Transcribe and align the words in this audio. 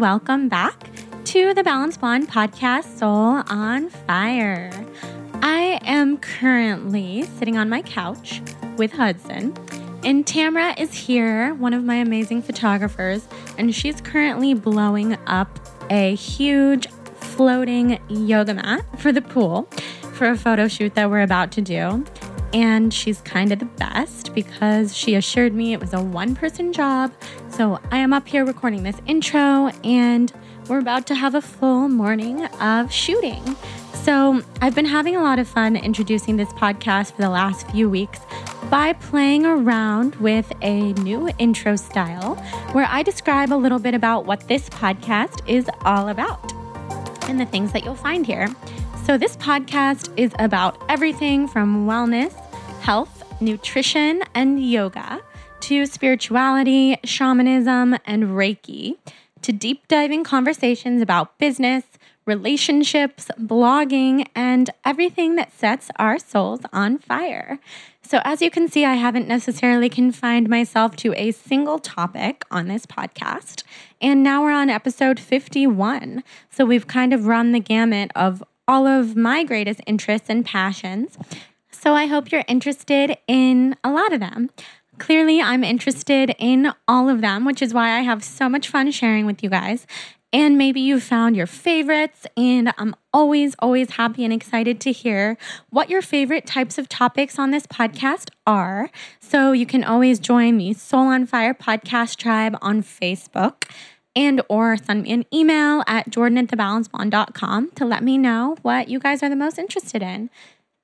welcome 0.00 0.48
back 0.48 0.88
to 1.26 1.52
the 1.52 1.62
Balance 1.62 1.98
Blonde 1.98 2.26
podcast, 2.26 2.96
Soul 2.96 3.42
on 3.50 3.90
Fire. 3.90 4.70
I 5.42 5.78
am 5.82 6.16
currently 6.16 7.24
sitting 7.36 7.58
on 7.58 7.68
my 7.68 7.82
couch 7.82 8.40
with 8.78 8.92
Hudson, 8.92 9.54
and 10.02 10.24
Tamra 10.24 10.80
is 10.80 10.94
here, 10.94 11.52
one 11.52 11.74
of 11.74 11.84
my 11.84 11.96
amazing 11.96 12.40
photographers, 12.40 13.28
and 13.58 13.74
she's 13.74 14.00
currently 14.00 14.54
blowing 14.54 15.18
up 15.26 15.60
a 15.90 16.14
huge 16.14 16.86
floating 17.16 18.00
yoga 18.08 18.54
mat 18.54 18.82
for 18.98 19.12
the 19.12 19.20
pool 19.20 19.64
for 20.14 20.30
a 20.30 20.36
photo 20.38 20.66
shoot 20.66 20.94
that 20.94 21.10
we're 21.10 21.20
about 21.20 21.52
to 21.52 21.60
do. 21.60 22.06
And 22.54 22.92
she's 22.92 23.20
kind 23.20 23.52
of 23.52 23.58
the 23.58 23.66
best 23.66 24.34
because 24.34 24.96
she 24.96 25.14
assured 25.14 25.54
me 25.54 25.74
it 25.74 25.80
was 25.80 25.92
a 25.92 26.02
one 26.02 26.34
person 26.34 26.72
job. 26.72 27.12
So 27.60 27.78
I 27.90 27.98
am 27.98 28.14
up 28.14 28.26
here 28.26 28.46
recording 28.46 28.84
this 28.84 28.96
intro 29.06 29.68
and 29.84 30.32
we're 30.66 30.78
about 30.78 31.06
to 31.08 31.14
have 31.14 31.34
a 31.34 31.42
full 31.42 31.90
morning 31.90 32.46
of 32.46 32.90
shooting. 32.90 33.54
So 33.92 34.40
I've 34.62 34.74
been 34.74 34.86
having 34.86 35.14
a 35.14 35.22
lot 35.22 35.38
of 35.38 35.46
fun 35.46 35.76
introducing 35.76 36.38
this 36.38 36.48
podcast 36.54 37.12
for 37.12 37.20
the 37.20 37.28
last 37.28 37.70
few 37.70 37.90
weeks 37.90 38.18
by 38.70 38.94
playing 38.94 39.44
around 39.44 40.14
with 40.14 40.50
a 40.62 40.94
new 40.94 41.28
intro 41.38 41.76
style 41.76 42.36
where 42.72 42.86
I 42.88 43.02
describe 43.02 43.52
a 43.52 43.60
little 43.60 43.78
bit 43.78 43.92
about 43.92 44.24
what 44.24 44.48
this 44.48 44.70
podcast 44.70 45.46
is 45.46 45.68
all 45.84 46.08
about 46.08 46.54
and 47.28 47.38
the 47.38 47.44
things 47.44 47.72
that 47.72 47.84
you'll 47.84 47.94
find 47.94 48.24
here. 48.24 48.48
So, 49.04 49.18
this 49.18 49.36
podcast 49.36 50.10
is 50.16 50.32
about 50.38 50.82
everything 50.88 51.46
from 51.46 51.86
wellness, 51.86 52.32
health, 52.80 53.22
nutrition, 53.42 54.22
and 54.34 54.64
yoga 54.64 55.20
to 55.60 55.86
spirituality, 55.86 56.98
shamanism, 57.04 57.96
and 58.04 58.24
Reiki 58.24 58.96
to 59.42 59.52
deep 59.52 59.86
diving 59.88 60.24
conversations 60.24 61.02
about 61.02 61.38
business, 61.38 61.84
relationships, 62.26 63.30
blogging, 63.38 64.26
and 64.34 64.70
everything 64.84 65.36
that 65.36 65.52
sets 65.52 65.90
our 65.96 66.18
souls 66.18 66.60
on 66.72 66.98
fire. 66.98 67.58
So, 68.02 68.20
as 68.24 68.42
you 68.42 68.50
can 68.50 68.68
see, 68.68 68.84
I 68.84 68.94
haven't 68.94 69.28
necessarily 69.28 69.88
confined 69.88 70.48
myself 70.48 70.96
to 70.96 71.14
a 71.16 71.30
single 71.30 71.78
topic 71.78 72.44
on 72.50 72.68
this 72.68 72.86
podcast. 72.86 73.62
And 74.00 74.22
now 74.22 74.42
we're 74.42 74.52
on 74.52 74.68
episode 74.68 75.20
51. 75.20 76.24
So, 76.50 76.64
we've 76.64 76.86
kind 76.86 77.12
of 77.12 77.26
run 77.26 77.52
the 77.52 77.60
gamut 77.60 78.10
of 78.14 78.42
all 78.66 78.86
of 78.86 79.16
my 79.16 79.44
greatest 79.44 79.80
interests 79.86 80.28
and 80.30 80.44
passions. 80.44 81.18
So 81.72 81.94
I 81.94 82.06
hope 82.06 82.30
you're 82.30 82.44
interested 82.46 83.16
in 83.26 83.74
a 83.82 83.90
lot 83.90 84.12
of 84.12 84.20
them. 84.20 84.50
Clearly, 85.00 85.40
I'm 85.40 85.64
interested 85.64 86.36
in 86.38 86.74
all 86.86 87.08
of 87.08 87.22
them, 87.22 87.46
which 87.46 87.62
is 87.62 87.72
why 87.72 87.98
I 87.98 88.02
have 88.02 88.22
so 88.22 88.50
much 88.50 88.68
fun 88.68 88.90
sharing 88.90 89.24
with 89.24 89.42
you 89.42 89.48
guys. 89.48 89.86
And 90.30 90.58
maybe 90.58 90.78
you 90.80 91.00
found 91.00 91.36
your 91.36 91.46
favorites, 91.46 92.26
and 92.36 92.72
I'm 92.76 92.94
always, 93.10 93.56
always 93.60 93.92
happy 93.92 94.24
and 94.24 94.32
excited 94.32 94.78
to 94.82 94.92
hear 94.92 95.38
what 95.70 95.88
your 95.88 96.02
favorite 96.02 96.46
types 96.46 96.76
of 96.76 96.86
topics 96.86 97.38
on 97.38 97.50
this 97.50 97.66
podcast 97.66 98.28
are. 98.46 98.90
So 99.20 99.52
you 99.52 99.64
can 99.64 99.84
always 99.84 100.20
join 100.20 100.58
the 100.58 100.74
Soul 100.74 101.06
on 101.06 101.24
Fire 101.24 101.54
podcast 101.54 102.16
tribe 102.16 102.56
on 102.60 102.82
Facebook 102.82 103.70
and 104.14 104.42
or 104.50 104.76
send 104.76 105.04
me 105.04 105.12
an 105.12 105.24
email 105.32 105.82
at 105.86 106.10
jordan 106.10 106.36
at 106.36 106.48
thebalancedblonde.com 106.48 107.70
to 107.70 107.84
let 107.84 108.02
me 108.02 108.18
know 108.18 108.56
what 108.62 108.88
you 108.88 108.98
guys 108.98 109.22
are 109.22 109.30
the 109.30 109.36
most 109.36 109.58
interested 109.58 110.02
in. 110.02 110.28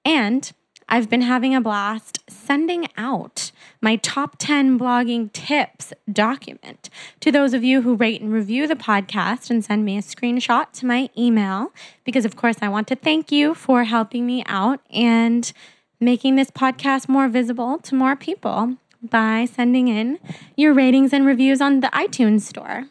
And 0.07 0.51
I've 0.89 1.11
been 1.11 1.23
having 1.23 1.55
a 1.55 1.61
blast 1.61 2.21
sending 2.31 2.89
out 2.97 3.51
my 3.81 3.97
top 3.97 4.37
10 4.39 4.79
blogging 4.79 5.33
tips 5.33 5.93
document 6.11 6.91
to 7.21 7.31
those 7.31 7.55
of 7.55 7.63
you 7.63 7.83
who 7.83 7.95
rate 7.95 8.21
and 8.21 8.33
review 8.33 8.67
the 8.67 8.77
podcast 8.77 9.51
and 9.51 9.65
send 9.65 9.85
me 9.85 9.97
a 9.97 10.03
screenshot 10.03 10.71
to 10.73 10.87
my 10.87 11.11
email 11.17 11.73
because, 12.05 12.25
of 12.25 12.37
course, 12.37 12.57
I 12.63 12.69
want 12.69 12.89
to 12.89 12.97
thank 12.97 13.31
you 13.31 13.55
for 13.55 13.85
helping 13.85 14.27
me 14.27 14.43
out 14.47 14.81
and 14.91 15.53
making 16.01 16.37
this 16.37 16.51
podcast 16.51 17.09
more 17.09 17.29
visible 17.29 17.79
to 17.79 17.95
more 17.95 18.17
people 18.17 18.77
by 19.03 19.45
sending 19.45 19.89
in 19.89 20.19
your 20.57 20.73
ratings 20.75 21.13
and 21.13 21.27
reviews 21.27 21.61
on 21.61 21.81
the 21.81 21.89
iTunes 21.89 22.43
store. 22.43 22.87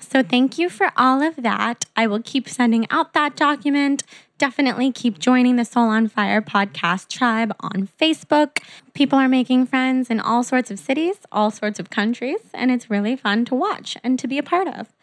So, 0.00 0.22
thank 0.22 0.58
you 0.58 0.68
for 0.70 0.90
all 0.96 1.22
of 1.22 1.36
that. 1.36 1.84
I 1.94 2.06
will 2.06 2.22
keep 2.22 2.48
sending 2.48 2.86
out 2.90 3.12
that 3.12 3.36
document. 3.36 4.02
Definitely 4.40 4.90
keep 4.90 5.18
joining 5.18 5.56
the 5.56 5.66
Soul 5.66 5.90
on 5.90 6.08
Fire 6.08 6.40
podcast 6.40 7.08
tribe 7.08 7.52
on 7.60 7.90
Facebook. 8.00 8.62
People 8.94 9.18
are 9.18 9.28
making 9.28 9.66
friends 9.66 10.08
in 10.08 10.18
all 10.18 10.42
sorts 10.42 10.70
of 10.70 10.78
cities, 10.78 11.16
all 11.30 11.50
sorts 11.50 11.78
of 11.78 11.90
countries, 11.90 12.40
and 12.54 12.70
it's 12.70 12.88
really 12.88 13.16
fun 13.16 13.44
to 13.44 13.54
watch 13.54 13.98
and 14.02 14.18
to 14.18 14.26
be 14.26 14.38
a 14.38 14.42
part 14.42 14.66
of. 14.66 14.94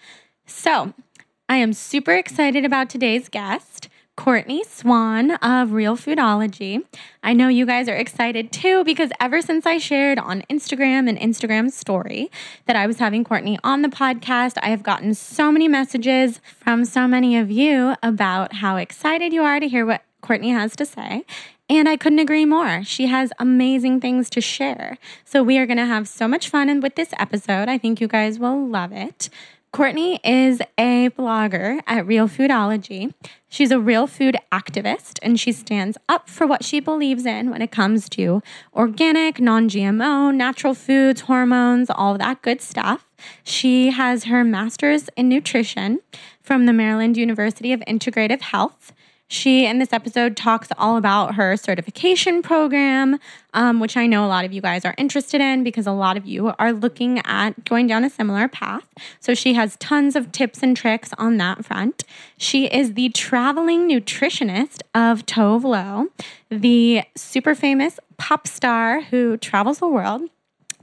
So, 0.47 0.95
I 1.47 1.57
am 1.57 1.73
super 1.73 2.13
excited 2.15 2.65
about 2.65 2.89
today's 2.89 3.29
guest. 3.29 3.89
Courtney 4.17 4.63
Swan 4.63 5.31
of 5.35 5.73
Real 5.73 5.95
Foodology. 5.95 6.83
I 7.21 7.33
know 7.33 7.49
you 7.49 7.67
guys 7.67 7.87
are 7.87 7.95
excited 7.95 8.51
too 8.51 8.83
because 8.83 9.11
ever 9.19 9.43
since 9.43 9.67
I 9.67 9.77
shared 9.77 10.17
on 10.17 10.41
Instagram 10.49 11.07
and 11.07 11.19
Instagram 11.19 11.71
story 11.71 12.31
that 12.65 12.75
I 12.75 12.87
was 12.87 12.97
having 12.97 13.23
Courtney 13.23 13.59
on 13.63 13.83
the 13.83 13.89
podcast, 13.89 14.57
I 14.63 14.69
have 14.69 14.81
gotten 14.81 15.13
so 15.13 15.51
many 15.51 15.67
messages 15.67 16.41
from 16.57 16.83
so 16.83 17.07
many 17.07 17.37
of 17.37 17.51
you 17.51 17.93
about 18.01 18.53
how 18.53 18.75
excited 18.77 19.33
you 19.33 19.43
are 19.43 19.59
to 19.59 19.67
hear 19.67 19.85
what 19.85 20.01
Courtney 20.21 20.49
has 20.49 20.75
to 20.77 20.85
say. 20.85 21.23
And 21.69 21.87
I 21.87 21.95
couldn't 21.95 22.19
agree 22.19 22.45
more. 22.45 22.83
She 22.83 23.05
has 23.07 23.31
amazing 23.39 24.01
things 24.01 24.29
to 24.31 24.41
share. 24.41 24.97
So 25.25 25.43
we 25.43 25.59
are 25.59 25.67
going 25.67 25.77
to 25.77 25.85
have 25.85 26.07
so 26.07 26.27
much 26.27 26.49
fun 26.49 26.79
with 26.79 26.95
this 26.95 27.13
episode. 27.19 27.69
I 27.69 27.77
think 27.77 28.01
you 28.01 28.07
guys 28.07 28.39
will 28.39 28.67
love 28.67 28.91
it. 28.91 29.29
Courtney 29.77 30.19
is 30.23 30.59
a 30.79 31.11
blogger 31.11 31.81
at 31.85 32.07
Real 32.07 32.27
Foodology. 32.27 33.13
She's 33.47 33.69
a 33.69 33.79
real 33.79 34.07
food 34.07 34.35
activist 34.51 35.19
and 35.21 35.39
she 35.39 35.51
stands 35.51 35.99
up 36.09 36.27
for 36.27 36.47
what 36.47 36.63
she 36.63 36.79
believes 36.79 37.27
in 37.27 37.51
when 37.51 37.61
it 37.61 37.69
comes 37.69 38.09
to 38.09 38.41
organic, 38.73 39.39
non 39.39 39.69
GMO, 39.69 40.33
natural 40.33 40.73
foods, 40.73 41.21
hormones, 41.21 41.91
all 41.91 42.17
that 42.17 42.41
good 42.41 42.59
stuff. 42.59 43.05
She 43.43 43.91
has 43.91 44.23
her 44.23 44.43
master's 44.43 45.11
in 45.15 45.29
nutrition 45.29 45.99
from 46.41 46.65
the 46.65 46.73
Maryland 46.73 47.15
University 47.15 47.71
of 47.71 47.81
Integrative 47.81 48.41
Health. 48.41 48.93
She, 49.29 49.65
in 49.65 49.79
this 49.79 49.91
episode, 49.91 50.37
talks 50.37 50.69
all 50.77 50.95
about 50.95 51.35
her 51.35 51.57
certification 51.57 52.41
program, 52.41 53.19
um, 53.53 53.81
which 53.81 53.97
I 53.97 54.07
know 54.07 54.25
a 54.25 54.27
lot 54.27 54.45
of 54.45 54.53
you 54.53 54.61
guys 54.61 54.85
are 54.85 54.95
interested 54.97 55.41
in 55.41 55.63
because 55.63 55.85
a 55.85 55.91
lot 55.91 56.15
of 56.15 56.25
you 56.25 56.53
are 56.57 56.71
looking 56.71 57.19
at 57.25 57.65
going 57.65 57.87
down 57.87 58.05
a 58.05 58.09
similar 58.09 58.47
path. 58.47 58.87
So 59.19 59.33
she 59.33 59.53
has 59.55 59.75
tons 59.77 60.15
of 60.15 60.31
tips 60.31 60.63
and 60.63 60.77
tricks 60.77 61.11
on 61.17 61.37
that 61.37 61.65
front. 61.65 62.05
She 62.37 62.67
is 62.67 62.93
the 62.93 63.09
traveling 63.09 63.89
nutritionist 63.89 64.81
of 64.95 65.25
Tove 65.25 65.63
Lo, 65.63 66.07
the 66.49 67.03
super 67.15 67.53
famous 67.53 67.99
pop 68.17 68.47
star 68.47 69.01
who 69.01 69.35
travels 69.37 69.79
the 69.79 69.89
world. 69.89 70.21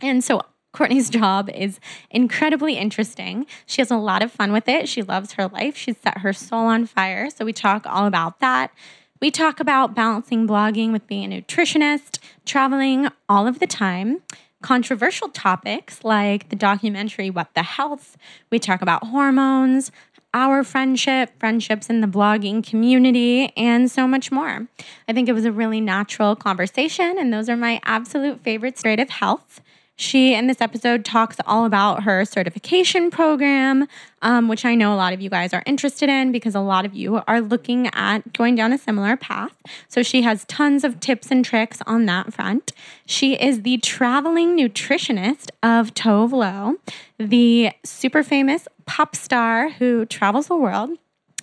And 0.03 0.23
so 0.23 0.43
Courtney's 0.75 1.09
job 1.09 1.49
is 1.51 1.79
incredibly 2.11 2.77
interesting. 2.77 3.47
She 3.65 3.81
has 3.81 3.93
a 3.93 3.97
lot 3.97 4.23
of 4.23 4.33
fun 4.33 4.53
with 4.53 4.69
it. 4.69 4.89
She 4.89 5.03
loves 5.03 5.35
her 5.35 5.47
life. 5.47 5.77
She's 5.77 5.97
set 5.97 6.19
her 6.19 6.33
soul 6.33 6.67
on 6.67 6.85
fire. 6.85 7.31
So 7.31 7.45
we 7.45 7.53
talk 7.53 7.87
all 7.87 8.07
about 8.07 8.41
that. 8.41 8.73
We 9.21 9.31
talk 9.31 9.61
about 9.61 9.95
balancing 9.95 10.49
blogging 10.49 10.91
with 10.91 11.07
being 11.07 11.33
a 11.33 11.41
nutritionist, 11.41 12.19
traveling 12.45 13.09
all 13.29 13.47
of 13.47 13.61
the 13.61 13.69
time, 13.69 14.23
controversial 14.63 15.29
topics 15.29 16.03
like 16.03 16.49
the 16.49 16.57
documentary 16.57 17.31
What 17.31 17.55
the 17.55 17.63
Health. 17.63 18.17
We 18.51 18.59
talk 18.59 18.83
about 18.83 19.07
hormones, 19.07 19.93
our 20.35 20.65
friendship, 20.65 21.31
friendships 21.39 21.89
in 21.89 22.01
the 22.01 22.09
blogging 22.09 22.69
community, 22.69 23.53
and 23.57 23.89
so 23.89 24.09
much 24.09 24.33
more. 24.33 24.67
I 25.09 25.13
think 25.13 25.29
it 25.29 25.35
was 25.35 25.45
a 25.45 25.53
really 25.53 25.81
natural 25.81 26.35
conversation, 26.35 27.17
and 27.17 27.33
those 27.33 27.49
are 27.49 27.57
my 27.57 27.81
absolute 27.85 28.43
favorites 28.43 28.83
of 28.85 29.11
health. 29.11 29.61
She, 29.97 30.35
in 30.35 30.49
this 30.49 30.61
episode, 30.61 31.05
talks 31.05 31.37
all 31.47 31.65
about 31.65 32.03
her 32.03 32.25
certification 32.25 33.11
program, 33.11 33.87
um, 34.23 34.49
which 34.49 34.65
I 34.65 34.75
know 34.75 34.93
a 34.93 34.97
lot 34.97 35.13
of 35.13 35.21
you 35.21 35.31
guys 35.31 35.55
are 35.55 35.63
interested 35.67 36.09
in 36.09 36.33
because 36.33 36.57
a 36.57 36.61
lot 36.61 36.85
of 36.85 36.95
you 36.95 37.23
are 37.29 37.41
looking 37.41 37.89
at 37.95 38.33
going 38.33 38.57
down 38.57 38.73
a 38.73 38.79
similar 38.79 39.17
path. 39.17 39.57
So 39.89 40.03
she 40.03 40.23
has 40.23 40.45
tons 40.47 40.83
of 40.83 40.99
tips 40.99 41.31
and 41.31 41.45
tricks 41.45 41.79
on 41.87 42.07
that 42.07 42.33
front. 42.33 42.73
She 43.07 43.35
is 43.35 43.63
the 43.63 43.79
traveling 43.79 44.59
nutritionist 44.59 45.51
of 45.63 45.95
Tove 45.95 46.33
Lo, 46.33 46.77
the 47.19 47.71
super 47.85 48.25
famous 48.25 48.67
pop 48.87 49.15
star 49.15 49.71
who 49.71 50.07
travels 50.07 50.49
the 50.49 50.57
world. 50.57 50.91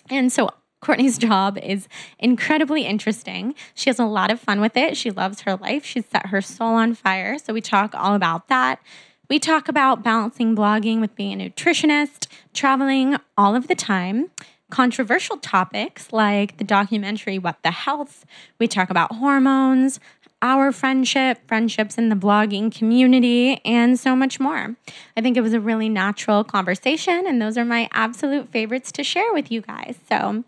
And 0.09 0.31
so 0.31 0.49
Courtney's 0.81 1.17
job 1.17 1.59
is 1.59 1.87
incredibly 2.17 2.85
interesting. 2.85 3.53
She 3.75 3.89
has 3.89 3.99
a 3.99 4.05
lot 4.05 4.31
of 4.31 4.39
fun 4.39 4.59
with 4.59 4.75
it. 4.75 4.97
She 4.97 5.11
loves 5.11 5.41
her 5.41 5.55
life. 5.55 5.85
She's 5.85 6.05
set 6.07 6.27
her 6.27 6.41
soul 6.41 6.73
on 6.73 6.95
fire. 6.95 7.37
So 7.37 7.53
we 7.53 7.61
talk 7.61 7.93
all 7.93 8.15
about 8.15 8.47
that. 8.47 8.81
We 9.29 9.39
talk 9.39 9.69
about 9.69 10.03
balancing 10.03 10.55
blogging 10.55 10.99
with 10.99 11.15
being 11.15 11.39
a 11.39 11.49
nutritionist, 11.49 12.27
traveling 12.53 13.15
all 13.37 13.55
of 13.55 13.67
the 13.67 13.75
time, 13.75 14.31
controversial 14.71 15.37
topics 15.37 16.11
like 16.11 16.57
the 16.57 16.63
documentary 16.63 17.37
What 17.37 17.61
the 17.63 17.71
Health. 17.71 18.25
We 18.59 18.67
talk 18.67 18.89
about 18.89 19.15
hormones, 19.15 19.99
our 20.41 20.71
friendship, 20.71 21.39
friendships 21.47 21.97
in 21.97 22.09
the 22.09 22.15
blogging 22.15 22.73
community, 22.73 23.61
and 23.65 23.99
so 23.99 24.15
much 24.15 24.39
more. 24.39 24.75
I 25.15 25.21
think 25.21 25.37
it 25.37 25.41
was 25.41 25.53
a 25.53 25.59
really 25.59 25.89
natural 25.89 26.43
conversation, 26.43 27.25
and 27.27 27.41
those 27.41 27.57
are 27.57 27.65
my 27.65 27.89
absolute 27.93 28.49
favorites 28.49 28.91
to 28.93 29.03
share 29.03 29.33
with 29.33 29.51
you 29.51 29.61
guys. 29.61 29.95
So, 30.09 30.43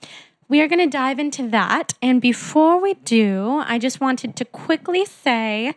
we 0.50 0.62
are 0.62 0.68
going 0.68 0.80
to 0.80 0.98
dive 0.98 1.19
into 1.19 1.48
that. 1.50 1.94
And 2.01 2.22
before 2.22 2.80
we 2.80 2.94
do, 2.94 3.63
I 3.66 3.80
just 3.80 4.00
wanted 4.01 4.36
to 4.36 4.45
quickly 4.45 5.06
say 5.06 5.74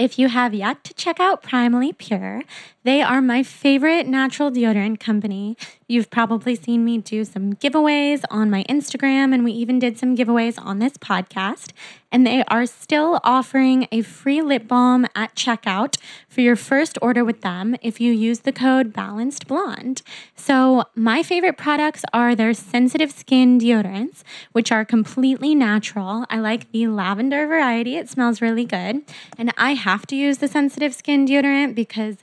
if 0.00 0.18
you 0.18 0.28
have 0.28 0.54
yet 0.54 0.82
to 0.84 0.94
check 0.94 1.20
out 1.20 1.42
Primally 1.42 1.96
Pure, 1.96 2.44
they 2.84 3.02
are 3.02 3.20
my 3.20 3.42
favorite 3.42 4.06
natural 4.06 4.50
deodorant 4.50 4.98
company. 4.98 5.58
You've 5.88 6.08
probably 6.08 6.56
seen 6.56 6.86
me 6.86 6.96
do 6.96 7.22
some 7.22 7.52
giveaways 7.52 8.22
on 8.30 8.48
my 8.48 8.64
Instagram, 8.64 9.34
and 9.34 9.44
we 9.44 9.52
even 9.52 9.78
did 9.78 9.98
some 9.98 10.16
giveaways 10.16 10.58
on 10.64 10.78
this 10.78 10.96
podcast. 10.96 11.72
And 12.12 12.26
they 12.26 12.42
are 12.48 12.66
still 12.66 13.20
offering 13.22 13.86
a 13.92 14.02
free 14.02 14.42
lip 14.42 14.66
balm 14.66 15.06
at 15.14 15.34
checkout 15.34 15.96
for 16.28 16.40
your 16.40 16.56
first 16.56 16.98
order 17.00 17.24
with 17.24 17.42
them 17.42 17.76
if 17.82 18.00
you 18.00 18.12
use 18.12 18.40
the 18.40 18.52
code 18.52 18.92
Balanced 18.92 19.46
Blonde. 19.46 20.02
So, 20.34 20.84
my 20.94 21.22
favorite 21.22 21.56
products 21.56 22.04
are 22.12 22.34
their 22.34 22.54
sensitive 22.54 23.12
skin 23.12 23.60
deodorants, 23.60 24.22
which 24.52 24.72
are 24.72 24.84
completely 24.84 25.54
natural. 25.54 26.24
I 26.28 26.38
like 26.38 26.70
the 26.72 26.88
lavender 26.88 27.46
variety, 27.46 27.96
it 27.96 28.08
smells 28.08 28.40
really 28.40 28.64
good. 28.64 29.02
And 29.38 29.52
I 29.56 29.74
have 29.74 30.06
to 30.08 30.16
use 30.16 30.38
the 30.38 30.48
sensitive 30.48 30.94
skin 30.94 31.26
deodorant 31.26 31.74
because 31.74 32.18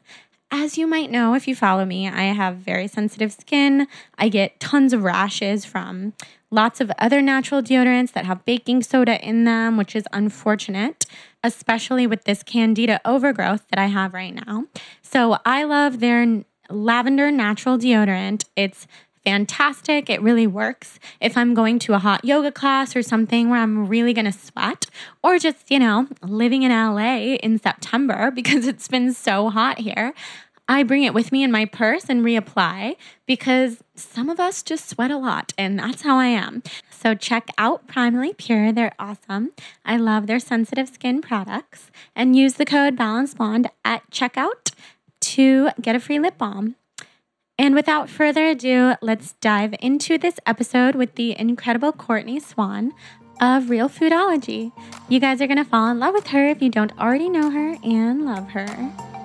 as 0.50 0.78
you 0.78 0.88
might 0.88 1.12
know, 1.12 1.34
if 1.34 1.48
you 1.48 1.56
follow 1.56 1.84
me, 1.84 2.08
I 2.08 2.24
have 2.34 2.58
very 2.58 2.88
sensitive 2.88 3.34
skin. 3.34 3.88
I 4.18 4.30
get 4.30 4.60
tons 4.60 4.94
of 4.94 5.04
rashes 5.04 5.66
from 5.66 6.14
lots 6.52 6.80
of 6.80 6.92
other 6.98 7.22
natural 7.22 7.62
deodorants 7.62 8.14
that 8.14 8.26
have 8.26 8.46
baking 8.46 8.84
soda 8.84 9.24
in 9.26 9.44
them, 9.44 9.78
which 9.78 9.96
is 9.96 10.06
unfortunate, 10.14 11.06
especially 11.44 12.08
with 12.08 12.24
this 12.24 12.44
candida 12.44 13.02
overgrowth 13.06 13.66
that 13.70 13.80
I 13.80 13.88
have 13.88 14.14
right 14.14 14.34
now. 14.34 14.66
So 15.02 15.38
I 15.46 15.64
love 15.64 16.00
their 16.00 16.44
lavender 16.70 17.32
natural 17.32 17.78
deodorant. 17.78 18.46
It's 18.56 18.88
fantastic. 19.28 20.10
It 20.10 20.22
really 20.22 20.48
works 20.48 21.00
if 21.20 21.36
I'm 21.36 21.54
going 21.54 21.80
to 21.80 21.94
a 21.94 22.00
hot 22.00 22.24
yoga 22.24 22.50
class 22.50 22.96
or 22.96 23.02
something 23.02 23.50
where 23.50 23.60
I'm 23.60 23.86
really 23.86 24.14
going 24.14 24.24
to 24.24 24.32
sweat, 24.32 24.86
or 25.22 25.38
just, 25.38 25.70
you 25.70 25.80
know, 25.80 26.08
living 26.22 26.64
in 26.64 26.72
LA 26.72 27.36
in 27.44 27.60
September 27.60 28.32
because 28.36 28.68
it's 28.68 28.88
been 28.88 29.12
so 29.12 29.50
hot 29.50 29.80
here. 29.80 30.14
I 30.68 30.84
bring 30.84 31.04
it 31.04 31.14
with 31.14 31.32
me 31.32 31.44
in 31.44 31.52
my 31.52 31.66
purse 31.66 32.06
and 32.10 32.24
reapply 32.26 32.98
because 33.26 33.84
some 33.96 34.30
of 34.30 34.40
us 34.40 34.62
just 34.62 34.90
sweat 34.90 35.12
a 35.12 35.18
lot, 35.18 35.54
and 35.58 35.80
that's 35.80 36.02
how 36.02 36.18
I 36.18 36.28
am. 36.28 36.62
So 36.90 37.16
check 37.16 37.50
out 37.58 37.88
Primally 37.88 38.36
Pure. 38.36 38.74
They're 38.74 38.96
awesome. 39.00 39.52
I 39.86 39.98
love 39.98 40.28
their 40.28 40.40
sensitive 40.40 40.90
skin 40.90 41.22
products 41.22 41.90
and 42.16 42.36
use 42.36 42.56
the 42.56 42.66
code 42.66 42.98
Balance 42.98 43.34
Blonde 43.34 43.70
at 43.86 44.10
checkout 44.12 44.74
to 45.22 45.70
get 45.82 45.96
a 45.96 46.00
free 46.00 46.20
lip 46.20 46.38
balm. 46.38 46.76
And 47.58 47.74
without 47.74 48.10
further 48.10 48.46
ado, 48.48 48.96
let's 49.02 49.34
dive 49.42 49.74
into 49.80 50.18
this 50.18 50.40
episode 50.46 50.96
with 50.96 51.16
the 51.16 51.38
incredible 51.40 51.92
Courtney 51.92 52.40
Swan 52.40 52.94
of 53.42 53.70
Real 53.70 53.90
Foodology. 53.90 54.72
You 55.10 55.20
guys 55.20 55.42
are 55.42 55.48
going 55.48 55.58
to 55.58 55.66
fall 55.66 55.90
in 55.90 56.00
love 56.00 56.14
with 56.14 56.28
her 56.28 56.48
if 56.50 56.62
you 56.62 56.70
don't 56.70 56.98
already 57.00 57.30
know 57.30 57.50
her 57.50 57.78
and 57.84 58.26
love 58.26 58.50
her. 58.52 59.17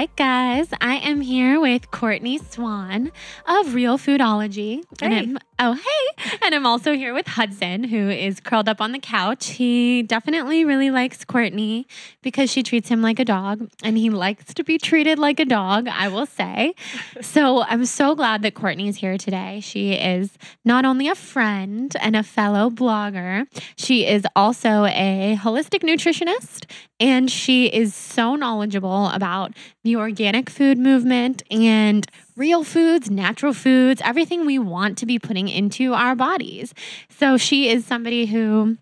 Right, 0.00 0.09
guys, 0.20 0.68
I 0.82 0.96
am 0.96 1.22
here 1.22 1.58
with 1.58 1.90
Courtney 1.90 2.36
Swan 2.36 3.10
of 3.46 3.72
Real 3.74 3.96
Foodology. 3.96 4.84
Hey. 5.00 5.06
And 5.06 5.14
I'm, 5.14 5.38
oh, 5.58 5.72
hey. 5.72 6.36
And 6.44 6.54
I'm 6.54 6.66
also 6.66 6.92
here 6.92 7.14
with 7.14 7.26
Hudson, 7.26 7.84
who 7.84 8.10
is 8.10 8.38
curled 8.38 8.68
up 8.68 8.82
on 8.82 8.92
the 8.92 8.98
couch. 8.98 9.52
He 9.52 10.02
definitely 10.02 10.62
really 10.62 10.90
likes 10.90 11.24
Courtney 11.24 11.86
because 12.20 12.52
she 12.52 12.62
treats 12.62 12.90
him 12.90 13.00
like 13.00 13.18
a 13.18 13.24
dog, 13.24 13.70
and 13.82 13.96
he 13.96 14.10
likes 14.10 14.52
to 14.52 14.62
be 14.62 14.76
treated 14.76 15.18
like 15.18 15.40
a 15.40 15.46
dog, 15.46 15.88
I 15.88 16.08
will 16.08 16.26
say. 16.26 16.74
so 17.22 17.62
I'm 17.62 17.86
so 17.86 18.14
glad 18.14 18.42
that 18.42 18.52
Courtney's 18.52 18.96
here 18.96 19.16
today. 19.16 19.60
She 19.60 19.94
is 19.94 20.36
not 20.66 20.84
only 20.84 21.08
a 21.08 21.14
friend 21.14 21.96
and 21.98 22.14
a 22.14 22.22
fellow 22.22 22.68
blogger, 22.68 23.46
she 23.74 24.06
is 24.06 24.26
also 24.36 24.84
a 24.84 25.38
holistic 25.40 25.80
nutritionist 25.82 26.66
and 27.00 27.30
she 27.30 27.66
is 27.66 27.94
so 27.94 28.36
knowledgeable 28.36 29.08
about 29.08 29.54
the 29.82 29.96
organic 30.10 30.50
food 30.50 30.76
movement 30.76 31.40
and 31.52 32.04
real 32.34 32.64
foods, 32.64 33.08
natural 33.08 33.52
foods, 33.52 34.02
everything 34.04 34.44
we 34.44 34.58
want 34.58 34.98
to 34.98 35.06
be 35.06 35.20
putting 35.20 35.46
into 35.46 35.94
our 35.94 36.16
bodies. 36.16 36.74
So 37.08 37.36
she 37.36 37.68
is 37.68 37.84
somebody 37.84 38.26
who 38.26 38.76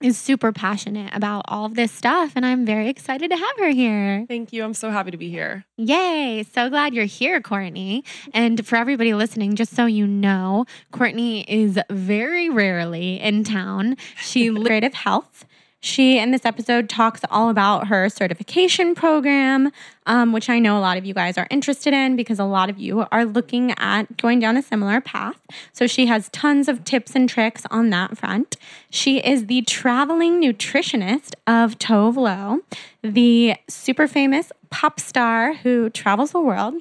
is 0.00 0.16
super 0.16 0.52
passionate 0.52 1.14
about 1.14 1.44
all 1.48 1.66
of 1.66 1.74
this 1.74 1.92
stuff 1.92 2.32
and 2.34 2.46
I'm 2.46 2.64
very 2.64 2.88
excited 2.88 3.30
to 3.30 3.36
have 3.36 3.58
her 3.58 3.68
here. 3.68 4.24
Thank 4.26 4.54
you. 4.54 4.64
I'm 4.64 4.72
so 4.72 4.90
happy 4.90 5.10
to 5.10 5.18
be 5.18 5.28
here. 5.28 5.66
Yay. 5.76 6.46
So 6.50 6.70
glad 6.70 6.94
you're 6.94 7.04
here, 7.04 7.42
Courtney. 7.42 8.02
And 8.32 8.66
for 8.66 8.76
everybody 8.76 9.12
listening, 9.12 9.56
just 9.56 9.76
so 9.76 9.84
you 9.84 10.06
know, 10.06 10.64
Courtney 10.92 11.42
is 11.42 11.78
very 11.90 12.48
rarely 12.48 13.20
in 13.20 13.44
town. 13.44 13.98
She 14.16 14.48
creative 14.64 14.94
health. 14.94 15.44
She, 15.82 16.18
in 16.18 16.30
this 16.30 16.44
episode, 16.44 16.90
talks 16.90 17.22
all 17.30 17.48
about 17.48 17.88
her 17.88 18.08
certification 18.10 18.94
program, 18.94 19.72
um, 20.04 20.32
which 20.32 20.50
I 20.50 20.58
know 20.58 20.78
a 20.78 20.80
lot 20.80 20.98
of 20.98 21.06
you 21.06 21.14
guys 21.14 21.38
are 21.38 21.46
interested 21.50 21.94
in 21.94 22.16
because 22.16 22.38
a 22.38 22.44
lot 22.44 22.68
of 22.68 22.78
you 22.78 23.06
are 23.10 23.24
looking 23.24 23.72
at 23.78 24.18
going 24.18 24.40
down 24.40 24.58
a 24.58 24.62
similar 24.62 25.00
path. 25.00 25.40
So 25.72 25.86
she 25.86 26.04
has 26.06 26.28
tons 26.28 26.68
of 26.68 26.84
tips 26.84 27.16
and 27.16 27.28
tricks 27.28 27.64
on 27.70 27.88
that 27.90 28.18
front. 28.18 28.56
She 28.90 29.18
is 29.20 29.46
the 29.46 29.62
traveling 29.62 30.42
nutritionist 30.42 31.32
of 31.46 31.78
Tove 31.78 32.16
Lo, 32.16 32.60
the 33.02 33.54
super 33.68 34.06
famous 34.06 34.52
pop 34.68 35.00
star 35.00 35.54
who 35.54 35.88
travels 35.88 36.32
the 36.32 36.40
world. 36.40 36.74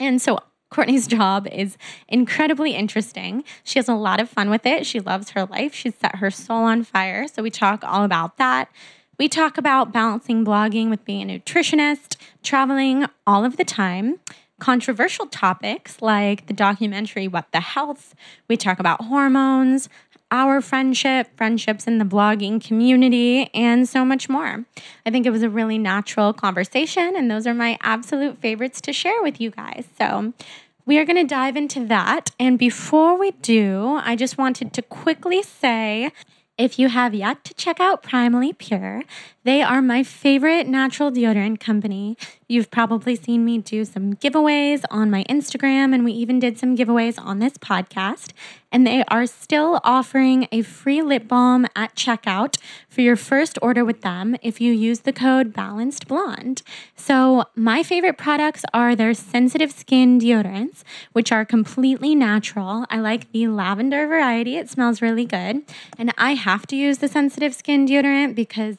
And 0.00 0.20
so 0.20 0.40
Courtney's 0.72 1.06
job 1.06 1.46
is 1.48 1.76
incredibly 2.08 2.74
interesting. 2.74 3.44
She 3.62 3.78
has 3.78 3.88
a 3.88 3.94
lot 3.94 4.20
of 4.20 4.30
fun 4.30 4.48
with 4.48 4.64
it. 4.64 4.86
She 4.86 5.00
loves 5.00 5.30
her 5.30 5.44
life. 5.44 5.74
She's 5.74 5.94
set 5.94 6.16
her 6.16 6.30
soul 6.30 6.64
on 6.64 6.82
fire. 6.82 7.28
So 7.28 7.42
we 7.42 7.50
talk 7.50 7.84
all 7.84 8.04
about 8.04 8.38
that. 8.38 8.70
We 9.18 9.28
talk 9.28 9.58
about 9.58 9.92
balancing 9.92 10.46
blogging 10.46 10.88
with 10.88 11.04
being 11.04 11.30
a 11.30 11.38
nutritionist, 11.38 12.16
traveling 12.42 13.04
all 13.26 13.44
of 13.44 13.58
the 13.58 13.64
time, 13.64 14.18
controversial 14.58 15.26
topics 15.26 16.00
like 16.00 16.46
the 16.46 16.54
documentary 16.54 17.28
What 17.28 17.52
the 17.52 17.60
Health. 17.60 18.14
We 18.48 18.56
talk 18.56 18.80
about 18.80 19.04
hormones, 19.04 19.90
our 20.32 20.60
friendship, 20.60 21.28
friendships 21.36 21.86
in 21.86 21.98
the 21.98 22.04
blogging 22.04 22.60
community, 22.60 23.50
and 23.54 23.88
so 23.88 24.04
much 24.04 24.28
more. 24.28 24.64
I 25.06 25.10
think 25.10 25.26
it 25.26 25.30
was 25.30 25.42
a 25.42 25.50
really 25.50 25.78
natural 25.78 26.32
conversation, 26.32 27.14
and 27.14 27.30
those 27.30 27.46
are 27.46 27.54
my 27.54 27.78
absolute 27.82 28.38
favorites 28.38 28.80
to 28.80 28.92
share 28.92 29.22
with 29.22 29.40
you 29.40 29.50
guys. 29.50 29.84
So, 29.98 30.32
we 30.84 30.98
are 30.98 31.04
going 31.04 31.16
to 31.16 31.24
dive 31.24 31.56
into 31.56 31.86
that. 31.86 32.30
And 32.40 32.58
before 32.58 33.16
we 33.16 33.30
do, 33.30 34.00
I 34.02 34.16
just 34.16 34.36
wanted 34.36 34.72
to 34.72 34.82
quickly 34.82 35.40
say 35.42 36.10
if 36.58 36.78
you 36.78 36.88
have 36.88 37.14
yet 37.14 37.44
to 37.44 37.54
check 37.54 37.80
out 37.80 38.02
Primally 38.02 38.56
Pure, 38.56 39.04
they 39.44 39.60
are 39.60 39.82
my 39.82 40.04
favorite 40.04 40.68
natural 40.68 41.10
deodorant 41.10 41.58
company. 41.58 42.16
You've 42.46 42.70
probably 42.70 43.16
seen 43.16 43.44
me 43.44 43.58
do 43.58 43.84
some 43.84 44.14
giveaways 44.14 44.84
on 44.90 45.10
my 45.10 45.24
Instagram, 45.24 45.92
and 45.92 46.04
we 46.04 46.12
even 46.12 46.38
did 46.38 46.58
some 46.58 46.76
giveaways 46.76 47.18
on 47.18 47.40
this 47.40 47.54
podcast. 47.54 48.32
And 48.70 48.86
they 48.86 49.02
are 49.08 49.26
still 49.26 49.80
offering 49.82 50.46
a 50.52 50.62
free 50.62 51.02
lip 51.02 51.26
balm 51.28 51.66
at 51.74 51.94
checkout 51.96 52.56
for 52.88 53.00
your 53.00 53.16
first 53.16 53.58
order 53.60 53.84
with 53.84 54.02
them 54.02 54.36
if 54.42 54.60
you 54.60 54.72
use 54.72 55.00
the 55.00 55.12
code 55.12 55.52
Balanced 55.52 56.06
Blonde. 56.06 56.62
So, 56.94 57.44
my 57.56 57.82
favorite 57.82 58.18
products 58.18 58.64
are 58.72 58.94
their 58.94 59.12
sensitive 59.12 59.72
skin 59.72 60.20
deodorants, 60.20 60.84
which 61.12 61.32
are 61.32 61.44
completely 61.44 62.14
natural. 62.14 62.86
I 62.90 63.00
like 63.00 63.32
the 63.32 63.48
lavender 63.48 64.06
variety, 64.06 64.56
it 64.56 64.70
smells 64.70 65.02
really 65.02 65.24
good. 65.24 65.62
And 65.98 66.14
I 66.16 66.34
have 66.34 66.66
to 66.68 66.76
use 66.76 66.98
the 66.98 67.08
sensitive 67.08 67.54
skin 67.54 67.86
deodorant 67.86 68.34
because 68.34 68.78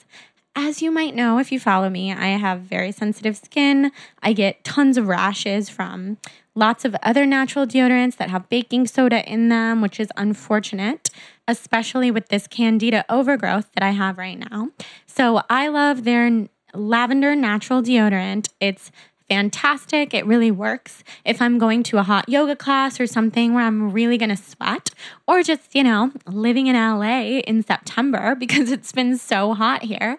as 0.56 0.82
you 0.82 0.92
might 0.92 1.16
know 1.16 1.40
if 1.40 1.52
you 1.52 1.60
follow 1.60 1.90
me, 1.90 2.12
I 2.14 2.28
have 2.38 2.62
very 2.62 2.92
sensitive 2.92 3.38
skin. 3.38 3.92
I 4.22 4.34
get 4.34 4.64
tons 4.64 4.98
of 4.98 5.08
rashes 5.08 5.70
from 5.70 6.18
lots 6.56 6.86
of 6.86 6.96
other 7.02 7.26
natural 7.26 7.66
deodorants 7.66 8.18
that 8.18 8.30
have 8.30 8.50
baking 8.50 8.88
soda 8.88 9.28
in 9.30 9.50
them, 9.50 9.82
which 9.82 10.00
is 10.00 10.10
unfortunate, 10.16 11.10
especially 11.48 12.12
with 12.12 12.30
this 12.30 12.48
candida 12.48 13.04
overgrowth 13.10 13.72
that 13.74 13.84
I 13.84 13.92
have 13.92 14.18
right 14.18 14.38
now. 14.38 14.70
So 15.08 15.42
I 15.50 15.68
love 15.68 16.04
their 16.04 16.48
lavender 16.74 17.36
natural 17.36 17.82
deodorant. 17.82 18.50
It's 18.60 18.92
fantastic. 19.30 20.14
It 20.14 20.26
really 20.26 20.52
works 20.52 21.04
if 21.26 21.42
I'm 21.42 21.58
going 21.58 21.84
to 21.84 21.98
a 21.98 22.04
hot 22.04 22.30
yoga 22.30 22.56
class 22.56 23.00
or 23.00 23.08
something 23.08 23.54
where 23.54 23.64
I'm 23.64 23.92
really 23.92 24.18
going 24.18 24.30
to 24.30 24.38
sweat, 24.38 24.92
or 25.28 25.44
just, 25.44 25.76
you 25.76 25.84
know, 25.84 26.12
living 26.28 26.68
in 26.68 26.76
LA 26.76 27.40
in 27.40 27.64
September 27.64 28.36
because 28.40 28.72
it's 28.72 28.92
been 28.92 29.18
so 29.18 29.54
hot 29.54 29.84
here. 29.84 30.18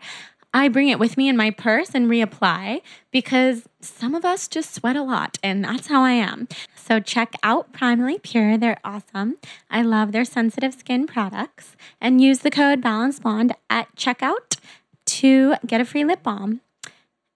I 0.56 0.68
bring 0.68 0.88
it 0.88 1.00
with 1.00 1.16
me 1.16 1.28
in 1.28 1.36
my 1.36 1.50
purse 1.50 1.90
and 1.94 2.08
reapply 2.08 2.80
because 3.10 3.68
some 3.80 4.14
of 4.14 4.24
us 4.24 4.46
just 4.46 4.72
sweat 4.72 4.94
a 4.94 5.02
lot, 5.02 5.36
and 5.42 5.64
that's 5.64 5.88
how 5.88 6.04
I 6.04 6.12
am. 6.12 6.46
So 6.76 7.00
check 7.00 7.34
out 7.42 7.72
Primally 7.72 8.22
Pure. 8.22 8.58
They're 8.58 8.78
awesome. 8.84 9.38
I 9.68 9.82
love 9.82 10.12
their 10.12 10.24
sensitive 10.24 10.74
skin 10.74 11.08
products. 11.08 11.74
And 12.00 12.20
use 12.20 12.38
the 12.40 12.52
code 12.52 12.80
Balance 12.80 13.18
Blonde 13.18 13.56
at 13.68 13.94
checkout 13.96 14.60
to 15.06 15.56
get 15.66 15.80
a 15.80 15.84
free 15.84 16.04
lip 16.04 16.22
balm. 16.22 16.60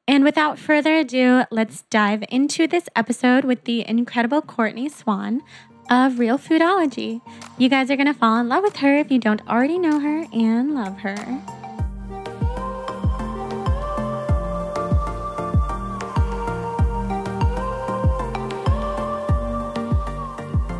And 0.09 0.25
without 0.25 0.59
further 0.59 0.95
ado, 0.95 1.45
let's 1.51 1.83
dive 1.91 2.25
into 2.31 2.67
this 2.67 2.89
episode 2.97 3.45
with 3.45 3.65
the 3.65 3.87
incredible 3.87 4.41
Courtney 4.41 4.89
Swan 4.89 5.43
of 5.91 6.19
Real 6.19 6.39
Foodology. 6.39 7.21
You 7.59 7.69
guys 7.69 7.91
are 7.91 7.97
going 7.97 8.07
to 8.07 8.15
fall 8.15 8.39
in 8.39 8.49
love 8.49 8.63
with 8.63 8.77
her 8.77 8.97
if 8.97 9.11
you 9.11 9.19
don't 9.19 9.47
already 9.47 9.79
know 9.79 10.01
her 10.01 10.25
and 10.33 10.75
love 10.75 10.97
her. 11.01 11.15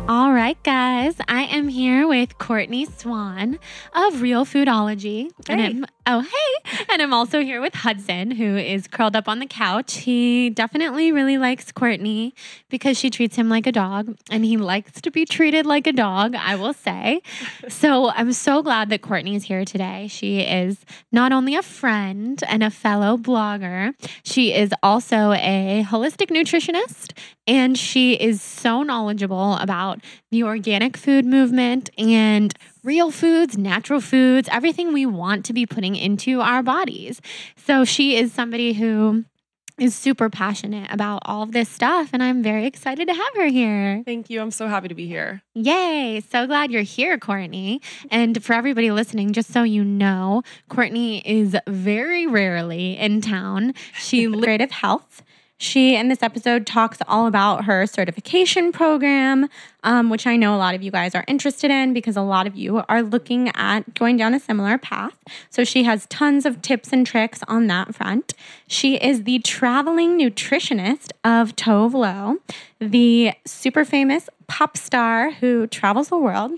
All 0.09 0.33
right, 0.33 0.57
guys, 0.63 1.17
I 1.27 1.43
am 1.43 1.67
here 1.67 2.07
with 2.07 2.39
Courtney 2.39 2.85
Swan 2.85 3.59
of 3.93 4.23
Real 4.23 4.43
Foodology. 4.43 5.29
Hey. 5.47 5.67
And 5.67 5.91
oh, 6.09 6.21
hey. 6.21 6.85
And 6.91 7.01
I'm 7.01 7.13
also 7.13 7.41
here 7.41 7.61
with 7.61 7.75
Hudson, 7.75 8.31
who 8.31 8.57
is 8.57 8.87
curled 8.87 9.15
up 9.15 9.27
on 9.27 9.39
the 9.39 9.45
couch. 9.45 9.97
He 9.97 10.49
definitely 10.49 11.11
really 11.11 11.37
likes 11.37 11.71
Courtney 11.71 12.33
because 12.69 12.97
she 12.97 13.09
treats 13.09 13.35
him 13.35 13.47
like 13.47 13.67
a 13.67 13.71
dog, 13.71 14.17
and 14.31 14.43
he 14.43 14.57
likes 14.57 14.99
to 15.01 15.11
be 15.11 15.25
treated 15.25 15.65
like 15.65 15.85
a 15.85 15.93
dog, 15.93 16.35
I 16.35 16.55
will 16.55 16.73
say. 16.73 17.21
so 17.67 18.09
I'm 18.09 18.33
so 18.33 18.63
glad 18.63 18.89
that 18.89 19.01
Courtney's 19.01 19.43
here 19.43 19.65
today. 19.65 20.07
She 20.07 20.41
is 20.41 20.83
not 21.11 21.31
only 21.31 21.55
a 21.55 21.61
friend 21.61 22.43
and 22.47 22.63
a 22.63 22.71
fellow 22.71 23.15
blogger, 23.15 23.93
she 24.23 24.53
is 24.53 24.71
also 24.81 25.33
a 25.33 25.85
holistic 25.87 26.31
nutritionist 26.31 27.13
and 27.49 27.75
she 27.75 28.13
is 28.13 28.43
so 28.43 28.83
knowledgeable 28.83 29.55
about 29.55 29.99
the 30.29 30.43
organic 30.43 30.95
food 30.95 31.25
movement 31.25 31.89
and 31.97 32.53
real 32.89 33.11
foods, 33.11 33.55
natural 33.55 34.01
foods, 34.01 34.49
everything 34.51 34.91
we 34.91 35.05
want 35.05 35.45
to 35.45 35.53
be 35.53 35.63
putting 35.63 35.95
into 35.95 36.41
our 36.41 36.63
bodies. 36.63 37.21
So 37.55 37.85
she 37.85 38.17
is 38.17 38.33
somebody 38.33 38.73
who 38.73 39.25
is 39.77 39.95
super 39.95 40.27
passionate 40.27 40.91
about 40.91 41.21
all 41.23 41.43
of 41.43 41.51
this 41.51 41.69
stuff 41.69 42.09
and 42.13 42.23
I'm 42.23 42.41
very 42.41 42.65
excited 42.65 43.07
to 43.07 43.13
have 43.13 43.35
her 43.35 43.45
here. 43.45 44.01
Thank 44.05 44.31
you. 44.31 44.41
I'm 44.41 44.49
so 44.49 44.67
happy 44.67 44.87
to 44.87 44.95
be 44.95 45.05
here. 45.05 45.43
Yay. 45.53 46.19
So 46.31 46.47
glad 46.47 46.71
you're 46.71 46.81
here, 46.81 47.19
Courtney. 47.19 47.79
And 48.09 48.43
for 48.43 48.53
everybody 48.53 48.89
listening, 48.89 49.33
just 49.33 49.53
so 49.53 49.61
you 49.61 49.83
know, 49.83 50.41
Courtney 50.67 51.19
is 51.19 51.55
very 51.67 52.25
rarely 52.25 52.97
in 52.97 53.21
town. 53.21 53.75
She 53.93 54.25
creative 54.41 54.71
health. 54.71 55.21
She, 55.61 55.95
in 55.97 56.07
this 56.07 56.23
episode, 56.23 56.65
talks 56.65 56.99
all 57.05 57.27
about 57.27 57.65
her 57.65 57.85
certification 57.85 58.71
program, 58.71 59.49
um, 59.83 60.09
which 60.09 60.25
I 60.25 60.37
know 60.37 60.55
a 60.55 60.57
lot 60.57 60.73
of 60.73 60.81
you 60.81 60.89
guys 60.89 61.13
are 61.13 61.25
interested 61.27 61.69
in 61.69 61.93
because 61.93 62.15
a 62.15 62.21
lot 62.21 62.47
of 62.47 62.55
you 62.55 62.81
are 62.87 63.03
looking 63.03 63.49
at 63.55 63.93
going 63.93 64.15
down 64.15 64.33
a 64.33 64.39
similar 64.39 64.77
path. 64.77 65.17
So 65.49 65.65
she 65.65 65.83
has 65.83 66.05
tons 66.05 66.45
of 66.45 66.61
tips 66.61 66.93
and 66.93 67.05
tricks 67.05 67.41
on 67.49 67.67
that 67.67 67.93
front. 67.93 68.33
She 68.67 68.95
is 68.95 69.23
the 69.23 69.39
traveling 69.39 70.17
nutritionist 70.17 71.11
of 71.25 71.57
Tove 71.57 71.93
Lo, 71.93 72.37
the 72.79 73.33
super 73.45 73.83
famous 73.83 74.29
pop 74.47 74.77
star 74.77 75.31
who 75.31 75.67
travels 75.67 76.07
the 76.07 76.17
world. 76.17 76.53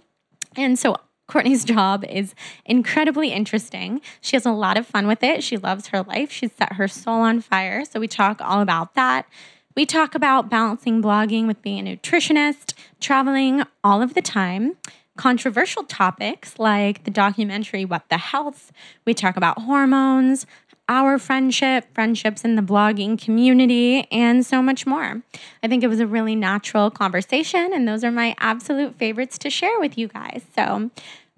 And 0.55 0.77
so 0.77 0.97
Courtney's 1.31 1.63
job 1.63 2.03
is 2.09 2.35
incredibly 2.65 3.31
interesting. 3.31 4.01
She 4.19 4.35
has 4.35 4.45
a 4.45 4.51
lot 4.51 4.77
of 4.77 4.85
fun 4.85 5.07
with 5.07 5.23
it. 5.23 5.45
She 5.45 5.55
loves 5.55 5.87
her 5.87 6.03
life. 6.03 6.29
She's 6.29 6.51
set 6.51 6.73
her 6.73 6.89
soul 6.89 7.21
on 7.21 7.39
fire. 7.39 7.85
So 7.85 8.01
we 8.01 8.09
talk 8.09 8.41
all 8.41 8.61
about 8.61 8.95
that. 8.95 9.25
We 9.73 9.85
talk 9.85 10.13
about 10.13 10.49
balancing 10.49 11.01
blogging 11.01 11.47
with 11.47 11.61
being 11.61 11.87
a 11.87 11.95
nutritionist, 11.95 12.73
traveling 12.99 13.63
all 13.81 14.01
of 14.01 14.13
the 14.13 14.21
time, 14.21 14.75
controversial 15.15 15.83
topics 15.83 16.59
like 16.59 17.05
the 17.05 17.11
documentary 17.11 17.85
What 17.85 18.09
the 18.09 18.17
Health. 18.17 18.73
We 19.05 19.13
talk 19.13 19.37
about 19.37 19.59
hormones, 19.59 20.45
our 20.89 21.17
friendship, 21.17 21.85
friendships 21.93 22.43
in 22.43 22.55
the 22.57 22.61
blogging 22.61 23.17
community, 23.17 24.05
and 24.11 24.45
so 24.45 24.61
much 24.61 24.85
more. 24.85 25.21
I 25.63 25.69
think 25.69 25.83
it 25.83 25.87
was 25.87 26.01
a 26.01 26.05
really 26.05 26.35
natural 26.35 26.91
conversation, 26.91 27.71
and 27.73 27.87
those 27.87 28.03
are 28.03 28.11
my 28.11 28.35
absolute 28.39 28.95
favorites 28.97 29.37
to 29.37 29.49
share 29.49 29.79
with 29.79 29.97
you 29.97 30.09
guys. 30.09 30.41
So, 30.53 30.91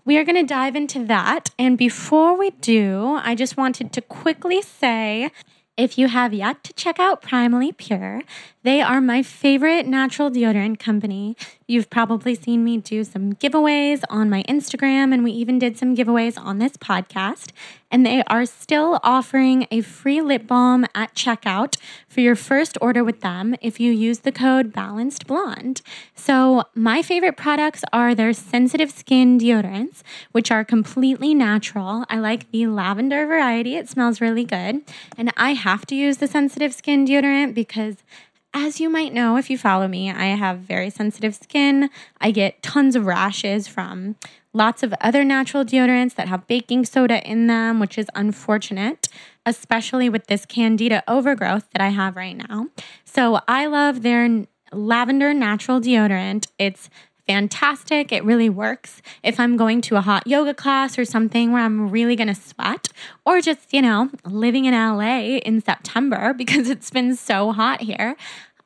we 0.05 0.17
are 0.17 0.23
going 0.23 0.35
to 0.35 0.43
dive 0.43 0.75
into 0.75 1.03
that. 1.05 1.49
And 1.57 1.77
before 1.77 2.37
we 2.37 2.51
do, 2.51 3.19
I 3.23 3.35
just 3.35 3.57
wanted 3.57 3.93
to 3.93 4.01
quickly 4.01 4.61
say 4.61 5.31
if 5.77 5.97
you 5.97 6.07
have 6.07 6.33
yet 6.33 6.63
to 6.65 6.73
check 6.73 6.99
out 6.99 7.21
Primally 7.21 7.75
Pure, 7.75 8.23
they 8.63 8.81
are 8.81 9.01
my 9.01 9.21
favorite 9.21 9.85
natural 9.85 10.31
deodorant 10.31 10.79
company. 10.79 11.35
You've 11.67 11.89
probably 11.89 12.33
seen 12.33 12.63
me 12.63 12.77
do 12.77 13.03
some 13.03 13.33
giveaways 13.33 14.03
on 14.09 14.29
my 14.29 14.43
Instagram, 14.43 15.13
and 15.13 15.23
we 15.23 15.31
even 15.31 15.59
did 15.59 15.77
some 15.77 15.95
giveaways 15.95 16.37
on 16.37 16.59
this 16.59 16.77
podcast. 16.77 17.51
And 17.91 18.05
they 18.05 18.23
are 18.23 18.45
still 18.45 18.99
offering 19.03 19.67
a 19.69 19.81
free 19.81 20.21
lip 20.21 20.47
balm 20.47 20.85
at 20.95 21.13
checkout 21.13 21.77
for 22.07 22.21
your 22.21 22.35
first 22.35 22.77
order 22.81 23.03
with 23.03 23.21
them 23.21 23.55
if 23.61 23.79
you 23.79 23.91
use 23.91 24.19
the 24.19 24.31
code 24.31 24.73
Balanced 24.73 25.27
Blonde. 25.27 25.81
So, 26.15 26.63
my 26.73 27.01
favorite 27.01 27.37
products 27.37 27.83
are 27.91 28.15
their 28.15 28.33
sensitive 28.33 28.91
skin 28.91 29.37
deodorants, 29.37 30.01
which 30.31 30.51
are 30.51 30.63
completely 30.63 31.33
natural. 31.35 32.05
I 32.09 32.19
like 32.19 32.49
the 32.51 32.67
lavender 32.67 33.27
variety, 33.27 33.75
it 33.75 33.89
smells 33.89 34.21
really 34.21 34.45
good. 34.45 34.81
And 35.17 35.31
I 35.37 35.53
have 35.53 35.85
to 35.87 35.95
use 35.95 36.17
the 36.17 36.27
sensitive 36.27 36.73
skin 36.73 37.05
deodorant 37.05 37.53
because 37.53 37.97
as 38.53 38.79
you 38.79 38.89
might 38.89 39.13
know 39.13 39.37
if 39.37 39.49
you 39.49 39.57
follow 39.57 39.87
me, 39.87 40.11
I 40.11 40.27
have 40.35 40.59
very 40.59 40.89
sensitive 40.89 41.35
skin. 41.35 41.89
I 42.21 42.31
get 42.31 42.61
tons 42.61 42.95
of 42.95 43.05
rashes 43.05 43.67
from 43.67 44.15
lots 44.53 44.83
of 44.83 44.93
other 45.01 45.23
natural 45.23 45.65
deodorants 45.65 46.15
that 46.15 46.27
have 46.27 46.47
baking 46.47 46.85
soda 46.85 47.27
in 47.27 47.47
them, 47.47 47.79
which 47.79 47.97
is 47.97 48.07
unfortunate, 48.15 49.07
especially 49.45 50.09
with 50.09 50.27
this 50.27 50.45
candida 50.45 51.03
overgrowth 51.07 51.69
that 51.71 51.81
I 51.81 51.89
have 51.89 52.15
right 52.15 52.37
now. 52.37 52.67
So 53.03 53.41
I 53.47 53.65
love 53.65 54.03
their 54.03 54.45
lavender 54.71 55.33
natural 55.33 55.81
deodorant. 55.81 56.47
It's 56.59 56.89
fantastic. 57.27 58.11
It 58.11 58.23
really 58.23 58.49
works 58.49 59.01
if 59.23 59.39
I'm 59.39 59.57
going 59.57 59.81
to 59.81 59.95
a 59.95 60.01
hot 60.01 60.27
yoga 60.27 60.53
class 60.53 60.97
or 60.97 61.05
something 61.05 61.51
where 61.51 61.63
I'm 61.63 61.89
really 61.89 62.15
going 62.15 62.27
to 62.27 62.35
sweat, 62.35 62.89
or 63.25 63.41
just, 63.41 63.73
you 63.73 63.81
know, 63.81 64.09
living 64.25 64.65
in 64.65 64.73
LA 64.73 65.37
in 65.37 65.61
September 65.61 66.33
because 66.37 66.69
it's 66.69 66.89
been 66.89 67.15
so 67.15 67.51
hot 67.51 67.81
here. 67.81 68.15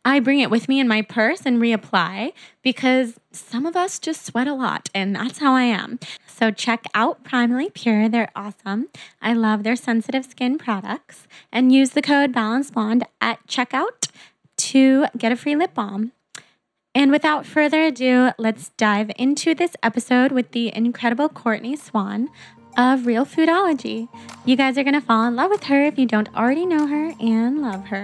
I 0.06 0.22
bring 0.22 0.40
it 0.40 0.50
with 0.50 0.70
me 0.70 0.80
in 0.80 0.88
my 0.88 1.02
purse 1.02 1.42
and 1.46 1.62
reapply 1.62 2.32
because 2.62 3.20
some 3.34 3.66
of 3.66 3.76
us 3.76 4.00
just 4.00 4.26
sweat 4.26 4.48
a 4.48 4.54
lot, 4.54 4.90
and 4.96 5.14
that's 5.14 5.40
how 5.40 5.54
I 5.54 5.64
am. 5.64 6.00
So 6.26 6.50
check 6.50 6.86
out 6.94 7.26
Primally 7.26 7.74
Pure. 7.74 8.10
They're 8.10 8.32
awesome. 8.34 8.88
I 9.22 9.34
love 9.34 9.64
their 9.64 9.76
sensitive 9.76 10.24
skin 10.24 10.58
products. 10.58 11.28
And 11.52 11.74
use 11.74 11.90
the 11.90 12.02
code 12.02 12.32
Balance 12.32 12.72
Blonde 12.72 13.06
at 13.20 13.46
checkout 13.48 14.10
to 14.58 15.08
get 15.18 15.34
a 15.34 15.36
free 15.36 15.58
lip 15.58 15.74
balm. 15.74 16.14
And 16.98 17.12
without 17.12 17.46
further 17.46 17.84
ado, 17.84 18.32
let's 18.40 18.70
dive 18.70 19.12
into 19.20 19.54
this 19.54 19.76
episode 19.84 20.32
with 20.32 20.52
the 20.52 20.76
incredible 20.76 21.30
Courtney 21.30 21.76
Swan 21.76 22.28
of 22.76 23.06
Real 23.06 23.24
Foodology. 23.24 24.10
You 24.46 24.56
guys 24.56 24.80
are 24.80 24.84
going 24.84 24.96
to 24.96 25.02
fall 25.02 25.26
in 25.26 25.36
love 25.36 25.52
with 25.52 25.66
her 25.66 25.86
if 25.86 26.00
you 26.00 26.08
don't 26.08 26.28
already 26.36 26.66
know 26.66 26.88
her 26.88 27.14
and 27.20 27.62
love 27.62 27.86
her. 27.90 28.04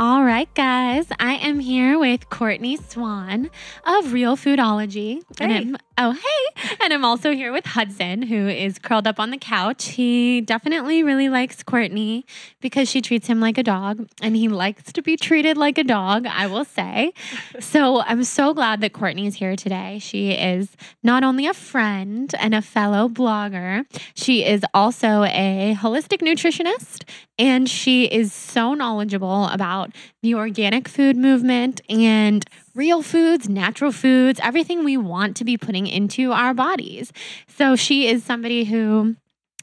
All 0.00 0.24
right, 0.24 0.52
guys, 0.56 1.06
I 1.20 1.34
am 1.34 1.60
here 1.60 1.96
with 1.96 2.28
Courtney 2.28 2.76
Swan 2.76 3.50
of 3.84 4.12
Real 4.12 4.36
Foodology. 4.36 5.22
And 5.38 5.52
Hey. 5.52 5.58
I'm, 5.58 5.76
oh, 5.98 6.12
hey. 6.12 6.76
And 6.82 6.92
I'm 6.92 7.04
also 7.04 7.32
here 7.32 7.52
with 7.52 7.66
Hudson, 7.66 8.22
who 8.22 8.48
is 8.48 8.78
curled 8.78 9.06
up 9.06 9.18
on 9.20 9.30
the 9.30 9.38
couch. 9.38 9.88
He 9.90 10.40
definitely 10.40 11.02
really 11.02 11.28
likes 11.28 11.62
Courtney 11.62 12.24
because 12.60 12.88
she 12.88 13.00
treats 13.00 13.26
him 13.26 13.40
like 13.40 13.58
a 13.58 13.62
dog, 13.62 14.08
and 14.20 14.36
he 14.36 14.48
likes 14.48 14.92
to 14.92 15.02
be 15.02 15.16
treated 15.16 15.56
like 15.56 15.78
a 15.78 15.84
dog, 15.84 16.26
I 16.26 16.46
will 16.46 16.64
say. 16.64 17.12
So 17.60 18.02
I'm 18.02 18.24
so 18.24 18.54
glad 18.54 18.80
that 18.80 18.92
Courtney 18.92 19.26
is 19.26 19.36
here 19.36 19.56
today. 19.56 19.98
She 19.98 20.32
is 20.32 20.76
not 21.02 21.24
only 21.24 21.46
a 21.46 21.54
friend 21.54 22.32
and 22.38 22.54
a 22.54 22.62
fellow 22.62 23.08
blogger, 23.08 23.84
she 24.14 24.44
is 24.44 24.62
also 24.74 25.24
a 25.24 25.76
holistic 25.78 26.20
nutritionist, 26.20 27.08
and 27.38 27.68
she 27.68 28.04
is 28.04 28.32
so 28.32 28.74
knowledgeable 28.74 29.46
about 29.46 29.90
the 30.22 30.34
organic 30.34 30.88
food 30.88 31.16
movement 31.16 31.80
and 31.88 32.44
real 32.74 33.02
foods, 33.02 33.48
natural 33.48 33.92
foods, 33.92 34.40
everything 34.42 34.84
we 34.84 34.96
want 34.96 35.36
to 35.36 35.44
be 35.44 35.56
putting 35.56 35.86
into 35.86 36.32
our 36.32 36.54
bodies. 36.54 37.12
So 37.48 37.76
she 37.76 38.08
is 38.08 38.24
somebody 38.24 38.64
who 38.64 39.16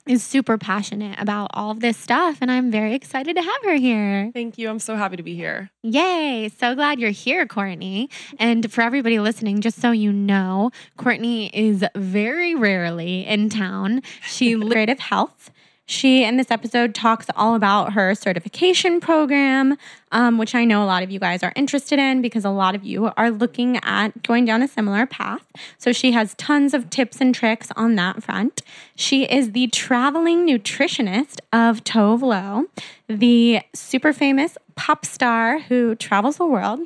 is 0.08 0.24
super 0.24 0.58
passionate 0.58 1.20
about 1.20 1.52
all 1.54 1.70
of 1.70 1.82
this 1.82 1.96
stuff, 1.96 2.40
and 2.42 2.50
I'm 2.50 2.72
very 2.72 2.96
excited 2.96 3.36
to 3.36 3.42
have 3.44 3.64
her 3.64 3.76
here. 3.76 4.32
Thank 4.34 4.58
you. 4.58 4.68
I'm 4.68 4.80
so 4.80 4.96
happy 4.96 5.18
to 5.18 5.24
be 5.24 5.36
here. 5.36 5.70
Yay. 5.84 6.50
So 6.58 6.74
glad 6.74 7.00
you're 7.00 7.12
here, 7.12 7.46
Courtney. 7.46 8.10
And 8.40 8.72
for 8.72 8.82
everybody 8.82 9.20
listening, 9.20 9.62
just 9.62 9.80
so 9.80 9.92
you 9.92 10.12
know, 10.12 10.72
Courtney 10.98 11.48
is 11.54 11.86
very 11.96 12.56
rarely 12.56 13.26
in 13.26 13.50
town. 13.50 14.02
She 14.24 14.56
creative 14.60 15.00
health. 15.00 15.52
She, 15.90 16.24
in 16.24 16.38
this 16.38 16.52
episode, 16.52 16.94
talks 16.94 17.26
all 17.36 17.56
about 17.56 17.94
her 17.94 18.14
certification 18.14 19.00
program, 19.00 19.76
um, 20.12 20.38
which 20.38 20.54
I 20.54 20.64
know 20.64 20.84
a 20.84 20.86
lot 20.86 21.02
of 21.02 21.10
you 21.10 21.20
guys 21.20 21.42
are 21.42 21.52
interested 21.56 21.98
in 21.98 22.22
because 22.22 22.46
a 22.46 22.52
lot 22.52 22.76
of 22.76 22.84
you 22.84 23.12
are 23.18 23.32
looking 23.32 23.78
at 23.78 24.22
going 24.22 24.46
down 24.46 24.62
a 24.62 24.68
similar 24.68 25.08
path. 25.08 25.44
So 25.80 25.92
she 25.92 26.12
has 26.12 26.36
tons 26.36 26.76
of 26.76 26.92
tips 26.92 27.20
and 27.20 27.34
tricks 27.34 27.72
on 27.76 27.96
that 27.96 28.22
front. 28.22 28.62
She 28.96 29.24
is 29.24 29.54
the 29.54 29.66
traveling 29.66 30.46
nutritionist 30.46 31.40
of 31.52 31.84
Tove 31.84 32.22
Lo, 32.22 32.66
the 33.08 33.62
super 33.74 34.14
famous 34.14 34.60
pop 34.76 35.06
star 35.06 35.58
who 35.58 35.96
travels 35.96 36.38
the 36.38 36.46
world. 36.46 36.82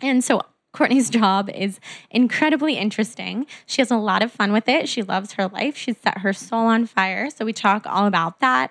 And 0.00 0.24
so 0.24 0.40
Courtney's 0.78 1.10
job 1.10 1.50
is 1.50 1.80
incredibly 2.08 2.74
interesting. 2.74 3.46
She 3.66 3.82
has 3.82 3.90
a 3.90 3.96
lot 3.96 4.22
of 4.22 4.30
fun 4.30 4.52
with 4.52 4.68
it. 4.68 4.88
She 4.88 5.02
loves 5.02 5.32
her 5.32 5.48
life. 5.48 5.76
She's 5.76 5.96
set 5.98 6.18
her 6.18 6.32
soul 6.32 6.66
on 6.66 6.86
fire. 6.86 7.30
So 7.30 7.44
we 7.44 7.52
talk 7.52 7.84
all 7.84 8.06
about 8.06 8.38
that. 8.38 8.70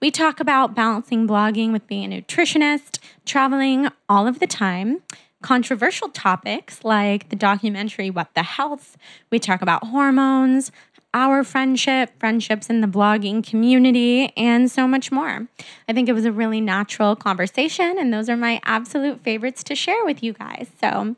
We 0.00 0.12
talk 0.12 0.38
about 0.38 0.76
balancing 0.76 1.26
blogging 1.26 1.72
with 1.72 1.88
being 1.88 2.12
a 2.12 2.22
nutritionist, 2.22 3.00
traveling 3.26 3.88
all 4.08 4.28
of 4.28 4.38
the 4.38 4.46
time, 4.46 5.02
controversial 5.42 6.10
topics 6.10 6.84
like 6.84 7.28
the 7.28 7.34
documentary 7.34 8.08
What 8.08 8.34
the 8.34 8.44
Health. 8.44 8.96
We 9.32 9.40
talk 9.40 9.60
about 9.60 9.88
hormones, 9.88 10.70
our 11.14 11.42
friendship, 11.42 12.12
friendships 12.20 12.68
in 12.68 12.80
the 12.80 12.86
blogging 12.86 13.44
community, 13.44 14.32
and 14.36 14.70
so 14.70 14.86
much 14.86 15.10
more. 15.10 15.48
I 15.88 15.92
think 15.92 16.08
it 16.08 16.12
was 16.12 16.24
a 16.24 16.32
really 16.32 16.60
natural 16.60 17.16
conversation, 17.16 17.96
and 17.98 18.12
those 18.12 18.28
are 18.28 18.36
my 18.36 18.60
absolute 18.64 19.22
favorites 19.22 19.64
to 19.64 19.74
share 19.74 20.04
with 20.04 20.22
you 20.22 20.34
guys. 20.34 20.68
So, 20.80 21.16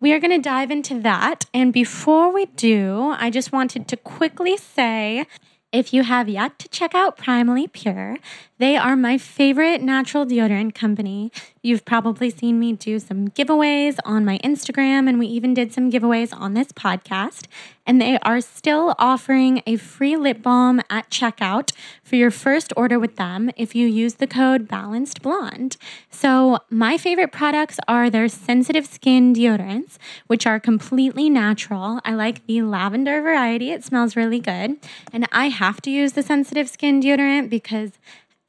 we 0.00 0.12
are 0.12 0.18
going 0.18 0.30
to 0.30 0.38
dive 0.38 0.70
into 0.70 0.98
that. 1.00 1.44
And 1.52 1.72
before 1.72 2.32
we 2.32 2.46
do, 2.46 3.14
I 3.18 3.30
just 3.30 3.52
wanted 3.52 3.86
to 3.88 3.96
quickly 3.96 4.56
say 4.56 5.26
if 5.72 5.94
you 5.94 6.02
have 6.02 6.28
yet 6.28 6.58
to 6.58 6.68
check 6.68 6.96
out 6.96 7.16
Primally 7.16 7.70
Pure, 7.70 8.16
they 8.58 8.76
are 8.76 8.96
my 8.96 9.18
favorite 9.18 9.80
natural 9.80 10.26
deodorant 10.26 10.74
company. 10.74 11.30
You've 11.62 11.84
probably 11.84 12.30
seen 12.30 12.58
me 12.58 12.72
do 12.72 12.98
some 12.98 13.28
giveaways 13.28 13.98
on 14.04 14.24
my 14.24 14.38
Instagram, 14.38 15.08
and 15.08 15.18
we 15.18 15.28
even 15.28 15.54
did 15.54 15.72
some 15.72 15.90
giveaways 15.90 16.36
on 16.36 16.54
this 16.54 16.72
podcast. 16.72 17.46
And 17.90 18.00
they 18.00 18.20
are 18.20 18.40
still 18.40 18.94
offering 19.00 19.64
a 19.66 19.74
free 19.74 20.16
lip 20.16 20.42
balm 20.42 20.80
at 20.90 21.10
checkout 21.10 21.72
for 22.04 22.14
your 22.14 22.30
first 22.30 22.72
order 22.76 23.00
with 23.00 23.16
them 23.16 23.50
if 23.56 23.74
you 23.74 23.88
use 23.88 24.14
the 24.14 24.28
code 24.28 24.68
Balanced 24.68 25.22
Blonde. 25.22 25.76
So, 26.08 26.60
my 26.70 26.96
favorite 26.96 27.32
products 27.32 27.80
are 27.88 28.08
their 28.08 28.28
sensitive 28.28 28.86
skin 28.86 29.34
deodorants, 29.34 29.98
which 30.28 30.46
are 30.46 30.60
completely 30.60 31.28
natural. 31.28 31.98
I 32.04 32.14
like 32.14 32.46
the 32.46 32.62
lavender 32.62 33.20
variety, 33.22 33.72
it 33.72 33.82
smells 33.82 34.14
really 34.14 34.38
good. 34.38 34.76
And 35.12 35.26
I 35.32 35.48
have 35.48 35.80
to 35.82 35.90
use 35.90 36.12
the 36.12 36.22
sensitive 36.22 36.68
skin 36.68 37.02
deodorant 37.02 37.50
because 37.50 37.90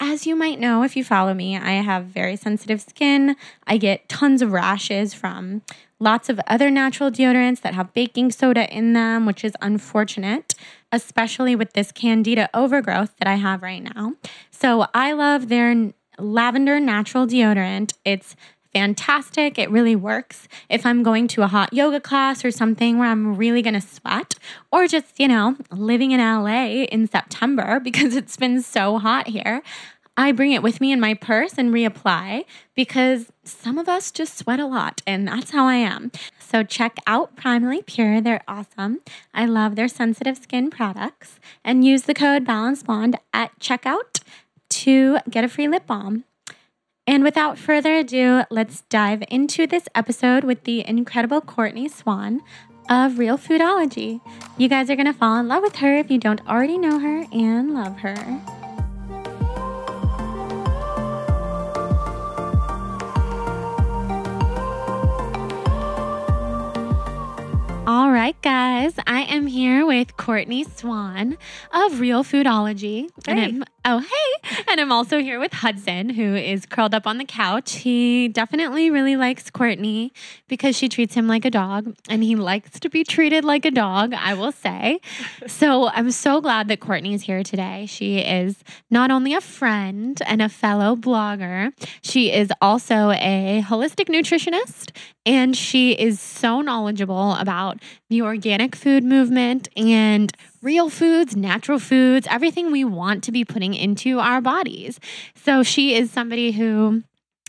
as 0.01 0.25
you 0.25 0.35
might 0.35 0.59
know 0.59 0.81
if 0.81 0.97
you 0.97 1.03
follow 1.03 1.33
me, 1.33 1.55
I 1.55 1.73
have 1.73 2.05
very 2.05 2.35
sensitive 2.35 2.81
skin. 2.81 3.35
I 3.67 3.77
get 3.77 4.09
tons 4.09 4.41
of 4.41 4.51
rashes 4.51 5.13
from 5.13 5.61
lots 5.99 6.27
of 6.27 6.41
other 6.47 6.71
natural 6.71 7.11
deodorants 7.11 7.61
that 7.61 7.75
have 7.75 7.93
baking 7.93 8.31
soda 8.31 8.67
in 8.75 8.93
them, 8.93 9.27
which 9.27 9.45
is 9.45 9.53
unfortunate, 9.61 10.55
especially 10.91 11.55
with 11.55 11.73
this 11.73 11.91
candida 11.91 12.49
overgrowth 12.51 13.15
that 13.17 13.27
I 13.27 13.35
have 13.35 13.61
right 13.61 13.83
now. 13.95 14.13
So 14.49 14.87
I 14.95 15.11
love 15.11 15.49
their 15.49 15.93
lavender 16.17 16.79
natural 16.79 17.27
deodorant. 17.27 17.93
It's 18.03 18.35
fantastic. 18.73 19.57
It 19.57 19.69
really 19.69 19.95
works 19.95 20.47
if 20.69 20.85
I'm 20.85 21.03
going 21.03 21.27
to 21.29 21.43
a 21.43 21.47
hot 21.47 21.73
yoga 21.73 21.99
class 21.99 22.43
or 22.45 22.51
something 22.51 22.97
where 22.97 23.09
I'm 23.09 23.35
really 23.35 23.61
going 23.61 23.73
to 23.73 23.81
sweat, 23.81 24.35
or 24.71 24.87
just, 24.87 25.19
you 25.19 25.27
know, 25.27 25.55
living 25.71 26.11
in 26.11 26.19
LA 26.19 26.83
in 26.83 27.07
September 27.07 27.79
because 27.83 28.15
it's 28.15 28.37
been 28.37 28.61
so 28.61 28.97
hot 28.97 29.27
here. 29.27 29.61
I 30.17 30.33
bring 30.33 30.51
it 30.51 30.61
with 30.61 30.81
me 30.81 30.91
in 30.91 30.99
my 30.99 31.13
purse 31.13 31.53
and 31.57 31.73
reapply 31.73 32.43
because 32.75 33.31
some 33.43 33.77
of 33.77 33.87
us 33.87 34.11
just 34.11 34.37
sweat 34.37 34.59
a 34.59 34.65
lot, 34.65 35.01
and 35.07 35.27
that's 35.27 35.51
how 35.51 35.65
I 35.65 35.75
am. 35.75 36.11
So 36.37 36.63
check 36.63 36.97
out 37.07 37.37
Primally 37.37 37.85
Pure. 37.85 38.21
They're 38.21 38.43
awesome. 38.47 38.99
I 39.33 39.45
love 39.45 39.75
their 39.75 39.87
sensitive 39.87 40.37
skin 40.37 40.69
products. 40.69 41.39
And 41.63 41.85
use 41.85 42.03
the 42.03 42.13
code 42.13 42.45
Balance 42.45 42.83
Blonde 42.83 43.17
at 43.33 43.57
checkout 43.59 44.21
to 44.69 45.19
get 45.29 45.45
a 45.45 45.49
free 45.49 45.69
lip 45.69 45.87
balm. 45.87 46.25
And 47.11 47.25
without 47.25 47.57
further 47.57 47.93
ado, 47.95 48.43
let's 48.49 48.83
dive 48.83 49.21
into 49.29 49.67
this 49.67 49.83
episode 49.93 50.45
with 50.45 50.63
the 50.63 50.87
incredible 50.87 51.41
Courtney 51.41 51.89
Swan 51.89 52.39
of 52.89 53.19
Real 53.19 53.37
Foodology. 53.37 54.21
You 54.57 54.69
guys 54.69 54.89
are 54.89 54.95
going 54.95 55.07
to 55.07 55.13
fall 55.13 55.35
in 55.35 55.49
love 55.49 55.61
with 55.61 55.75
her 55.75 55.97
if 55.97 56.09
you 56.09 56.17
don't 56.17 56.39
already 56.47 56.77
know 56.77 56.99
her 56.99 57.25
and 57.33 57.73
love 57.73 57.97
her. 57.97 58.60
All 67.93 68.09
right, 68.09 68.41
guys, 68.41 68.93
I 69.05 69.23
am 69.23 69.47
here 69.47 69.85
with 69.85 70.15
Courtney 70.15 70.63
Swan 70.63 71.37
of 71.73 71.99
Real 71.99 72.23
Foodology. 72.23 73.09
Hey. 73.25 73.31
And 73.33 73.39
I'm, 73.41 73.63
oh, 73.83 73.99
hey. 73.99 74.63
And 74.69 74.79
I'm 74.79 74.93
also 74.93 75.19
here 75.19 75.41
with 75.41 75.51
Hudson, 75.51 76.09
who 76.09 76.33
is 76.33 76.65
curled 76.65 76.93
up 76.93 77.05
on 77.05 77.17
the 77.17 77.25
couch. 77.25 77.73
He 77.73 78.29
definitely 78.29 78.89
really 78.89 79.17
likes 79.17 79.49
Courtney 79.49 80.13
because 80.47 80.77
she 80.77 80.87
treats 80.87 81.15
him 81.15 81.27
like 81.27 81.43
a 81.43 81.49
dog, 81.49 81.93
and 82.07 82.23
he 82.23 82.37
likes 82.37 82.79
to 82.79 82.89
be 82.89 83.03
treated 83.03 83.43
like 83.43 83.65
a 83.65 83.71
dog, 83.71 84.13
I 84.13 84.35
will 84.35 84.53
say. 84.53 85.01
so 85.47 85.89
I'm 85.89 86.11
so 86.11 86.39
glad 86.39 86.69
that 86.69 86.79
Courtney 86.79 87.13
is 87.13 87.23
here 87.23 87.43
today. 87.43 87.87
She 87.87 88.19
is 88.19 88.63
not 88.89 89.11
only 89.11 89.33
a 89.33 89.41
friend 89.41 90.17
and 90.25 90.41
a 90.41 90.47
fellow 90.47 90.95
blogger, 90.95 91.73
she 92.01 92.31
is 92.31 92.53
also 92.61 93.11
a 93.11 93.65
holistic 93.67 94.07
nutritionist, 94.07 94.95
and 95.25 95.57
she 95.57 95.91
is 95.91 96.21
so 96.21 96.61
knowledgeable 96.61 97.33
about 97.33 97.80
the 98.09 98.21
organic 98.21 98.75
food 98.75 99.03
movement 99.03 99.67
and 99.75 100.31
real 100.61 100.89
foods, 100.89 101.35
natural 101.35 101.79
foods, 101.79 102.27
everything 102.29 102.71
we 102.71 102.83
want 102.83 103.23
to 103.23 103.31
be 103.31 103.43
putting 103.43 103.73
into 103.73 104.19
our 104.19 104.41
bodies. 104.41 104.99
So 105.35 105.63
she 105.63 105.95
is 105.95 106.11
somebody 106.11 106.51
who 106.51 107.03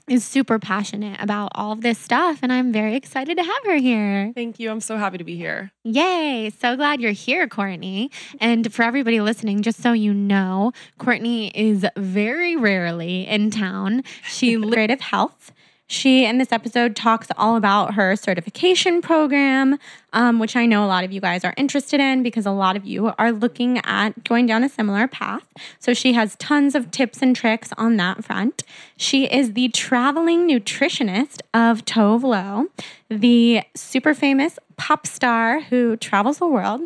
is 0.09 0.25
super 0.25 0.59
passionate 0.59 1.21
about 1.21 1.53
all 1.55 1.73
of 1.73 1.81
this 1.81 1.99
stuff, 1.99 2.41
and 2.43 2.53
I'm 2.53 2.73
very 2.73 2.97
excited 2.97 3.37
to 3.37 3.43
have 3.43 3.65
her 3.65 3.77
here. 3.77 4.33
Thank 4.35 4.59
you. 4.59 4.71
I'm 4.71 4.81
so 4.81 4.97
happy 4.97 5.19
to 5.19 5.25
be 5.25 5.37
here. 5.37 5.71
Yay. 5.85 6.51
So 6.61 6.77
glad 6.77 7.01
you're 7.01 7.13
here, 7.13 7.49
Courtney. 7.49 8.11
And 8.41 8.73
for 8.73 8.83
everybody 8.83 9.21
listening, 9.21 9.63
just 9.63 9.81
so 9.81 9.93
you 9.93 10.13
know, 10.13 10.73
Courtney 10.99 11.49
is 11.55 11.87
very 11.97 12.57
rarely 12.57 13.27
in 13.27 13.51
town. 13.51 14.03
She 14.25 14.57
creative 14.61 15.01
health. 15.01 15.53
She, 15.93 16.25
in 16.25 16.39
this 16.39 16.53
episode, 16.53 16.97
talks 16.97 17.29
all 17.37 17.55
about 17.55 17.93
her 17.93 18.17
certification 18.17 19.03
program, 19.03 19.79
um, 20.15 20.39
which 20.39 20.57
I 20.57 20.65
know 20.65 20.83
a 20.83 20.89
lot 20.89 21.05
of 21.05 21.13
you 21.13 21.21
guys 21.21 21.45
are 21.45 21.53
interested 21.59 22.01
in 22.01 22.23
because 22.23 22.47
a 22.47 22.51
lot 22.51 22.77
of 22.77 22.87
you 22.87 23.13
are 23.19 23.31
looking 23.31 23.77
at 23.85 24.25
going 24.25 24.47
down 24.47 24.65
a 24.65 24.71
similar 24.71 25.07
path. 25.07 25.47
So 25.79 25.93
she 25.93 26.15
has 26.15 26.35
tons 26.37 26.75
of 26.75 26.91
tips 26.91 27.21
and 27.21 27.37
tricks 27.37 27.75
on 27.77 27.99
that 27.99 28.25
front. 28.25 28.63
She 28.97 29.27
is 29.27 29.53
the 29.53 29.69
traveling 29.69 30.49
nutritionist 30.49 31.43
of 31.53 31.85
Tove 31.85 32.23
Lo, 32.23 32.69
the 33.11 33.61
super 33.77 34.15
famous 34.15 34.59
pop 34.79 35.07
star 35.07 35.61
who 35.61 35.99
travels 35.99 36.39
the 36.39 36.49
world. 36.49 36.81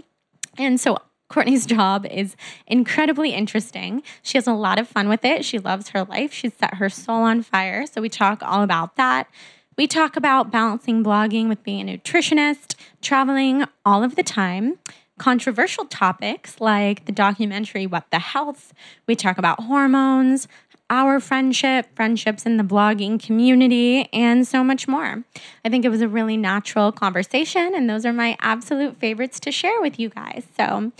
And 0.58 0.80
so 0.80 0.98
Courtney's 1.28 1.66
job 1.66 2.06
is 2.06 2.36
incredibly 2.66 3.30
interesting. 3.30 4.02
She 4.22 4.38
has 4.38 4.46
a 4.46 4.52
lot 4.52 4.78
of 4.78 4.88
fun 4.88 5.08
with 5.08 5.24
it. 5.24 5.44
She 5.44 5.58
loves 5.58 5.88
her 5.90 6.04
life. 6.04 6.32
She's 6.32 6.54
set 6.54 6.74
her 6.74 6.88
soul 6.88 7.22
on 7.22 7.42
fire. 7.42 7.86
So 7.86 8.00
we 8.00 8.08
talk 8.08 8.42
all 8.42 8.62
about 8.62 8.96
that. 8.96 9.28
We 9.76 9.86
talk 9.86 10.16
about 10.16 10.50
balancing 10.50 11.04
blogging 11.04 11.48
with 11.48 11.62
being 11.62 11.88
a 11.88 11.98
nutritionist, 11.98 12.76
traveling 13.02 13.64
all 13.84 14.02
of 14.02 14.16
the 14.16 14.22
time, 14.22 14.78
controversial 15.18 15.84
topics 15.84 16.60
like 16.60 17.04
the 17.04 17.12
documentary 17.12 17.86
What 17.86 18.10
the 18.10 18.18
Health. 18.18 18.72
We 19.06 19.16
talk 19.16 19.36
about 19.36 19.64
hormones, 19.64 20.48
our 20.88 21.20
friendship, 21.20 21.86
friendships 21.94 22.46
in 22.46 22.56
the 22.56 22.64
blogging 22.64 23.22
community, 23.22 24.08
and 24.12 24.46
so 24.46 24.62
much 24.62 24.86
more. 24.86 25.24
I 25.64 25.68
think 25.68 25.84
it 25.84 25.88
was 25.88 26.00
a 26.00 26.08
really 26.08 26.36
natural 26.36 26.92
conversation, 26.92 27.74
and 27.74 27.88
those 27.88 28.06
are 28.06 28.12
my 28.12 28.36
absolute 28.40 28.98
favorites 28.98 29.40
to 29.40 29.52
share 29.52 29.80
with 29.80 29.98
you 29.98 30.08
guys. 30.08 30.44
So, 30.56 30.92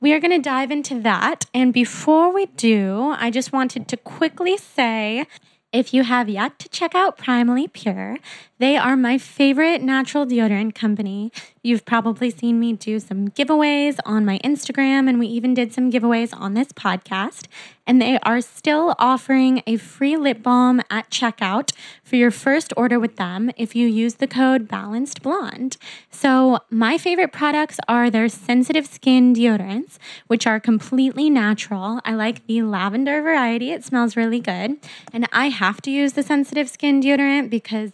we 0.00 0.12
are 0.12 0.18
going 0.18 0.32
to 0.32 0.38
dive 0.38 0.72
into 0.72 1.00
that. 1.00 1.46
And 1.54 1.72
before 1.72 2.32
we 2.32 2.46
do, 2.46 3.14
I 3.16 3.30
just 3.30 3.52
wanted 3.52 3.86
to 3.86 3.96
quickly 3.96 4.56
say 4.56 5.26
if 5.72 5.94
you 5.94 6.02
have 6.02 6.28
yet 6.28 6.58
to 6.58 6.68
check 6.68 6.94
out 6.94 7.16
Primally 7.16 7.72
Pure, 7.72 8.18
They 8.62 8.76
are 8.76 8.96
my 8.96 9.18
favorite 9.18 9.82
natural 9.82 10.24
deodorant 10.24 10.76
company. 10.76 11.32
You've 11.62 11.84
probably 11.84 12.30
seen 12.30 12.60
me 12.60 12.74
do 12.74 13.00
some 13.00 13.26
giveaways 13.26 13.98
on 14.04 14.24
my 14.24 14.38
Instagram, 14.44 15.08
and 15.08 15.18
we 15.18 15.26
even 15.26 15.52
did 15.52 15.72
some 15.72 15.90
giveaways 15.90 16.32
on 16.32 16.54
this 16.54 16.68
podcast. 16.68 17.48
And 17.88 18.00
they 18.00 18.20
are 18.20 18.40
still 18.40 18.94
offering 19.00 19.64
a 19.66 19.76
free 19.76 20.16
lip 20.16 20.44
balm 20.44 20.80
at 20.90 21.10
checkout 21.10 21.72
for 22.04 22.14
your 22.14 22.30
first 22.30 22.72
order 22.76 23.00
with 23.00 23.16
them 23.16 23.50
if 23.56 23.74
you 23.74 23.88
use 23.88 24.14
the 24.14 24.28
code 24.28 24.68
Balanced 24.68 25.22
Blonde. 25.22 25.76
So, 26.08 26.60
my 26.70 26.98
favorite 26.98 27.32
products 27.32 27.80
are 27.88 28.10
their 28.10 28.28
sensitive 28.28 28.86
skin 28.86 29.34
deodorants, 29.34 29.98
which 30.28 30.46
are 30.46 30.60
completely 30.60 31.28
natural. 31.28 32.00
I 32.04 32.14
like 32.14 32.46
the 32.46 32.62
lavender 32.62 33.20
variety, 33.22 33.72
it 33.72 33.84
smells 33.84 34.16
really 34.16 34.38
good. 34.38 34.76
And 35.12 35.28
I 35.32 35.48
have 35.48 35.82
to 35.82 35.90
use 35.90 36.12
the 36.12 36.22
sensitive 36.22 36.68
skin 36.68 37.02
deodorant 37.02 37.50
because 37.50 37.92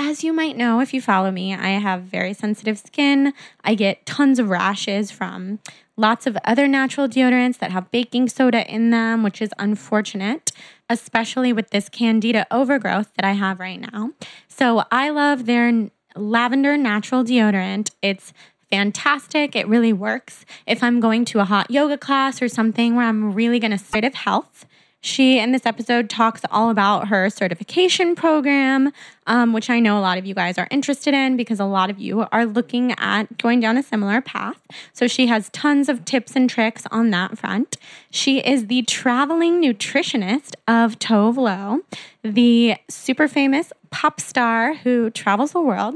as 0.00 0.24
you 0.24 0.32
might 0.32 0.56
know 0.56 0.80
if 0.80 0.94
you 0.94 1.00
follow 1.00 1.30
me, 1.30 1.54
I 1.54 1.70
have 1.70 2.02
very 2.02 2.32
sensitive 2.32 2.78
skin. 2.78 3.32
I 3.62 3.74
get 3.74 4.06
tons 4.06 4.38
of 4.38 4.48
rashes 4.48 5.10
from 5.10 5.58
lots 5.96 6.26
of 6.26 6.36
other 6.44 6.66
natural 6.66 7.08
deodorants 7.08 7.58
that 7.58 7.70
have 7.70 7.90
baking 7.90 8.28
soda 8.28 8.66
in 8.72 8.90
them, 8.90 9.22
which 9.22 9.42
is 9.42 9.50
unfortunate, 9.58 10.52
especially 10.88 11.52
with 11.52 11.70
this 11.70 11.88
candida 11.88 12.46
overgrowth 12.50 13.12
that 13.14 13.24
I 13.24 13.32
have 13.32 13.60
right 13.60 13.80
now. 13.92 14.12
So 14.48 14.84
I 14.90 15.10
love 15.10 15.46
their 15.46 15.90
lavender 16.16 16.76
natural 16.76 17.22
deodorant. 17.22 17.90
It's 18.02 18.32
fantastic. 18.70 19.54
It 19.54 19.68
really 19.68 19.92
works. 19.92 20.44
If 20.66 20.82
I'm 20.82 21.00
going 21.00 21.24
to 21.26 21.40
a 21.40 21.44
hot 21.44 21.70
yoga 21.70 21.98
class 21.98 22.40
or 22.40 22.48
something 22.48 22.96
where 22.96 23.06
I'm 23.06 23.32
really 23.34 23.58
going 23.58 23.72
to 23.72 23.78
sort 23.78 24.04
of 24.04 24.14
health, 24.14 24.64
she, 25.02 25.38
in 25.38 25.52
this 25.52 25.64
episode, 25.64 26.10
talks 26.10 26.42
all 26.50 26.68
about 26.68 27.08
her 27.08 27.30
certification 27.30 28.14
program, 28.14 28.92
um, 29.26 29.52
which 29.52 29.70
I 29.70 29.80
know 29.80 29.98
a 29.98 30.00
lot 30.00 30.18
of 30.18 30.26
you 30.26 30.34
guys 30.34 30.58
are 30.58 30.68
interested 30.70 31.14
in 31.14 31.36
because 31.36 31.58
a 31.58 31.64
lot 31.64 31.88
of 31.88 31.98
you 31.98 32.26
are 32.30 32.44
looking 32.44 32.92
at 32.98 33.38
going 33.38 33.60
down 33.60 33.78
a 33.78 33.82
similar 33.82 34.20
path. 34.20 34.60
So 34.92 35.06
she 35.06 35.26
has 35.28 35.48
tons 35.50 35.88
of 35.88 36.04
tips 36.04 36.36
and 36.36 36.50
tricks 36.50 36.84
on 36.90 37.10
that 37.10 37.38
front. 37.38 37.76
She 38.10 38.40
is 38.40 38.66
the 38.66 38.82
traveling 38.82 39.62
nutritionist 39.62 40.54
of 40.68 40.98
Tove 40.98 41.36
Lo, 41.36 41.80
the 42.22 42.76
super 42.88 43.26
famous 43.26 43.72
pop 43.90 44.20
star 44.20 44.74
who 44.74 45.10
travels 45.10 45.52
the 45.52 45.62
world. 45.62 45.94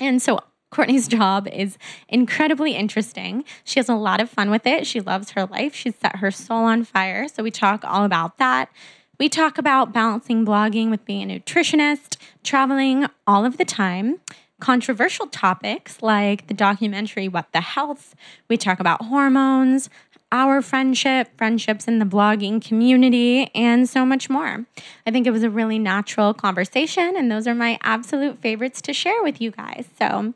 And 0.00 0.20
so 0.20 0.40
Courtney's 0.72 1.06
job 1.06 1.46
is 1.48 1.76
incredibly 2.08 2.74
interesting. 2.74 3.44
She 3.62 3.78
has 3.78 3.90
a 3.90 3.94
lot 3.94 4.20
of 4.20 4.30
fun 4.30 4.50
with 4.50 4.66
it. 4.66 4.86
She 4.86 5.00
loves 5.00 5.32
her 5.32 5.44
life. 5.44 5.74
She's 5.74 5.94
set 5.94 6.16
her 6.16 6.30
soul 6.30 6.64
on 6.64 6.82
fire. 6.82 7.28
So 7.28 7.42
we 7.42 7.50
talk 7.50 7.84
all 7.84 8.04
about 8.04 8.38
that. 8.38 8.70
We 9.18 9.28
talk 9.28 9.58
about 9.58 9.92
balancing 9.92 10.46
blogging 10.46 10.90
with 10.90 11.04
being 11.04 11.30
a 11.30 11.38
nutritionist, 11.38 12.16
traveling 12.42 13.06
all 13.26 13.44
of 13.44 13.58
the 13.58 13.66
time, 13.66 14.20
controversial 14.60 15.26
topics 15.26 16.00
like 16.02 16.46
the 16.46 16.54
documentary 16.54 17.28
What 17.28 17.52
the 17.52 17.60
Health. 17.60 18.14
We 18.48 18.56
talk 18.56 18.80
about 18.80 19.04
hormones, 19.04 19.90
our 20.32 20.60
friendship, 20.62 21.28
friendships 21.36 21.86
in 21.86 22.00
the 22.00 22.04
blogging 22.04 22.60
community, 22.60 23.50
and 23.54 23.88
so 23.88 24.04
much 24.04 24.28
more. 24.28 24.66
I 25.06 25.12
think 25.12 25.26
it 25.28 25.30
was 25.30 25.44
a 25.44 25.50
really 25.50 25.78
natural 25.78 26.34
conversation, 26.34 27.14
and 27.16 27.30
those 27.30 27.46
are 27.46 27.54
my 27.54 27.78
absolute 27.82 28.40
favorites 28.40 28.82
to 28.82 28.92
share 28.92 29.22
with 29.22 29.40
you 29.40 29.52
guys. 29.52 29.86
So, 29.98 30.34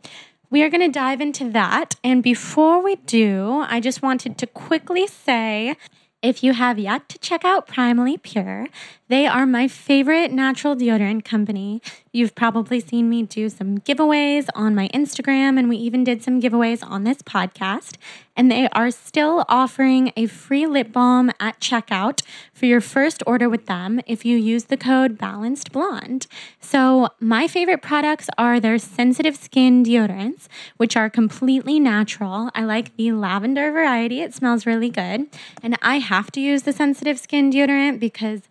we 0.48 0.62
are 0.62 0.70
going 0.70 0.80
to 0.80 0.88
dive 0.88 1.20
into 1.20 1.50
that. 1.50 1.96
And 2.04 2.22
before 2.22 2.80
we 2.80 2.96
do, 2.96 3.64
I 3.66 3.80
just 3.80 4.00
wanted 4.00 4.38
to 4.38 4.46
quickly 4.46 5.08
say 5.08 5.76
if 6.22 6.42
you 6.42 6.54
have 6.54 6.78
yet 6.78 7.08
to 7.10 7.18
check 7.18 7.44
out 7.44 7.68
Primally 7.68 8.20
Pure, 8.20 8.68
they 9.08 9.26
are 9.26 9.46
my 9.46 9.68
favorite 9.68 10.32
natural 10.32 10.74
deodorant 10.74 11.24
company. 11.24 11.80
You've 12.12 12.34
probably 12.34 12.80
seen 12.80 13.08
me 13.08 13.22
do 13.22 13.48
some 13.48 13.78
giveaways 13.78 14.48
on 14.54 14.74
my 14.74 14.88
Instagram, 14.88 15.58
and 15.58 15.68
we 15.68 15.76
even 15.76 16.04
did 16.04 16.22
some 16.22 16.40
giveaways 16.40 16.82
on 16.84 17.04
this 17.04 17.18
podcast. 17.18 17.96
And 18.36 18.50
they 18.50 18.68
are 18.68 18.90
still 18.90 19.44
offering 19.48 20.12
a 20.16 20.26
free 20.26 20.66
lip 20.66 20.92
balm 20.92 21.30
at 21.40 21.60
checkout 21.60 22.22
for 22.52 22.66
your 22.66 22.80
first 22.80 23.22
order 23.26 23.48
with 23.48 23.66
them 23.66 24.00
if 24.06 24.24
you 24.24 24.36
use 24.36 24.64
the 24.64 24.76
code 24.76 25.18
Balanced 25.18 25.72
Blonde. 25.72 26.26
So, 26.60 27.08
my 27.20 27.48
favorite 27.48 27.82
products 27.82 28.28
are 28.36 28.60
their 28.60 28.78
sensitive 28.78 29.36
skin 29.36 29.84
deodorants, 29.84 30.48
which 30.76 30.96
are 30.96 31.08
completely 31.08 31.80
natural. 31.80 32.50
I 32.54 32.64
like 32.64 32.96
the 32.96 33.12
lavender 33.12 33.72
variety, 33.72 34.20
it 34.20 34.34
smells 34.34 34.66
really 34.66 34.90
good. 34.90 35.26
And 35.62 35.78
I 35.80 35.98
have 35.98 36.30
to 36.32 36.40
use 36.40 36.62
the 36.62 36.72
sensitive 36.72 37.18
skin 37.18 37.50
deodorant 37.50 38.00
because 38.00 38.42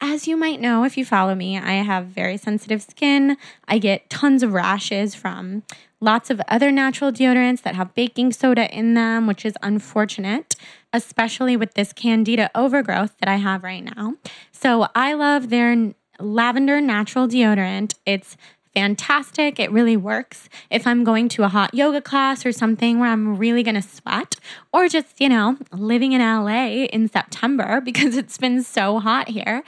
as 0.00 0.28
you 0.28 0.36
might 0.36 0.60
know 0.60 0.84
if 0.84 0.96
you 0.96 1.04
follow 1.04 1.34
me, 1.34 1.58
I 1.58 1.74
have 1.74 2.06
very 2.06 2.36
sensitive 2.36 2.82
skin. 2.82 3.36
I 3.66 3.78
get 3.78 4.08
tons 4.08 4.42
of 4.42 4.52
rashes 4.52 5.14
from 5.14 5.64
lots 6.00 6.30
of 6.30 6.40
other 6.48 6.70
natural 6.70 7.10
deodorants 7.10 7.62
that 7.62 7.74
have 7.74 7.94
baking 7.94 8.32
soda 8.32 8.72
in 8.76 8.94
them, 8.94 9.26
which 9.26 9.44
is 9.44 9.54
unfortunate, 9.62 10.54
especially 10.92 11.56
with 11.56 11.74
this 11.74 11.92
candida 11.92 12.50
overgrowth 12.54 13.16
that 13.18 13.28
I 13.28 13.36
have 13.36 13.64
right 13.64 13.84
now. 13.96 14.14
So 14.52 14.88
I 14.94 15.14
love 15.14 15.50
their 15.50 15.92
lavender 16.20 16.80
natural 16.80 17.28
deodorant. 17.28 17.94
It's 18.06 18.36
fantastic. 18.74 19.58
It 19.58 19.70
really 19.72 19.96
works 19.96 20.48
if 20.70 20.86
I'm 20.86 21.04
going 21.04 21.28
to 21.30 21.44
a 21.44 21.48
hot 21.48 21.74
yoga 21.74 22.00
class 22.00 22.44
or 22.46 22.52
something 22.52 22.98
where 22.98 23.10
I'm 23.10 23.36
really 23.36 23.62
going 23.62 23.74
to 23.74 23.82
sweat, 23.82 24.36
or 24.72 24.88
just, 24.88 25.20
you 25.20 25.28
know, 25.28 25.56
living 25.72 26.12
in 26.12 26.20
LA 26.20 26.84
in 26.84 27.08
September 27.08 27.80
because 27.84 28.16
it's 28.16 28.38
been 28.38 28.62
so 28.62 28.98
hot 28.98 29.28
here. 29.28 29.62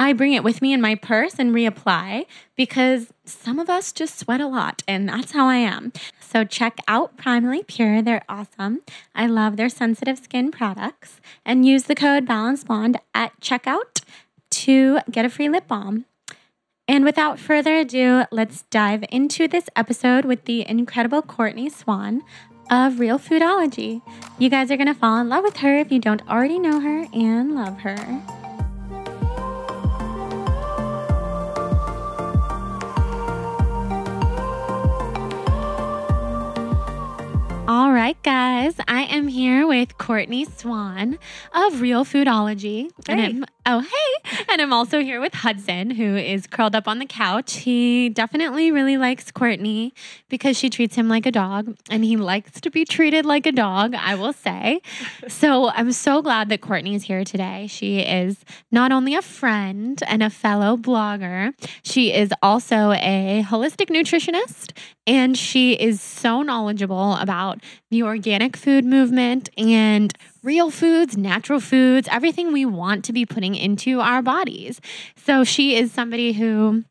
I 0.00 0.12
bring 0.12 0.32
it 0.32 0.44
with 0.44 0.62
me 0.62 0.72
in 0.72 0.80
my 0.80 0.94
purse 0.94 1.40
and 1.40 1.52
reapply 1.52 2.26
because 2.54 3.12
some 3.24 3.58
of 3.58 3.68
us 3.68 3.90
just 3.90 4.16
sweat 4.16 4.40
a 4.40 4.46
lot, 4.46 4.84
and 4.86 5.08
that's 5.08 5.32
how 5.32 5.48
I 5.48 5.56
am. 5.56 5.92
So 6.20 6.44
check 6.44 6.78
out 6.86 7.16
Primally 7.16 7.66
Pure. 7.66 8.02
They're 8.02 8.24
awesome. 8.28 8.82
I 9.12 9.26
love 9.26 9.56
their 9.56 9.68
sensitive 9.68 10.18
skin 10.18 10.52
products 10.52 11.20
and 11.44 11.66
use 11.66 11.84
the 11.84 11.96
code 11.96 12.26
Balance 12.26 12.62
Blonde 12.62 13.00
at 13.12 13.38
checkout 13.40 14.04
to 14.50 15.00
get 15.10 15.24
a 15.24 15.30
free 15.30 15.48
lip 15.48 15.66
balm. 15.66 16.04
And 16.88 17.04
without 17.04 17.38
further 17.38 17.76
ado, 17.76 18.24
let's 18.30 18.62
dive 18.70 19.04
into 19.10 19.46
this 19.46 19.68
episode 19.76 20.24
with 20.24 20.46
the 20.46 20.66
incredible 20.66 21.20
Courtney 21.20 21.68
Swan 21.68 22.22
of 22.70 22.98
Real 22.98 23.18
Foodology. 23.18 24.00
You 24.38 24.48
guys 24.48 24.70
are 24.70 24.78
going 24.78 24.86
to 24.86 24.94
fall 24.94 25.20
in 25.20 25.28
love 25.28 25.44
with 25.44 25.58
her 25.58 25.78
if 25.78 25.92
you 25.92 25.98
don't 25.98 26.26
already 26.28 26.58
know 26.58 26.80
her 26.80 27.06
and 27.12 27.54
love 27.54 27.80
her. 27.80 28.47
All 37.68 37.92
right, 37.92 38.16
guys, 38.22 38.76
I 38.88 39.02
am 39.02 39.28
here 39.28 39.66
with 39.66 39.98
Courtney 39.98 40.46
Swan 40.46 41.18
of 41.52 41.82
Real 41.82 42.02
Foodology. 42.02 42.90
Hey. 43.06 43.12
And 43.12 43.20
I'm, 43.20 43.44
oh, 43.66 43.80
hey. 43.80 44.44
And 44.50 44.62
I'm 44.62 44.72
also 44.72 45.00
here 45.00 45.20
with 45.20 45.34
Hudson, 45.34 45.90
who 45.90 46.16
is 46.16 46.46
curled 46.46 46.74
up 46.74 46.88
on 46.88 46.98
the 46.98 47.04
couch. 47.04 47.56
He 47.56 48.08
definitely 48.08 48.70
really 48.70 48.96
likes 48.96 49.30
Courtney 49.30 49.92
because 50.30 50.56
she 50.56 50.70
treats 50.70 50.96
him 50.96 51.10
like 51.10 51.26
a 51.26 51.30
dog, 51.30 51.76
and 51.90 52.04
he 52.04 52.16
likes 52.16 52.58
to 52.62 52.70
be 52.70 52.86
treated 52.86 53.26
like 53.26 53.44
a 53.44 53.52
dog, 53.52 53.94
I 53.94 54.14
will 54.14 54.32
say. 54.32 54.80
so 55.28 55.68
I'm 55.68 55.92
so 55.92 56.22
glad 56.22 56.48
that 56.48 56.62
Courtney 56.62 56.94
is 56.94 57.02
here 57.02 57.22
today. 57.22 57.66
She 57.66 57.98
is 57.98 58.46
not 58.72 58.92
only 58.92 59.14
a 59.14 59.20
friend 59.20 60.02
and 60.06 60.22
a 60.22 60.30
fellow 60.30 60.78
blogger, 60.78 61.52
she 61.82 62.14
is 62.14 62.32
also 62.42 62.92
a 62.92 63.44
holistic 63.46 63.90
nutritionist 63.90 64.72
and 65.08 65.38
she 65.38 65.72
is 65.72 66.02
so 66.02 66.42
knowledgeable 66.42 67.14
about 67.14 67.57
the 67.90 68.02
organic 68.02 68.56
food 68.56 68.84
movement 68.84 69.48
and 69.56 70.12
real 70.42 70.70
foods, 70.70 71.16
natural 71.16 71.60
foods, 71.60 72.08
everything 72.10 72.52
we 72.52 72.64
want 72.64 73.04
to 73.04 73.12
be 73.12 73.26
putting 73.26 73.54
into 73.54 74.00
our 74.00 74.22
bodies. 74.22 74.80
So 75.16 75.44
she 75.44 75.76
is 75.76 75.92
somebody 75.92 76.32
who 76.32 76.84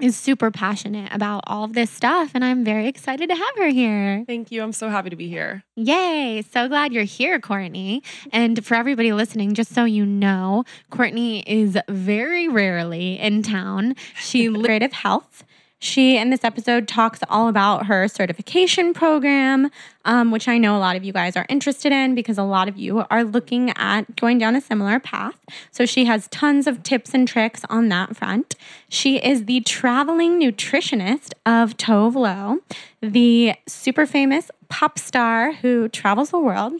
is 0.00 0.16
super 0.16 0.50
passionate 0.50 1.12
about 1.12 1.44
all 1.46 1.64
of 1.64 1.74
this 1.74 1.90
stuff 1.90 2.30
and 2.34 2.44
I'm 2.44 2.64
very 2.64 2.88
excited 2.88 3.28
to 3.28 3.34
have 3.34 3.56
her 3.56 3.68
here. 3.68 4.24
Thank 4.26 4.50
you. 4.50 4.62
I'm 4.62 4.72
so 4.72 4.88
happy 4.88 5.10
to 5.10 5.16
be 5.16 5.28
here. 5.28 5.62
Yay. 5.76 6.42
So 6.50 6.68
glad 6.68 6.92
you're 6.92 7.04
here, 7.04 7.38
Courtney. 7.38 8.02
And 8.32 8.64
for 8.64 8.74
everybody 8.74 9.12
listening, 9.12 9.54
just 9.54 9.72
so 9.72 9.84
you 9.84 10.06
know, 10.06 10.64
Courtney 10.90 11.40
is 11.46 11.78
very 11.88 12.48
rarely 12.48 13.18
in 13.18 13.42
town. 13.42 13.94
She 14.16 14.48
creative 14.64 14.92
health. 14.92 15.44
She, 15.82 16.18
in 16.18 16.28
this 16.28 16.44
episode, 16.44 16.86
talks 16.86 17.20
all 17.30 17.48
about 17.48 17.86
her 17.86 18.06
certification 18.06 18.92
program, 18.92 19.70
um, 20.04 20.30
which 20.30 20.46
I 20.46 20.58
know 20.58 20.76
a 20.76 20.78
lot 20.78 20.94
of 20.94 21.04
you 21.04 21.12
guys 21.12 21.36
are 21.36 21.46
interested 21.48 21.90
in 21.90 22.14
because 22.14 22.36
a 22.36 22.42
lot 22.42 22.68
of 22.68 22.76
you 22.76 23.04
are 23.10 23.24
looking 23.24 23.70
at 23.76 24.14
going 24.16 24.36
down 24.36 24.54
a 24.54 24.60
similar 24.60 25.00
path. 25.00 25.40
So 25.70 25.86
she 25.86 26.04
has 26.04 26.28
tons 26.28 26.66
of 26.66 26.82
tips 26.82 27.14
and 27.14 27.26
tricks 27.26 27.62
on 27.70 27.88
that 27.88 28.14
front. 28.14 28.56
She 28.90 29.16
is 29.16 29.46
the 29.46 29.60
traveling 29.60 30.38
nutritionist 30.38 31.32
of 31.46 31.78
Tove 31.78 32.14
Lo, 32.14 32.58
the 33.00 33.54
super 33.66 34.04
famous 34.04 34.50
pop 34.68 34.98
star 34.98 35.52
who 35.52 35.88
travels 35.88 36.28
the 36.28 36.38
world. 36.38 36.74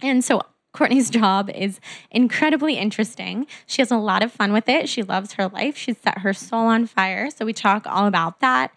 And 0.00 0.24
so 0.24 0.42
Courtney's 0.76 1.08
job 1.08 1.48
is 1.50 1.80
incredibly 2.10 2.76
interesting. 2.76 3.46
She 3.66 3.80
has 3.80 3.90
a 3.90 3.96
lot 3.96 4.22
of 4.22 4.30
fun 4.30 4.52
with 4.52 4.68
it. 4.68 4.90
She 4.90 5.02
loves 5.02 5.32
her 5.32 5.48
life. 5.48 5.74
She's 5.74 5.96
set 5.96 6.18
her 6.18 6.34
soul 6.34 6.66
on 6.66 6.86
fire. 6.86 7.30
So 7.30 7.46
we 7.46 7.54
talk 7.54 7.86
all 7.86 8.06
about 8.06 8.40
that. 8.40 8.72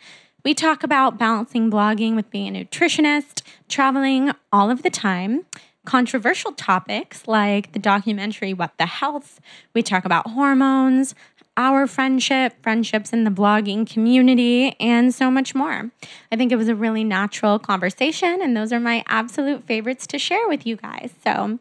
We 0.45 0.53
talk 0.53 0.83
about 0.83 1.17
balancing 1.17 1.69
blogging 1.69 2.15
with 2.15 2.31
being 2.31 2.55
a 2.55 2.63
nutritionist, 2.63 3.41
traveling 3.67 4.31
all 4.53 4.71
of 4.71 4.81
the 4.81 4.89
time, 4.89 5.45
controversial 5.85 6.53
topics 6.53 7.27
like 7.27 7.73
the 7.73 7.79
documentary 7.79 8.53
What 8.53 8.77
the 8.77 8.85
Health. 8.85 9.41
We 9.73 9.83
talk 9.83 10.05
about 10.05 10.27
hormones, 10.27 11.15
our 11.59 11.87
friendship, 11.87 12.53
friendships 12.63 13.11
in 13.11 13.25
the 13.25 13.29
blogging 13.29 13.85
community, 13.85 14.77
and 14.79 15.13
so 15.13 15.29
much 15.29 15.53
more. 15.53 15.91
I 16.31 16.37
think 16.37 16.53
it 16.53 16.55
was 16.55 16.69
a 16.69 16.75
really 16.75 17.03
natural 17.03 17.59
conversation, 17.59 18.41
and 18.41 18.55
those 18.55 18.71
are 18.71 18.79
my 18.79 19.03
absolute 19.07 19.65
favorites 19.65 20.07
to 20.07 20.17
share 20.17 20.47
with 20.47 20.65
you 20.65 20.77
guys. 20.77 21.11
So, 21.21 21.59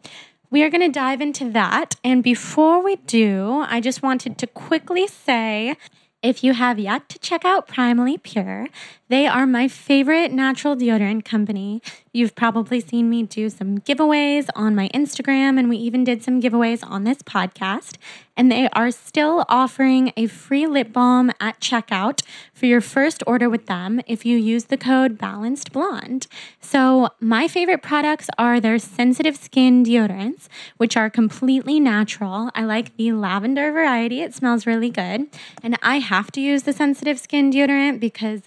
we 0.50 0.62
are 0.62 0.70
going 0.70 0.80
to 0.80 0.92
dive 0.92 1.20
into 1.20 1.50
that. 1.50 1.96
And 2.02 2.22
before 2.22 2.82
we 2.82 2.96
do, 2.96 3.64
I 3.68 3.80
just 3.80 4.02
wanted 4.02 4.38
to 4.38 4.46
quickly 4.46 5.06
say 5.06 5.76
if 6.22 6.42
you 6.42 6.54
have 6.54 6.78
yet 6.78 7.08
to 7.10 7.18
check 7.18 7.44
out 7.44 7.68
Primally 7.68 8.20
Pure, 8.22 8.68
they 9.08 9.26
are 9.26 9.46
my 9.46 9.68
favorite 9.68 10.32
natural 10.32 10.76
deodorant 10.76 11.24
company. 11.24 11.80
You've 12.12 12.34
probably 12.34 12.80
seen 12.80 13.08
me 13.08 13.22
do 13.22 13.48
some 13.48 13.78
giveaways 13.78 14.48
on 14.54 14.74
my 14.74 14.88
Instagram, 14.94 15.58
and 15.58 15.68
we 15.68 15.76
even 15.78 16.04
did 16.04 16.22
some 16.22 16.40
giveaways 16.40 16.84
on 16.86 17.04
this 17.04 17.18
podcast. 17.18 17.96
And 18.36 18.52
they 18.52 18.68
are 18.70 18.90
still 18.90 19.44
offering 19.48 20.12
a 20.16 20.26
free 20.26 20.66
lip 20.66 20.92
balm 20.92 21.32
at 21.40 21.60
checkout 21.60 22.22
for 22.52 22.66
your 22.66 22.80
first 22.80 23.22
order 23.26 23.48
with 23.48 23.66
them 23.66 24.00
if 24.06 24.24
you 24.26 24.36
use 24.36 24.66
the 24.66 24.76
code 24.76 25.18
Balanced 25.18 25.72
Blonde. 25.72 26.26
So, 26.60 27.08
my 27.20 27.48
favorite 27.48 27.82
products 27.82 28.28
are 28.38 28.60
their 28.60 28.78
sensitive 28.78 29.36
skin 29.36 29.84
deodorants, 29.84 30.48
which 30.76 30.96
are 30.96 31.10
completely 31.10 31.80
natural. 31.80 32.50
I 32.54 32.64
like 32.64 32.96
the 32.96 33.12
lavender 33.12 33.72
variety, 33.72 34.20
it 34.20 34.34
smells 34.34 34.66
really 34.66 34.90
good. 34.90 35.26
And 35.62 35.78
I 35.82 35.98
have 35.98 36.30
to 36.32 36.40
use 36.40 36.64
the 36.64 36.72
sensitive 36.72 37.18
skin 37.18 37.50
deodorant 37.50 38.00
because 38.00 38.42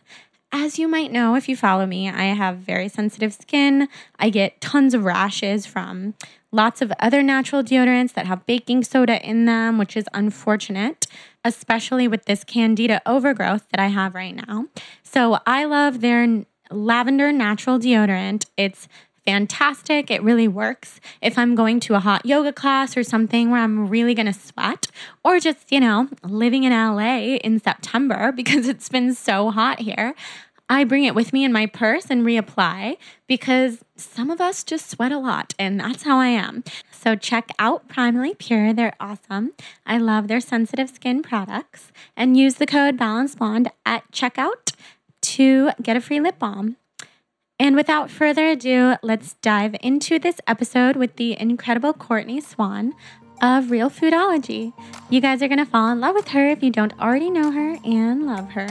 as 0.51 0.77
you 0.77 0.87
might 0.87 1.11
know 1.11 1.35
if 1.35 1.47
you 1.47 1.55
follow 1.55 1.85
me, 1.85 2.09
I 2.09 2.25
have 2.25 2.57
very 2.57 2.89
sensitive 2.89 3.33
skin. 3.33 3.87
I 4.19 4.29
get 4.29 4.61
tons 4.61 4.93
of 4.93 5.03
rashes 5.03 5.65
from 5.65 6.13
lots 6.51 6.81
of 6.81 6.91
other 6.99 7.23
natural 7.23 7.63
deodorants 7.63 8.13
that 8.13 8.27
have 8.27 8.45
baking 8.45 8.83
soda 8.83 9.25
in 9.27 9.45
them, 9.45 9.77
which 9.77 9.95
is 9.95 10.05
unfortunate, 10.13 11.07
especially 11.45 12.07
with 12.07 12.25
this 12.25 12.43
candida 12.43 13.01
overgrowth 13.05 13.67
that 13.69 13.79
I 13.79 13.87
have 13.87 14.13
right 14.13 14.35
now. 14.35 14.65
So 15.03 15.39
I 15.47 15.65
love 15.65 16.01
their 16.01 16.45
lavender 16.69 17.31
natural 17.31 17.79
deodorant. 17.79 18.45
It's 18.57 18.87
fantastic. 19.25 20.09
It 20.09 20.23
really 20.23 20.47
works 20.47 20.99
if 21.21 21.37
I'm 21.37 21.55
going 21.55 21.79
to 21.81 21.95
a 21.95 21.99
hot 21.99 22.25
yoga 22.25 22.53
class 22.53 22.97
or 22.97 23.03
something 23.03 23.51
where 23.51 23.61
I'm 23.61 23.87
really 23.87 24.13
going 24.13 24.25
to 24.27 24.33
sweat, 24.33 24.87
or 25.23 25.39
just, 25.39 25.71
you 25.71 25.79
know, 25.79 26.07
living 26.23 26.63
in 26.63 26.71
LA 26.71 27.35
in 27.35 27.59
September 27.59 28.31
because 28.35 28.67
it's 28.67 28.89
been 28.89 29.13
so 29.13 29.51
hot 29.51 29.79
here. 29.79 30.13
I 30.69 30.85
bring 30.85 31.03
it 31.03 31.15
with 31.15 31.33
me 31.33 31.43
in 31.43 31.51
my 31.51 31.65
purse 31.65 32.05
and 32.09 32.25
reapply 32.25 32.95
because 33.27 33.83
some 33.97 34.31
of 34.31 34.39
us 34.39 34.63
just 34.63 34.89
sweat 34.89 35.11
a 35.11 35.17
lot, 35.17 35.53
and 35.59 35.77
that's 35.77 36.03
how 36.03 36.17
I 36.17 36.27
am. 36.27 36.63
So 36.91 37.15
check 37.15 37.49
out 37.59 37.89
Primally 37.89 38.37
Pure. 38.37 38.73
They're 38.73 38.95
awesome. 38.97 39.51
I 39.85 39.97
love 39.97 40.29
their 40.29 40.39
sensitive 40.39 40.89
skin 40.89 41.23
products 41.23 41.91
and 42.15 42.37
use 42.37 42.55
the 42.55 42.65
code 42.65 42.95
Balance 42.95 43.35
Blonde 43.35 43.69
at 43.85 44.09
checkout 44.13 44.73
to 45.23 45.71
get 45.81 45.97
a 45.97 46.01
free 46.01 46.21
lip 46.21 46.39
balm. 46.39 46.77
And 47.61 47.75
without 47.75 48.09
further 48.09 48.47
ado, 48.47 48.95
let's 49.03 49.33
dive 49.35 49.75
into 49.81 50.17
this 50.17 50.41
episode 50.47 50.95
with 50.95 51.17
the 51.17 51.39
incredible 51.39 51.93
Courtney 51.93 52.41
Swan 52.41 52.95
of 53.39 53.69
Real 53.69 53.87
Foodology. 53.87 54.73
You 55.11 55.21
guys 55.21 55.43
are 55.43 55.47
going 55.47 55.59
to 55.59 55.65
fall 55.67 55.89
in 55.89 55.99
love 55.99 56.15
with 56.15 56.29
her 56.29 56.49
if 56.49 56.63
you 56.63 56.71
don't 56.71 56.99
already 56.99 57.29
know 57.29 57.51
her 57.51 57.77
and 57.85 58.25
love 58.25 58.49
her. 58.53 58.67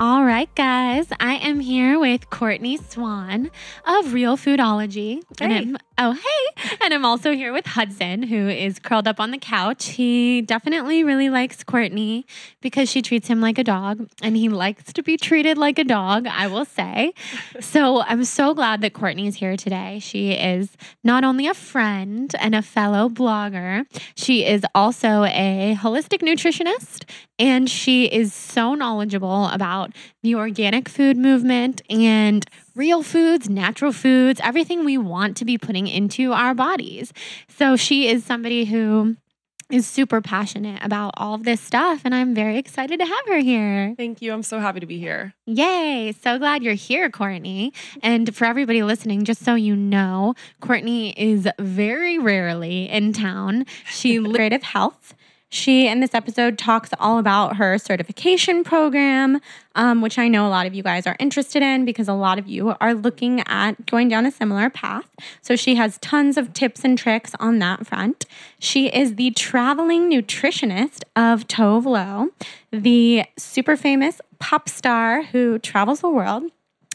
All 0.00 0.24
right, 0.24 0.52
guys, 0.56 1.06
I 1.20 1.34
am 1.36 1.60
here 1.60 1.96
with 1.96 2.28
Courtney 2.28 2.76
Swan 2.76 3.52
of 3.86 4.12
Real 4.12 4.36
Foodology. 4.36 5.22
Hey. 5.38 5.44
And 5.44 5.52
I'm, 5.52 5.76
oh, 6.02 6.12
hey. 6.12 6.76
And 6.82 6.92
I'm 6.92 7.04
also 7.04 7.32
here 7.32 7.52
with 7.52 7.66
Hudson, 7.66 8.24
who 8.24 8.48
is 8.48 8.78
curled 8.78 9.06
up 9.06 9.20
on 9.20 9.30
the 9.30 9.38
couch. 9.38 9.90
He 9.90 10.42
definitely 10.42 11.04
really 11.04 11.30
likes 11.30 11.62
Courtney 11.62 12.26
because 12.60 12.90
she 12.90 13.02
treats 13.02 13.28
him 13.28 13.40
like 13.40 13.58
a 13.58 13.64
dog, 13.64 14.08
and 14.22 14.36
he 14.36 14.48
likes 14.48 14.92
to 14.92 15.02
be 15.02 15.16
treated 15.16 15.58
like 15.58 15.78
a 15.78 15.84
dog, 15.84 16.26
I 16.26 16.46
will 16.46 16.64
say. 16.64 17.12
so 17.60 18.02
I'm 18.02 18.24
so 18.24 18.54
glad 18.54 18.80
that 18.80 18.94
Courtney 18.94 19.26
is 19.26 19.36
here 19.36 19.56
today. 19.56 19.98
She 20.00 20.32
is 20.32 20.76
not 21.04 21.24
only 21.24 21.46
a 21.46 21.54
friend 21.54 22.34
and 22.40 22.54
a 22.54 22.62
fellow 22.62 23.08
blogger, 23.08 23.84
she 24.16 24.44
is 24.44 24.64
also 24.74 25.24
a 25.24 25.76
holistic 25.80 26.22
nutritionist, 26.22 27.08
and 27.38 27.68
she 27.68 28.06
is 28.06 28.32
so 28.34 28.74
knowledgeable 28.74 29.46
about 29.46 29.92
the 30.22 30.34
organic 30.34 30.88
food 30.88 31.16
movement 31.16 31.82
and 31.90 32.46
real 32.74 33.02
foods, 33.02 33.48
natural 33.48 33.92
foods, 33.92 34.40
everything 34.42 34.84
we 34.84 34.96
want 34.96 35.36
to 35.36 35.44
be 35.44 35.58
putting 35.58 35.86
into 35.86 36.32
our 36.32 36.54
bodies. 36.54 37.12
So 37.48 37.76
she 37.76 38.08
is 38.08 38.24
somebody 38.24 38.64
who 38.64 39.16
is 39.72 39.86
super 39.86 40.20
passionate 40.20 40.84
about 40.84 41.14
all 41.16 41.34
of 41.34 41.44
this 41.44 41.60
stuff 41.60 42.02
and 42.04 42.14
I'm 42.14 42.34
very 42.34 42.58
excited 42.58 43.00
to 43.00 43.06
have 43.06 43.26
her 43.26 43.38
here. 43.38 43.94
Thank 43.96 44.20
you. 44.20 44.32
I'm 44.32 44.42
so 44.42 44.60
happy 44.60 44.80
to 44.80 44.86
be 44.86 44.98
here. 44.98 45.32
Yay. 45.46 46.12
So 46.22 46.38
glad 46.38 46.62
you're 46.62 46.74
here, 46.74 47.10
Courtney. 47.10 47.72
And 48.02 48.34
for 48.36 48.44
everybody 48.44 48.82
listening, 48.82 49.24
just 49.24 49.42
so 49.42 49.54
you 49.54 49.74
know, 49.74 50.34
Courtney 50.60 51.18
is 51.18 51.48
very 51.58 52.18
rarely 52.18 52.88
in 52.88 53.14
town. 53.14 53.64
She 53.86 54.18
creative 54.32 54.62
health. 54.62 55.14
She, 55.52 55.86
in 55.86 56.00
this 56.00 56.14
episode, 56.14 56.56
talks 56.56 56.88
all 56.98 57.18
about 57.18 57.56
her 57.56 57.76
certification 57.76 58.64
program, 58.64 59.38
um, 59.74 60.00
which 60.00 60.16
I 60.16 60.26
know 60.26 60.46
a 60.46 60.48
lot 60.48 60.66
of 60.66 60.72
you 60.72 60.82
guys 60.82 61.06
are 61.06 61.14
interested 61.18 61.62
in 61.62 61.84
because 61.84 62.08
a 62.08 62.14
lot 62.14 62.38
of 62.38 62.48
you 62.48 62.74
are 62.80 62.94
looking 62.94 63.40
at 63.46 63.84
going 63.84 64.08
down 64.08 64.24
a 64.24 64.30
similar 64.30 64.70
path. 64.70 65.10
So 65.42 65.54
she 65.54 65.74
has 65.74 65.98
tons 65.98 66.38
of 66.38 66.54
tips 66.54 66.86
and 66.86 66.96
tricks 66.96 67.32
on 67.38 67.58
that 67.58 67.86
front. 67.86 68.24
She 68.58 68.86
is 68.86 69.16
the 69.16 69.30
traveling 69.32 70.10
nutritionist 70.10 71.02
of 71.14 71.46
Tove 71.48 71.84
Lo, 71.84 72.30
the 72.70 73.24
super 73.36 73.76
famous 73.76 74.22
pop 74.38 74.70
star 74.70 75.22
who 75.22 75.58
travels 75.58 76.00
the 76.00 76.08
world. 76.08 76.44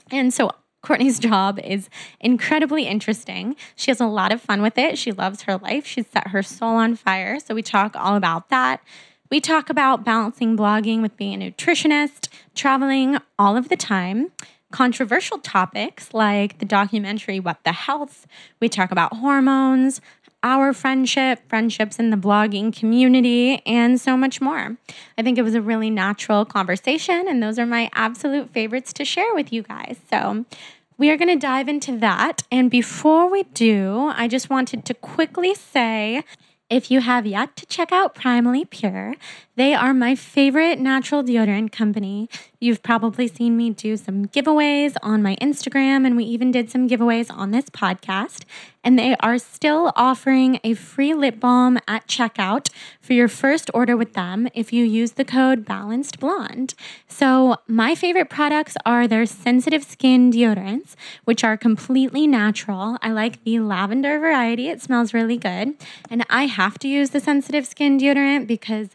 And 0.09 0.33
so 0.33 0.49
Courtney's 0.87 1.19
job 1.19 1.59
is 1.65 1.89
incredibly 2.21 2.87
interesting. 2.87 3.57
She 3.75 3.91
has 3.91 3.99
a 3.99 4.05
lot 4.05 4.31
of 4.31 4.39
fun 4.39 4.61
with 4.61 4.77
it. 4.77 4.97
She 4.97 5.11
loves 5.11 5.41
her 5.41 5.57
life. 5.57 5.85
She's 5.85 6.07
set 6.07 6.29
her 6.29 6.41
soul 6.41 6.75
on 6.75 6.95
fire. 6.95 7.41
So 7.41 7.53
we 7.53 7.61
talk 7.61 7.97
all 7.97 8.15
about 8.15 8.47
that. 8.47 8.81
We 9.29 9.41
talk 9.41 9.69
about 9.69 10.05
balancing 10.05 10.55
blogging 10.55 11.01
with 11.01 11.17
being 11.17 11.43
a 11.43 11.51
nutritionist, 11.51 12.29
traveling 12.55 13.17
all 13.37 13.57
of 13.57 13.67
the 13.67 13.75
time, 13.75 14.31
controversial 14.71 15.39
topics 15.39 16.13
like 16.13 16.59
the 16.59 16.65
documentary 16.65 17.41
What 17.41 17.65
the 17.65 17.73
Health. 17.73 18.25
We 18.61 18.69
talk 18.69 18.89
about 18.89 19.17
hormones, 19.17 19.99
our 20.43 20.71
friendship, 20.71 21.41
friendships 21.49 21.99
in 21.99 22.09
the 22.09 22.15
blogging 22.15 22.73
community, 22.73 23.61
and 23.65 23.99
so 23.99 24.15
much 24.15 24.39
more. 24.39 24.77
I 25.17 25.21
think 25.21 25.37
it 25.37 25.41
was 25.41 25.55
a 25.55 25.61
really 25.61 25.89
natural 25.89 26.45
conversation, 26.45 27.27
and 27.27 27.43
those 27.43 27.59
are 27.59 27.65
my 27.65 27.89
absolute 27.93 28.51
favorites 28.51 28.93
to 28.93 29.03
share 29.03 29.33
with 29.33 29.51
you 29.51 29.63
guys. 29.63 29.97
So, 30.09 30.45
we 30.97 31.09
are 31.09 31.17
going 31.17 31.27
to 31.27 31.35
dive 31.39 31.69
into 31.69 31.97
that. 31.97 32.43
And 32.51 32.71
before 32.71 33.29
we 33.29 33.43
do, 33.43 34.11
I 34.15 34.27
just 34.27 34.49
wanted 34.49 34.85
to 34.85 34.93
quickly 34.93 35.53
say 35.53 36.23
if 36.69 36.91
you 36.91 37.01
have 37.01 37.25
yet 37.25 37.55
to 37.57 37.65
check 37.65 37.91
out 37.91 38.15
Primally 38.15 38.69
Pure, 38.69 39.15
they 39.57 39.73
are 39.73 39.91
my 39.91 40.13
favorite 40.13 40.79
natural 40.79 41.23
deodorant 41.23 41.71
company. 41.71 42.29
You've 42.59 42.83
probably 42.83 43.27
seen 43.27 43.57
me 43.57 43.71
do 43.71 43.97
some 43.97 44.25
giveaways 44.27 44.95
on 45.01 45.23
my 45.23 45.35
Instagram, 45.37 46.05
and 46.05 46.15
we 46.15 46.25
even 46.25 46.51
did 46.51 46.69
some 46.69 46.87
giveaways 46.87 47.31
on 47.31 47.49
this 47.49 47.65
podcast. 47.65 48.43
And 48.83 48.97
they 48.97 49.15
are 49.19 49.37
still 49.37 49.91
offering 49.95 50.59
a 50.63 50.73
free 50.75 51.13
lip 51.13 51.39
balm 51.39 51.77
at 51.87 52.07
checkout 52.07 52.69
for 53.01 53.13
your 53.13 53.27
first 53.27 53.69
order 53.73 53.97
with 53.97 54.13
them 54.13 54.47
if 54.53 54.71
you 54.71 54.85
use 54.85 55.13
the 55.13 55.25
code 55.25 55.65
Balanced 55.65 56.19
Blonde. 56.19 56.73
So, 57.07 57.57
my 57.67 57.95
favorite 57.95 58.29
products 58.29 58.77
are 58.85 59.07
their 59.07 59.25
sensitive 59.25 59.83
skin 59.83 60.31
deodorants, 60.31 60.95
which 61.25 61.43
are 61.43 61.57
completely 61.57 62.27
natural. 62.27 62.97
I 63.01 63.11
like 63.11 63.43
the 63.43 63.59
lavender 63.59 64.19
variety, 64.19 64.69
it 64.69 64.81
smells 64.81 65.13
really 65.13 65.37
good. 65.37 65.73
And 66.09 66.23
I 66.29 66.45
have 66.45 66.79
to 66.79 66.87
use 66.87 67.09
the 67.09 67.19
sensitive 67.19 67.65
skin 67.65 67.99
deodorant 67.99 68.47
because 68.47 68.89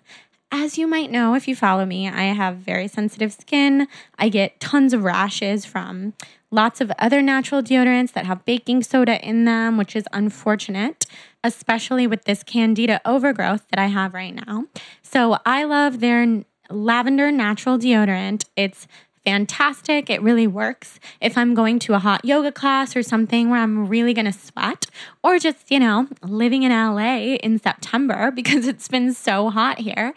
as 0.52 0.76
you 0.76 0.86
might 0.86 1.10
know 1.10 1.34
if 1.34 1.48
you 1.48 1.56
follow 1.56 1.86
me, 1.86 2.08
I 2.08 2.24
have 2.24 2.58
very 2.58 2.86
sensitive 2.86 3.32
skin. 3.32 3.88
I 4.18 4.28
get 4.28 4.60
tons 4.60 4.92
of 4.92 5.02
rashes 5.02 5.64
from 5.64 6.12
lots 6.50 6.82
of 6.82 6.92
other 6.98 7.22
natural 7.22 7.62
deodorants 7.62 8.12
that 8.12 8.26
have 8.26 8.44
baking 8.44 8.82
soda 8.82 9.26
in 9.26 9.46
them, 9.46 9.78
which 9.78 9.96
is 9.96 10.04
unfortunate, 10.12 11.06
especially 11.42 12.06
with 12.06 12.24
this 12.24 12.42
candida 12.42 13.00
overgrowth 13.06 13.66
that 13.70 13.80
I 13.80 13.86
have 13.86 14.12
right 14.12 14.34
now. 14.46 14.66
So 15.02 15.38
I 15.46 15.64
love 15.64 16.00
their 16.00 16.44
lavender 16.70 17.32
natural 17.32 17.78
deodorant. 17.78 18.44
It's 18.54 18.86
fantastic. 19.24 20.10
It 20.10 20.22
really 20.22 20.46
works 20.46 20.98
if 21.20 21.38
I'm 21.38 21.54
going 21.54 21.78
to 21.80 21.94
a 21.94 21.98
hot 21.98 22.24
yoga 22.24 22.52
class 22.52 22.96
or 22.96 23.02
something 23.02 23.50
where 23.50 23.60
I'm 23.60 23.86
really 23.86 24.14
going 24.14 24.26
to 24.26 24.32
sweat, 24.32 24.86
or 25.22 25.38
just, 25.38 25.70
you 25.70 25.78
know, 25.78 26.08
living 26.22 26.62
in 26.62 26.72
LA 26.72 27.36
in 27.36 27.58
September 27.58 28.30
because 28.34 28.66
it's 28.66 28.88
been 28.88 29.12
so 29.12 29.50
hot 29.50 29.78
here. 29.78 30.14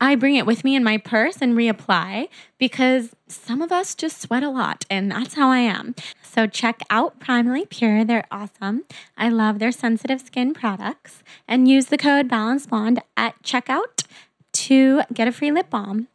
I 0.00 0.16
bring 0.16 0.34
it 0.34 0.44
with 0.44 0.64
me 0.64 0.74
in 0.74 0.84
my 0.84 0.98
purse 0.98 1.36
and 1.40 1.56
reapply 1.56 2.28
because 2.58 3.14
some 3.28 3.62
of 3.62 3.72
us 3.72 3.94
just 3.94 4.20
sweat 4.20 4.42
a 4.42 4.50
lot, 4.50 4.84
and 4.90 5.10
that's 5.10 5.34
how 5.34 5.50
I 5.50 5.58
am. 5.58 5.94
So 6.22 6.46
check 6.46 6.82
out 6.90 7.20
Primally 7.20 7.68
Pure. 7.68 8.04
They're 8.04 8.26
awesome. 8.30 8.82
I 9.16 9.28
love 9.28 9.60
their 9.60 9.72
sensitive 9.72 10.20
skin 10.20 10.52
products. 10.52 11.22
And 11.46 11.68
use 11.68 11.86
the 11.86 11.96
code 11.96 12.28
Balance 12.28 12.66
Blonde 12.66 13.00
at 13.16 13.40
checkout 13.42 14.04
to 14.52 15.02
get 15.12 15.28
a 15.28 15.32
free 15.32 15.52
lip 15.52 15.70
balm. 15.70 16.08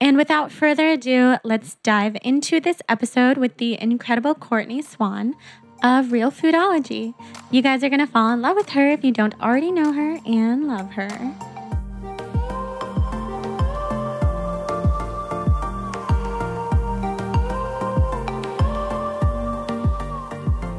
And 0.00 0.16
without 0.16 0.50
further 0.50 0.88
ado, 0.88 1.36
let's 1.44 1.76
dive 1.76 2.16
into 2.22 2.60
this 2.60 2.82
episode 2.88 3.38
with 3.38 3.58
the 3.58 3.80
incredible 3.80 4.34
Courtney 4.34 4.82
Swan 4.82 5.34
of 5.82 6.10
Real 6.10 6.30
Foodology. 6.30 7.14
You 7.50 7.62
guys 7.62 7.84
are 7.84 7.88
going 7.88 8.00
to 8.00 8.06
fall 8.06 8.30
in 8.30 8.42
love 8.42 8.56
with 8.56 8.70
her 8.70 8.90
if 8.90 9.04
you 9.04 9.12
don't 9.12 9.40
already 9.40 9.70
know 9.70 9.92
her 9.92 10.18
and 10.26 10.66
love 10.66 10.92
her. 10.92 11.08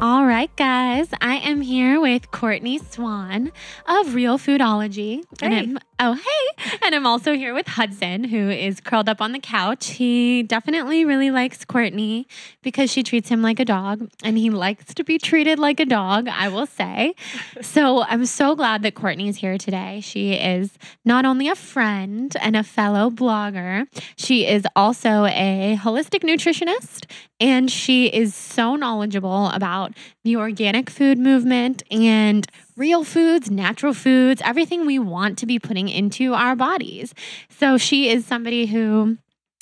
All 0.01 0.25
right, 0.25 0.53
guys, 0.55 1.07
I 1.21 1.37
am 1.37 1.61
here 1.61 1.99
with 1.99 2.29
Courtney 2.29 2.77
Swan 2.77 3.51
of 3.87 4.13
Real 4.13 4.37
Foodology. 4.37 5.23
Hey. 5.39 5.45
And 5.47 5.53
I'm, 5.55 5.79
oh, 5.99 6.13
hey. 6.13 6.77
And 6.83 6.95
I'm 6.95 7.05
also 7.05 7.33
here 7.33 7.53
with 7.53 7.67
Hudson, 7.67 8.25
who 8.25 8.49
is 8.49 8.79
curled 8.79 9.09
up 9.09 9.21
on 9.21 9.31
the 9.31 9.39
couch. 9.39 9.87
He 9.91 10.43
definitely 10.43 11.05
really 11.05 11.31
likes 11.31 11.63
Courtney 11.65 12.27
because 12.61 12.91
she 12.91 13.03
treats 13.03 13.29
him 13.29 13.41
like 13.41 13.59
a 13.59 13.65
dog, 13.65 14.09
and 14.23 14.37
he 14.37 14.49
likes 14.49 14.93
to 14.95 15.03
be 15.03 15.17
treated 15.17 15.59
like 15.59 15.79
a 15.79 15.85
dog, 15.85 16.27
I 16.27 16.47
will 16.49 16.65
say. 16.65 17.15
so 17.61 18.03
I'm 18.03 18.25
so 18.25 18.55
glad 18.55 18.81
that 18.83 18.95
Courtney 18.95 19.29
is 19.29 19.37
here 19.37 19.57
today. 19.57 20.01
She 20.01 20.33
is 20.33 20.77
not 21.03 21.25
only 21.25 21.47
a 21.47 21.55
friend 21.55 22.35
and 22.41 22.55
a 22.55 22.63
fellow 22.63 23.09
blogger, 23.09 23.87
she 24.17 24.47
is 24.47 24.65
also 24.75 25.25
a 25.25 25.77
holistic 25.81 26.23
nutritionist, 26.23 27.09
and 27.39 27.69
she 27.69 28.07
is 28.07 28.33
so 28.33 28.75
knowledgeable 28.75 29.49
about 29.49 29.93
the 30.23 30.35
organic 30.35 30.89
food 30.89 31.17
movement 31.17 31.83
and 31.91 32.47
real 32.77 33.03
foods, 33.03 33.49
natural 33.49 33.93
foods, 33.93 34.41
everything 34.43 34.85
we 34.85 34.99
want 34.99 35.37
to 35.39 35.45
be 35.45 35.59
putting 35.59 35.89
into 35.89 36.33
our 36.33 36.55
bodies. 36.55 37.13
So 37.49 37.77
she 37.77 38.09
is 38.09 38.25
somebody 38.25 38.65
who 38.65 39.17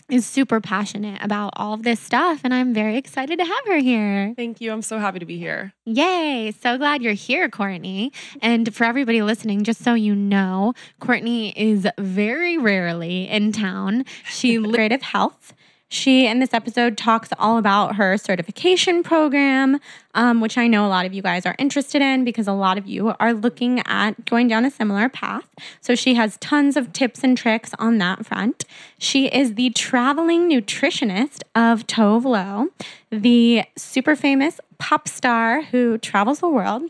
is 0.09 0.25
super 0.25 0.59
passionate 0.59 1.21
about 1.23 1.53
all 1.55 1.73
of 1.73 1.83
this 1.83 1.99
stuff, 1.99 2.41
and 2.43 2.53
I'm 2.53 2.73
very 2.73 2.97
excited 2.97 3.39
to 3.39 3.45
have 3.45 3.65
her 3.67 3.77
here. 3.77 4.33
Thank 4.35 4.59
you. 4.59 4.71
I'm 4.71 4.81
so 4.81 4.99
happy 4.99 5.19
to 5.19 5.25
be 5.25 5.37
here. 5.37 5.73
Yay! 5.85 6.53
So 6.61 6.77
glad 6.77 7.01
you're 7.01 7.13
here, 7.13 7.49
Courtney. 7.49 8.11
And 8.41 8.73
for 8.75 8.83
everybody 8.83 9.21
listening, 9.21 9.63
just 9.63 9.81
so 9.81 9.93
you 9.93 10.13
know, 10.13 10.73
Courtney 10.99 11.49
is 11.57 11.87
very 11.97 12.57
rarely 12.57 13.29
in 13.29 13.51
town. 13.51 14.05
She 14.25 14.57
creative 14.63 15.01
health. 15.01 15.53
She, 15.93 16.25
in 16.25 16.39
this 16.39 16.55
episode, 16.55 16.97
talks 16.97 17.29
all 17.37 17.59
about 17.59 17.97
her 17.97 18.17
certification 18.17 19.03
program, 19.03 19.79
um, 20.15 20.41
which 20.41 20.57
I 20.57 20.65
know 20.65 20.87
a 20.87 20.89
lot 20.89 21.05
of 21.05 21.13
you 21.13 21.21
guys 21.21 21.45
are 21.45 21.55
interested 21.59 22.01
in 22.01 22.23
because 22.23 22.47
a 22.47 22.53
lot 22.53 22.79
of 22.79 22.87
you 22.87 23.13
are 23.19 23.31
looking 23.31 23.79
at 23.85 24.25
going 24.25 24.47
down 24.47 24.65
a 24.65 24.71
similar 24.71 25.07
path. 25.07 25.47
So 25.81 25.93
she 25.93 26.15
has 26.15 26.37
tons 26.37 26.77
of 26.77 26.93
tips 26.93 27.23
and 27.23 27.37
tricks 27.37 27.75
on 27.77 27.99
that 27.99 28.25
front. 28.25 28.65
She 28.97 29.27
is 29.27 29.53
the 29.53 29.69
traveling 29.69 30.49
nutritionist 30.49 31.43
of 31.53 31.85
Tove 31.85 32.25
Lo, 32.25 32.69
the 33.11 33.63
super 33.77 34.15
famous 34.15 34.59
pop 34.79 35.07
star 35.07 35.61
who 35.61 35.99
travels 35.99 36.39
the 36.39 36.49
world. 36.49 36.89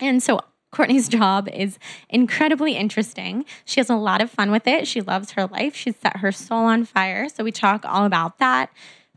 And 0.00 0.22
so 0.22 0.40
Courtney's 0.70 1.08
job 1.08 1.48
is 1.48 1.78
incredibly 2.08 2.76
interesting. 2.76 3.44
She 3.64 3.80
has 3.80 3.88
a 3.88 3.96
lot 3.96 4.20
of 4.20 4.30
fun 4.30 4.50
with 4.50 4.66
it. 4.66 4.86
She 4.86 5.00
loves 5.00 5.32
her 5.32 5.46
life. 5.46 5.74
She's 5.74 5.96
set 5.96 6.18
her 6.18 6.32
soul 6.32 6.64
on 6.64 6.84
fire. 6.84 7.28
So 7.28 7.42
we 7.42 7.52
talk 7.52 7.84
all 7.84 8.04
about 8.04 8.38
that. 8.38 8.70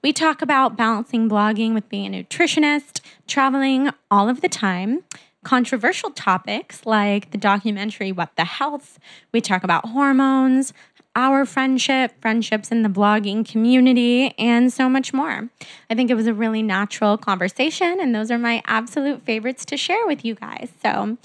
We 0.03 0.13
talk 0.13 0.41
about 0.41 0.77
balancing 0.77 1.29
blogging 1.29 1.73
with 1.73 1.87
being 1.89 2.15
a 2.15 2.23
nutritionist, 2.23 3.01
traveling 3.27 3.91
all 4.09 4.29
of 4.29 4.41
the 4.41 4.49
time, 4.49 5.03
controversial 5.43 6.09
topics 6.09 6.85
like 6.85 7.31
the 7.31 7.37
documentary 7.37 8.11
What 8.11 8.35
the 8.35 8.45
Health. 8.45 8.97
We 9.31 9.41
talk 9.41 9.63
about 9.63 9.89
hormones, 9.89 10.73
our 11.15 11.45
friendship, 11.45 12.13
friendships 12.21 12.71
in 12.71 12.83
the 12.83 12.89
blogging 12.89 13.47
community, 13.47 14.33
and 14.37 14.71
so 14.71 14.89
much 14.89 15.13
more. 15.13 15.49
I 15.89 15.95
think 15.95 16.09
it 16.09 16.15
was 16.15 16.27
a 16.27 16.33
really 16.33 16.61
natural 16.61 17.17
conversation, 17.17 17.99
and 17.99 18.15
those 18.15 18.31
are 18.31 18.37
my 18.37 18.61
absolute 18.65 19.23
favorites 19.23 19.65
to 19.65 19.77
share 19.77 20.05
with 20.07 20.23
you 20.23 20.35
guys. 20.35 20.69
So, 20.81 21.17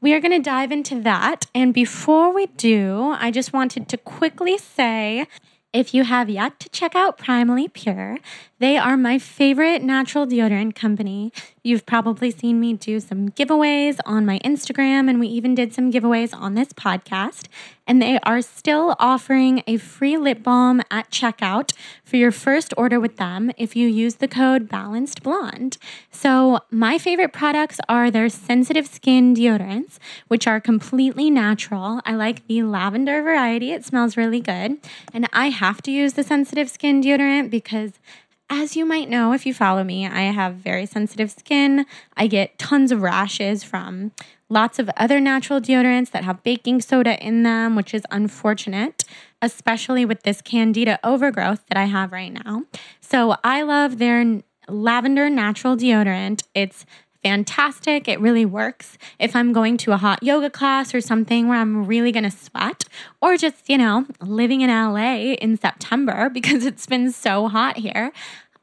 we 0.00 0.12
are 0.12 0.20
going 0.20 0.32
to 0.32 0.40
dive 0.40 0.72
into 0.72 1.00
that. 1.02 1.46
And 1.54 1.72
before 1.72 2.34
we 2.34 2.46
do, 2.46 3.14
I 3.18 3.30
just 3.30 3.52
wanted 3.52 3.88
to 3.88 3.96
quickly 3.96 4.58
say 4.58 5.28
if 5.72 5.94
you 5.94 6.04
have 6.04 6.28
yet 6.28 6.60
to 6.60 6.68
check 6.68 6.94
out 6.94 7.16
Primally 7.16 7.72
Pure, 7.72 8.18
they 8.58 8.76
are 8.76 8.96
my 8.96 9.18
favorite 9.18 9.82
natural 9.82 10.26
deodorant 10.26 10.74
company. 10.74 11.32
You've 11.62 11.86
probably 11.86 12.30
seen 12.30 12.60
me 12.60 12.74
do 12.74 13.00
some 13.00 13.30
giveaways 13.30 13.98
on 14.04 14.26
my 14.26 14.38
Instagram, 14.40 15.08
and 15.08 15.18
we 15.18 15.28
even 15.28 15.54
did 15.54 15.72
some 15.72 15.90
giveaways 15.90 16.34
on 16.34 16.54
this 16.54 16.74
podcast. 16.74 17.46
And 17.86 18.00
they 18.00 18.18
are 18.20 18.42
still 18.42 18.94
offering 18.98 19.62
a 19.66 19.76
free 19.76 20.16
lip 20.16 20.42
balm 20.42 20.82
at 20.90 21.10
checkout 21.10 21.72
for 22.04 22.16
your 22.16 22.30
first 22.30 22.72
order 22.76 23.00
with 23.00 23.16
them 23.16 23.50
if 23.56 23.74
you 23.74 23.88
use 23.88 24.16
the 24.16 24.28
code 24.28 24.68
Balanced 24.68 25.22
Blonde. 25.22 25.78
So, 26.10 26.60
my 26.70 26.98
favorite 26.98 27.32
products 27.32 27.80
are 27.88 28.10
their 28.10 28.28
sensitive 28.28 28.86
skin 28.86 29.34
deodorants, 29.34 29.98
which 30.28 30.46
are 30.46 30.60
completely 30.60 31.30
natural. 31.30 32.00
I 32.04 32.14
like 32.14 32.46
the 32.46 32.62
lavender 32.62 33.22
variety, 33.22 33.72
it 33.72 33.84
smells 33.84 34.16
really 34.16 34.40
good. 34.40 34.78
And 35.12 35.28
I 35.32 35.50
have 35.50 35.82
to 35.82 35.90
use 35.90 36.12
the 36.14 36.22
sensitive 36.22 36.70
skin 36.70 37.02
deodorant 37.02 37.50
because 37.50 37.92
as 38.50 38.76
you 38.76 38.84
might 38.84 39.08
know 39.08 39.32
if 39.32 39.46
you 39.46 39.54
follow 39.54 39.82
me, 39.82 40.06
I 40.06 40.22
have 40.22 40.56
very 40.56 40.86
sensitive 40.86 41.30
skin. 41.30 41.86
I 42.16 42.26
get 42.26 42.58
tons 42.58 42.92
of 42.92 43.02
rashes 43.02 43.64
from 43.64 44.12
lots 44.48 44.78
of 44.78 44.90
other 44.96 45.18
natural 45.18 45.60
deodorants 45.60 46.10
that 46.10 46.24
have 46.24 46.42
baking 46.42 46.82
soda 46.82 47.18
in 47.24 47.42
them, 47.42 47.74
which 47.74 47.94
is 47.94 48.02
unfortunate, 48.10 49.04
especially 49.40 50.04
with 50.04 50.22
this 50.22 50.42
candida 50.42 51.00
overgrowth 51.02 51.64
that 51.68 51.78
I 51.78 51.84
have 51.84 52.12
right 52.12 52.32
now. 52.32 52.64
So 53.00 53.36
I 53.42 53.62
love 53.62 53.98
their 53.98 54.42
lavender 54.68 55.30
natural 55.30 55.76
deodorant. 55.76 56.42
It's 56.54 56.84
fantastic. 57.22 58.08
It 58.08 58.20
really 58.20 58.44
works 58.44 58.98
if 59.18 59.34
I'm 59.36 59.52
going 59.52 59.76
to 59.78 59.92
a 59.92 59.96
hot 59.96 60.22
yoga 60.22 60.50
class 60.50 60.94
or 60.94 61.00
something 61.00 61.48
where 61.48 61.58
I'm 61.58 61.86
really 61.86 62.12
going 62.12 62.24
to 62.24 62.30
sweat, 62.30 62.84
or 63.20 63.36
just, 63.36 63.68
you 63.68 63.78
know, 63.78 64.06
living 64.20 64.60
in 64.60 64.70
LA 64.70 65.34
in 65.34 65.56
September 65.56 66.28
because 66.32 66.64
it's 66.64 66.86
been 66.86 67.12
so 67.12 67.48
hot 67.48 67.78
here. 67.78 68.12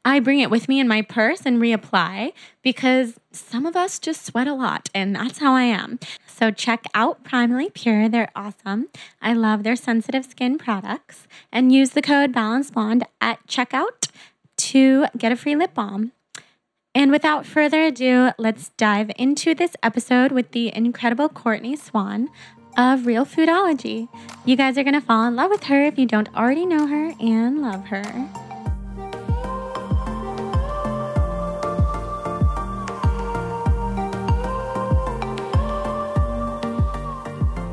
I 0.02 0.18
bring 0.18 0.40
it 0.40 0.50
with 0.50 0.66
me 0.66 0.80
in 0.80 0.88
my 0.88 1.02
purse 1.02 1.42
and 1.44 1.60
reapply 1.60 2.32
because 2.62 3.20
some 3.32 3.66
of 3.66 3.76
us 3.76 3.98
just 3.98 4.24
sweat 4.24 4.48
a 4.48 4.54
lot, 4.54 4.88
and 4.94 5.14
that's 5.14 5.38
how 5.38 5.54
I 5.54 5.64
am. 5.64 5.98
So 6.26 6.50
check 6.50 6.84
out 6.94 7.22
Primally 7.22 7.72
Pure. 7.72 8.08
They're 8.08 8.30
awesome. 8.34 8.88
I 9.20 9.34
love 9.34 9.62
their 9.62 9.76
sensitive 9.76 10.24
skin 10.24 10.56
products. 10.56 11.28
And 11.52 11.70
use 11.70 11.90
the 11.90 12.00
code 12.00 12.32
Balance 12.32 12.70
Blonde 12.70 13.04
at 13.20 13.46
checkout 13.46 14.08
to 14.56 15.06
get 15.18 15.32
a 15.32 15.36
free 15.36 15.54
lip 15.54 15.74
balm. 15.74 16.12
And 16.94 17.12
without 17.12 17.46
further 17.46 17.84
ado, 17.84 18.30
let's 18.36 18.70
dive 18.70 19.12
into 19.16 19.54
this 19.54 19.76
episode 19.82 20.32
with 20.32 20.50
the 20.50 20.74
incredible 20.74 21.28
Courtney 21.28 21.76
Swan 21.76 22.28
of 22.76 23.06
Real 23.06 23.24
Foodology. 23.24 24.08
You 24.44 24.56
guys 24.56 24.76
are 24.76 24.82
going 24.82 24.94
to 24.94 25.00
fall 25.00 25.24
in 25.24 25.36
love 25.36 25.50
with 25.50 25.64
her 25.64 25.84
if 25.84 25.98
you 25.98 26.06
don't 26.06 26.34
already 26.34 26.66
know 26.66 26.88
her 26.88 27.14
and 27.20 27.62
love 27.62 27.86
her. 27.86 28.49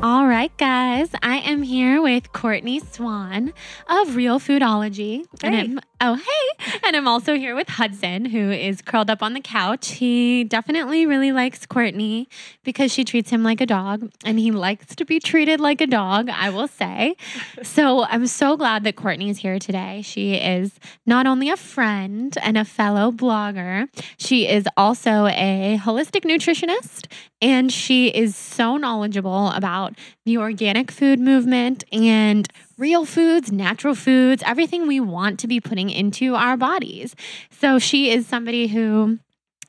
All 0.00 0.28
right, 0.28 0.56
guys, 0.58 1.10
I 1.24 1.38
am 1.38 1.62
here 1.62 2.00
with 2.00 2.32
Courtney 2.32 2.78
Swan 2.78 3.52
of 3.88 4.14
Real 4.14 4.38
Foodology. 4.38 5.26
And 5.42 5.56
I'm, 5.56 5.80
oh, 6.00 6.14
hey. 6.14 6.78
And 6.86 6.94
I'm 6.94 7.08
also 7.08 7.34
here 7.34 7.56
with 7.56 7.68
Hudson, 7.68 8.24
who 8.24 8.52
is 8.52 8.80
curled 8.80 9.10
up 9.10 9.24
on 9.24 9.32
the 9.32 9.40
couch. 9.40 9.94
He 9.94 10.44
definitely 10.44 11.04
really 11.04 11.32
likes 11.32 11.66
Courtney 11.66 12.28
because 12.62 12.92
she 12.92 13.04
treats 13.04 13.30
him 13.30 13.42
like 13.42 13.60
a 13.60 13.66
dog, 13.66 14.08
and 14.24 14.38
he 14.38 14.52
likes 14.52 14.94
to 14.94 15.04
be 15.04 15.18
treated 15.18 15.58
like 15.58 15.80
a 15.80 15.86
dog, 15.86 16.30
I 16.30 16.50
will 16.50 16.68
say. 16.68 17.16
So 17.64 18.04
I'm 18.04 18.28
so 18.28 18.56
glad 18.56 18.84
that 18.84 18.94
Courtney 18.94 19.30
is 19.30 19.38
here 19.38 19.58
today. 19.58 20.02
She 20.02 20.34
is 20.34 20.78
not 21.06 21.26
only 21.26 21.50
a 21.50 21.56
friend 21.56 22.38
and 22.40 22.56
a 22.56 22.64
fellow 22.64 23.10
blogger, 23.10 23.88
she 24.16 24.46
is 24.46 24.68
also 24.76 25.26
a 25.26 25.80
holistic 25.82 26.22
nutritionist 26.22 27.08
and 27.40 27.72
she 27.72 28.08
is 28.08 28.34
so 28.34 28.76
knowledgeable 28.76 29.50
about 29.50 29.94
the 30.24 30.38
organic 30.38 30.90
food 30.90 31.20
movement 31.20 31.84
and 31.92 32.48
real 32.76 33.04
foods, 33.04 33.50
natural 33.50 33.94
foods, 33.94 34.42
everything 34.46 34.86
we 34.86 35.00
want 35.00 35.38
to 35.40 35.46
be 35.46 35.60
putting 35.60 35.90
into 35.90 36.34
our 36.34 36.56
bodies. 36.56 37.14
So 37.50 37.78
she 37.78 38.10
is 38.10 38.26
somebody 38.26 38.68
who 38.68 39.18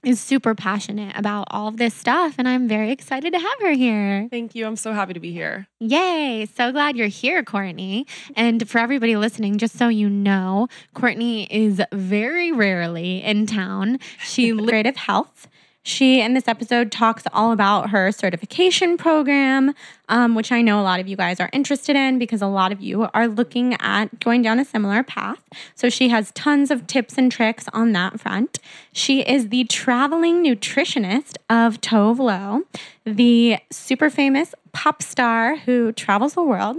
is 0.04 0.20
super 0.20 0.56
passionate 0.56 1.16
about 1.18 1.46
all 1.52 1.68
of 1.68 1.78
this 1.78 1.94
stuff 1.94 2.36
and 2.38 2.48
I'm 2.48 2.68
very 2.68 2.92
excited 2.92 3.34
to 3.34 3.40
have 3.40 3.62
her 3.62 3.74
here. 3.74 4.28
Thank 4.32 4.56
you. 4.56 4.66
I'm 4.66 4.78
so 4.78 4.94
happy 4.94 5.14
to 5.14 5.20
be 5.20 5.34
here. 5.34 5.68
Yay. 5.80 6.48
So 6.56 6.72
glad 6.72 6.96
you're 6.96 7.08
here, 7.08 7.44
Courtney. 7.44 8.08
And 8.36 8.70
for 8.70 8.80
everybody 8.80 9.18
listening, 9.18 9.58
just 9.58 9.78
so 9.78 9.90
you 9.90 10.10
know, 10.10 10.68
Courtney 10.94 11.48
is 11.52 11.82
very 11.92 12.52
rarely 12.52 13.22
in 13.22 13.46
town. 13.46 14.00
She 14.24 14.56
creative 14.68 14.96
health 14.96 15.50
she, 15.84 16.22
in 16.22 16.34
this 16.34 16.48
episode, 16.48 16.92
talks 16.92 17.24
all 17.34 17.52
about 17.52 17.90
her 17.90 18.12
certification 18.12 18.98
program, 18.98 19.74
um, 20.10 20.36
which 20.36 20.52
I 20.52 20.62
know 20.62 20.80
a 20.80 20.84
lot 20.84 21.00
of 21.00 21.08
you 21.08 21.16
guys 21.16 21.40
are 21.40 21.50
interested 21.54 21.96
in 21.96 22.20
because 22.20 22.42
a 22.42 22.48
lot 22.48 22.72
of 22.72 22.82
you 22.82 23.08
are 23.14 23.28
looking 23.28 23.76
at 23.80 24.20
going 24.20 24.42
down 24.42 24.60
a 24.60 24.66
similar 24.66 25.04
path. 25.04 25.42
So, 25.76 25.90
she 25.90 26.10
has 26.10 26.32
tons 26.32 26.70
of 26.70 26.86
tips 26.88 27.18
and 27.18 27.32
tricks 27.32 27.66
on 27.74 27.94
that 27.94 28.20
front. 28.20 28.60
She 28.92 29.22
is 29.22 29.50
the 29.50 29.64
traveling 29.66 30.44
nutritionist 30.44 31.38
of 31.50 31.80
Tove 31.82 32.20
Lo, 32.20 32.64
the 33.06 33.58
super 33.72 34.10
famous 34.10 34.54
pop 34.74 35.02
star 35.02 35.56
who 35.58 35.92
travels 35.92 36.34
the 36.34 36.44
world. 36.44 36.78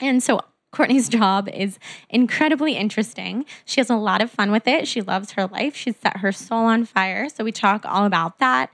And 0.00 0.22
so 0.22 0.40
Courtney's 0.72 1.08
job 1.08 1.48
is 1.48 1.78
incredibly 2.08 2.74
interesting. 2.74 3.44
She 3.64 3.80
has 3.80 3.90
a 3.90 3.96
lot 3.96 4.22
of 4.22 4.30
fun 4.30 4.52
with 4.52 4.68
it. 4.68 4.86
She 4.86 5.00
loves 5.00 5.32
her 5.32 5.46
life. 5.46 5.74
She's 5.74 5.96
set 5.96 6.18
her 6.18 6.32
soul 6.32 6.66
on 6.66 6.84
fire. 6.84 7.28
So 7.28 7.42
we 7.42 7.52
talk 7.52 7.84
all 7.84 8.04
about 8.04 8.38
that. 8.38 8.70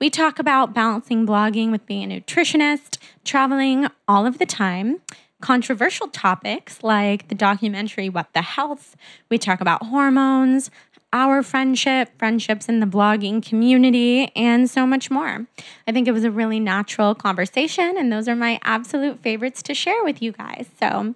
We 0.00 0.10
talk 0.10 0.38
about 0.38 0.72
balancing 0.72 1.26
blogging 1.26 1.70
with 1.70 1.84
being 1.86 2.10
a 2.10 2.20
nutritionist, 2.20 2.98
traveling 3.24 3.88
all 4.08 4.26
of 4.26 4.38
the 4.38 4.46
time, 4.46 5.00
controversial 5.42 6.08
topics 6.08 6.82
like 6.82 7.28
the 7.28 7.34
documentary 7.34 8.08
What 8.08 8.32
the 8.32 8.42
Health. 8.42 8.96
We 9.28 9.36
talk 9.36 9.60
about 9.60 9.86
hormones, 9.86 10.70
our 11.12 11.42
friendship, 11.42 12.10
friendships 12.18 12.68
in 12.68 12.80
the 12.80 12.86
blogging 12.86 13.44
community, 13.44 14.30
and 14.36 14.70
so 14.70 14.86
much 14.86 15.10
more. 15.10 15.46
I 15.86 15.92
think 15.92 16.06
it 16.06 16.12
was 16.12 16.24
a 16.24 16.30
really 16.30 16.60
natural 16.60 17.14
conversation, 17.14 17.96
and 17.96 18.12
those 18.12 18.28
are 18.28 18.36
my 18.36 18.60
absolute 18.62 19.20
favorites 19.20 19.62
to 19.64 19.74
share 19.74 20.02
with 20.04 20.22
you 20.22 20.32
guys. 20.32 20.66
So, 20.78 21.14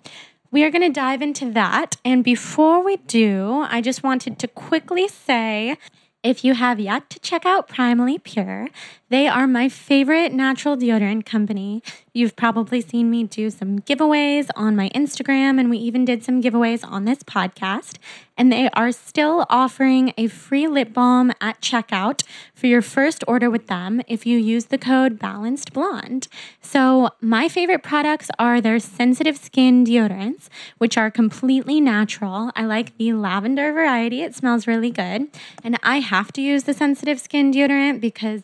we 0.51 0.63
are 0.63 0.71
going 0.71 0.83
to 0.83 0.89
dive 0.89 1.21
into 1.21 1.51
that. 1.51 1.97
And 2.05 2.23
before 2.23 2.83
we 2.85 2.99
do, 2.99 3.67
I 3.69 3.81
just 3.81 4.05
wanted 4.05 4.39
to 4.39 4.47
quickly 4.47 5.09
say 5.09 5.77
if 6.23 6.45
you 6.45 6.55
have 6.55 6.79
yet 6.81 7.11
to 7.11 7.19
check 7.19 7.45
out 7.45 7.69
Primally 7.69 8.23
Pure, 8.23 8.69
they 9.15 9.29
are 9.29 9.47
my 9.47 9.69
favorite 9.69 10.33
natural 10.33 10.77
deodorant 10.77 11.25
company. 11.25 11.85
You've 12.13 12.35
probably 12.35 12.81
seen 12.81 13.13
me 13.13 13.23
do 13.23 13.49
some 13.49 13.79
giveaways 13.79 14.49
on 14.57 14.75
my 14.75 14.89
Instagram, 14.91 15.61
and 15.61 15.71
we 15.71 15.79
even 15.79 16.05
did 16.05 16.25
some 16.25 16.43
giveaways 16.43 16.85
on 16.85 17.05
this 17.05 17.23
podcast. 17.23 17.99
And 18.37 18.51
they 18.51 18.69
are 18.71 18.91
still 18.91 19.47
offering 19.49 20.13
a 20.19 20.27
free 20.27 20.67
lip 20.67 20.93
balm 20.93 21.33
at 21.41 21.61
checkout 21.61 22.25
for 22.53 22.67
your 22.67 22.83
first 22.83 23.23
order 23.29 23.49
with 23.49 23.69
them 23.69 24.03
if 24.09 24.27
you 24.27 24.37
use 24.37 24.67
the 24.67 24.79
code 24.79 25.21
Balanced 25.21 25.73
Blonde. 25.73 26.27
So, 26.61 27.11
my 27.21 27.49
favorite 27.49 27.85
products 27.85 28.31
are 28.41 28.61
their 28.61 28.81
sensitive 28.81 29.37
skin 29.37 29.85
deodorants, 29.85 30.49
which 30.79 30.99
are 30.99 31.13
completely 31.13 31.81
natural. 31.81 32.51
I 32.57 32.65
like 32.65 32.97
the 32.97 33.13
lavender 33.13 33.73
variety, 33.73 34.23
it 34.23 34.35
smells 34.35 34.67
really 34.67 34.91
good. 34.91 35.29
And 35.63 35.79
I 35.85 36.01
have 36.01 36.33
to 36.33 36.43
use 36.43 36.65
the 36.65 36.75
sensitive 36.75 37.21
skin 37.21 37.53
deodorant 37.53 38.01
because 38.01 38.43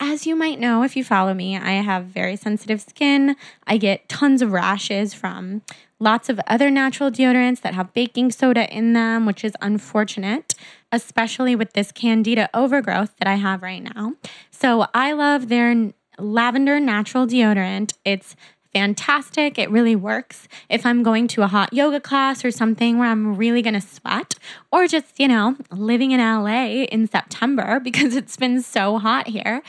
as 0.00 0.26
you 0.26 0.36
might 0.36 0.58
know, 0.58 0.82
if 0.82 0.96
you 0.96 1.04
follow 1.04 1.34
me, 1.34 1.56
I 1.56 1.72
have 1.72 2.06
very 2.06 2.36
sensitive 2.36 2.80
skin. 2.80 3.36
I 3.66 3.76
get 3.76 4.08
tons 4.08 4.42
of 4.42 4.52
rashes 4.52 5.14
from 5.14 5.62
lots 6.00 6.28
of 6.28 6.40
other 6.46 6.70
natural 6.70 7.10
deodorants 7.10 7.60
that 7.62 7.74
have 7.74 7.94
baking 7.94 8.32
soda 8.32 8.68
in 8.74 8.92
them, 8.92 9.24
which 9.26 9.44
is 9.44 9.54
unfortunate, 9.62 10.54
especially 10.92 11.56
with 11.56 11.72
this 11.72 11.92
candida 11.92 12.50
overgrowth 12.52 13.16
that 13.18 13.28
I 13.28 13.36
have 13.36 13.62
right 13.62 13.82
now. 13.82 14.14
So 14.50 14.86
I 14.92 15.12
love 15.12 15.48
their 15.48 15.92
lavender 16.18 16.78
natural 16.78 17.26
deodorant. 17.26 17.94
It's 18.04 18.36
fantastic. 18.74 19.58
It 19.58 19.70
really 19.70 19.96
works 19.96 20.48
if 20.68 20.84
I'm 20.84 21.02
going 21.02 21.28
to 21.28 21.42
a 21.42 21.46
hot 21.46 21.72
yoga 21.72 22.00
class 22.00 22.44
or 22.44 22.50
something 22.50 22.98
where 22.98 23.08
I'm 23.08 23.36
really 23.36 23.62
going 23.62 23.74
to 23.74 23.80
sweat, 23.80 24.34
or 24.70 24.86
just, 24.86 25.18
you 25.18 25.28
know, 25.28 25.56
living 25.70 26.10
in 26.10 26.20
LA 26.20 26.84
in 26.84 27.06
September 27.06 27.80
because 27.84 28.16
it's 28.16 28.36
been 28.36 28.60
so 28.60 28.98
hot 28.98 29.28
here. 29.28 29.62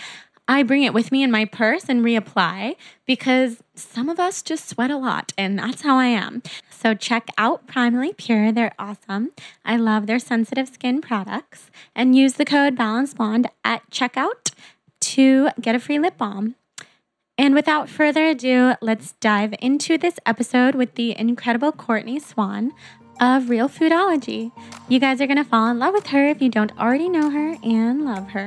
I 0.48 0.62
bring 0.62 0.84
it 0.84 0.94
with 0.94 1.12
me 1.12 1.24
in 1.24 1.32
my 1.32 1.46
purse 1.46 1.86
and 1.90 2.06
reapply 2.06 2.76
because 3.08 3.64
some 3.74 4.10
of 4.10 4.20
us 4.20 4.44
just 4.44 4.70
sweat 4.70 4.92
a 4.92 4.98
lot, 4.98 5.34
and 5.38 5.58
that's 5.58 5.82
how 5.82 5.98
I 5.98 6.06
am. 6.06 6.44
So, 6.70 6.94
check 6.94 7.30
out 7.36 7.66
Primally 7.66 8.16
Pure. 8.16 8.52
They're 8.52 8.76
awesome. 8.78 9.32
I 9.64 9.76
love 9.78 10.06
their 10.06 10.20
sensitive 10.20 10.70
skin 10.70 11.02
products 11.02 11.72
and 11.96 12.16
use 12.16 12.34
the 12.34 12.46
code 12.46 12.76
Balance 12.76 13.16
Blonde 13.16 13.50
at 13.64 13.90
checkout 13.90 14.52
to 15.00 15.50
get 15.60 15.74
a 15.74 15.80
free 15.80 15.98
lip 15.98 16.16
balm. 16.18 16.56
And 17.38 17.54
without 17.54 17.90
further 17.90 18.28
ado, 18.28 18.76
let's 18.82 19.12
dive 19.20 19.54
into 19.60 19.98
this 19.98 20.18
episode 20.26 20.74
with 20.74 20.96
the 20.96 21.18
incredible 21.20 21.74
Courtney 21.74 22.18
Swan 22.18 22.72
of 23.20 23.50
Real 23.50 23.68
Foodology. 23.68 24.54
You 24.88 25.00
guys 25.00 25.20
are 25.20 25.28
going 25.28 25.38
to 25.38 25.44
fall 25.44 25.68
in 25.68 25.78
love 25.78 25.94
with 25.94 26.08
her 26.08 26.28
if 26.30 26.42
you 26.42 26.48
don't 26.50 26.72
already 26.80 27.10
know 27.10 27.30
her 27.30 27.58
and 27.62 28.06
love 28.06 28.30
her. 28.30 28.46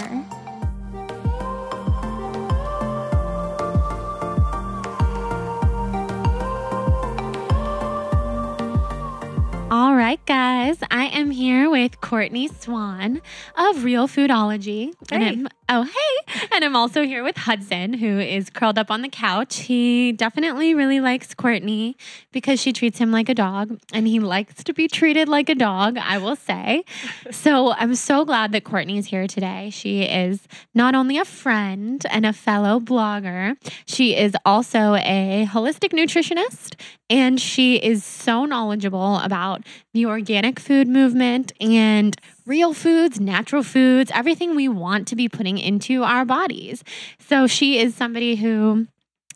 All 9.71 9.95
right, 9.95 10.25
guys, 10.25 10.79
I 10.91 11.09
am 11.13 11.31
here 11.31 11.69
with 11.69 12.01
Courtney 12.01 12.49
Swan 12.49 13.21
of 13.55 13.85
Real 13.85 14.09
Foodology. 14.09 14.95
Hey. 15.11 15.17
And 15.17 15.25
I'm, 15.25 15.49
oh, 15.69 15.83
hey. 15.83 16.49
And 16.55 16.65
I'm 16.65 16.77
also 16.77 17.03
here 17.03 17.23
with 17.23 17.37
Hudson, 17.37 17.95
who 17.95 18.19
is 18.19 18.51
curled 18.51 18.79
up 18.79 18.91
on 18.91 19.03
the 19.03 19.09
couch. 19.09 19.61
He 19.61 20.13
definitely 20.13 20.75
really 20.75 21.01
likes 21.01 21.35
Courtney 21.35 21.97
because 22.33 22.61
she 22.61 22.73
treats 22.73 22.99
him 22.99 23.11
like 23.11 23.29
a 23.29 23.35
dog, 23.35 23.79
and 23.93 24.07
he 24.07 24.21
likes 24.21 24.63
to 24.65 24.73
be 24.73 24.89
treated 24.89 25.29
like 25.29 25.49
a 25.49 25.55
dog, 25.55 25.99
I 25.99 26.19
will 26.19 26.37
say. 26.37 26.85
So 27.31 27.73
I'm 27.73 27.95
so 27.95 28.25
glad 28.25 28.53
that 28.53 28.65
Courtney 28.65 28.99
is 28.99 29.07
here 29.07 29.27
today. 29.27 29.71
She 29.71 30.03
is 30.03 30.47
not 30.75 30.95
only 30.95 31.19
a 31.19 31.25
friend 31.25 32.05
and 32.11 32.27
a 32.27 32.33
fellow 32.33 32.81
blogger, 32.81 33.57
she 33.87 34.17
is 34.17 34.35
also 34.45 34.95
a 34.95 35.47
holistic 35.51 35.91
nutritionist, 35.91 36.81
and 37.11 37.41
she 37.41 37.77
is 37.77 38.05
so 38.05 38.45
knowledgeable 38.45 39.19
about 39.19 39.65
the 39.95 40.07
organic 40.07 40.61
food 40.61 40.89
movement 40.89 41.53
and 41.61 42.17
real 42.49 42.73
foods, 42.73 43.21
natural 43.21 43.63
foods, 43.63 44.11
everything 44.15 44.57
we 44.57 44.69
want 44.69 45.07
to 45.09 45.15
be 45.15 45.29
putting 45.29 45.59
into 45.59 46.03
our 46.03 46.25
bodies. 46.25 46.83
So 47.21 47.47
she 47.47 47.79
is 47.79 47.95
somebody 47.95 48.37
who 48.37 48.87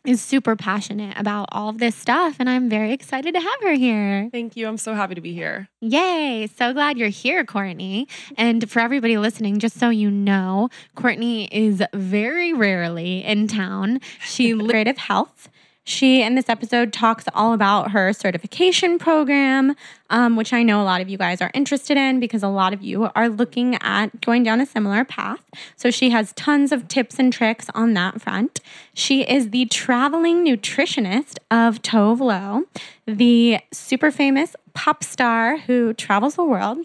is 0.05 0.21
super 0.21 0.57
passionate 0.57 1.17
about 1.17 1.49
all 1.53 1.69
of 1.69 1.79
this 1.79 1.95
stuff 1.95 2.37
and 2.41 2.51
I'm 2.51 2.69
very 2.69 2.93
excited 2.93 3.35
to 3.35 3.41
have 3.41 3.63
her 3.63 3.75
here. 3.75 4.29
Thank 4.33 4.57
you. 4.57 4.67
I'm 4.67 4.79
so 4.79 4.95
happy 4.95 5.15
to 5.15 5.21
be 5.21 5.33
here. 5.33 5.69
Yay. 5.81 6.49
So 6.57 6.73
glad 6.73 6.99
you're 6.99 7.09
here, 7.09 7.45
Courtney. 7.45 8.09
And 8.37 8.69
for 8.69 8.81
everybody 8.81 9.17
listening, 9.19 9.61
just 9.61 9.79
so 9.79 9.91
you 9.91 10.11
know, 10.11 10.71
Courtney 10.97 11.45
is 11.53 11.83
very 11.95 12.53
rarely 12.53 13.23
in 13.23 13.47
town. 13.47 14.01
She 14.25 14.55
creative 14.69 14.99
health 14.99 15.49
she, 15.85 16.23
in 16.23 16.37
this 16.37 16.49
episode, 16.49 16.93
talks 16.93 17.25
all 17.35 17.53
about 17.53 17.91
her 17.91 18.13
certification 18.13 18.99
program, 18.99 19.75
um, 20.11 20.37
which 20.37 20.53
I 20.53 20.63
know 20.63 20.81
a 20.81 20.85
lot 20.85 21.01
of 21.01 21.09
you 21.09 21.19
guys 21.19 21.41
are 21.41 21.51
interested 21.55 21.97
in 21.97 22.21
because 22.21 22.43
a 22.43 22.49
lot 22.49 22.73
of 22.73 22.83
you 22.83 23.11
are 23.17 23.29
looking 23.29 23.77
at 23.83 24.21
going 24.21 24.45
down 24.45 24.61
a 24.61 24.67
similar 24.67 25.05
path. 25.05 25.43
So 25.77 25.91
she 25.91 26.11
has 26.11 26.33
tons 26.35 26.71
of 26.71 26.87
tips 26.87 27.19
and 27.19 27.33
tricks 27.33 27.67
on 27.75 27.95
that 27.95 28.21
front. 28.21 28.61
She 28.95 29.23
is 29.23 29.51
the 29.51 29.65
traveling 29.67 30.45
nutritionist 30.47 31.39
of 31.51 31.83
Tove 31.83 32.21
Lo, 32.21 32.65
the 33.07 33.59
super 33.73 34.13
famous 34.13 34.55
pop 34.75 35.03
star 35.03 35.59
who 35.59 35.95
travels 35.95 36.37
the 36.37 36.45
world. 36.45 36.79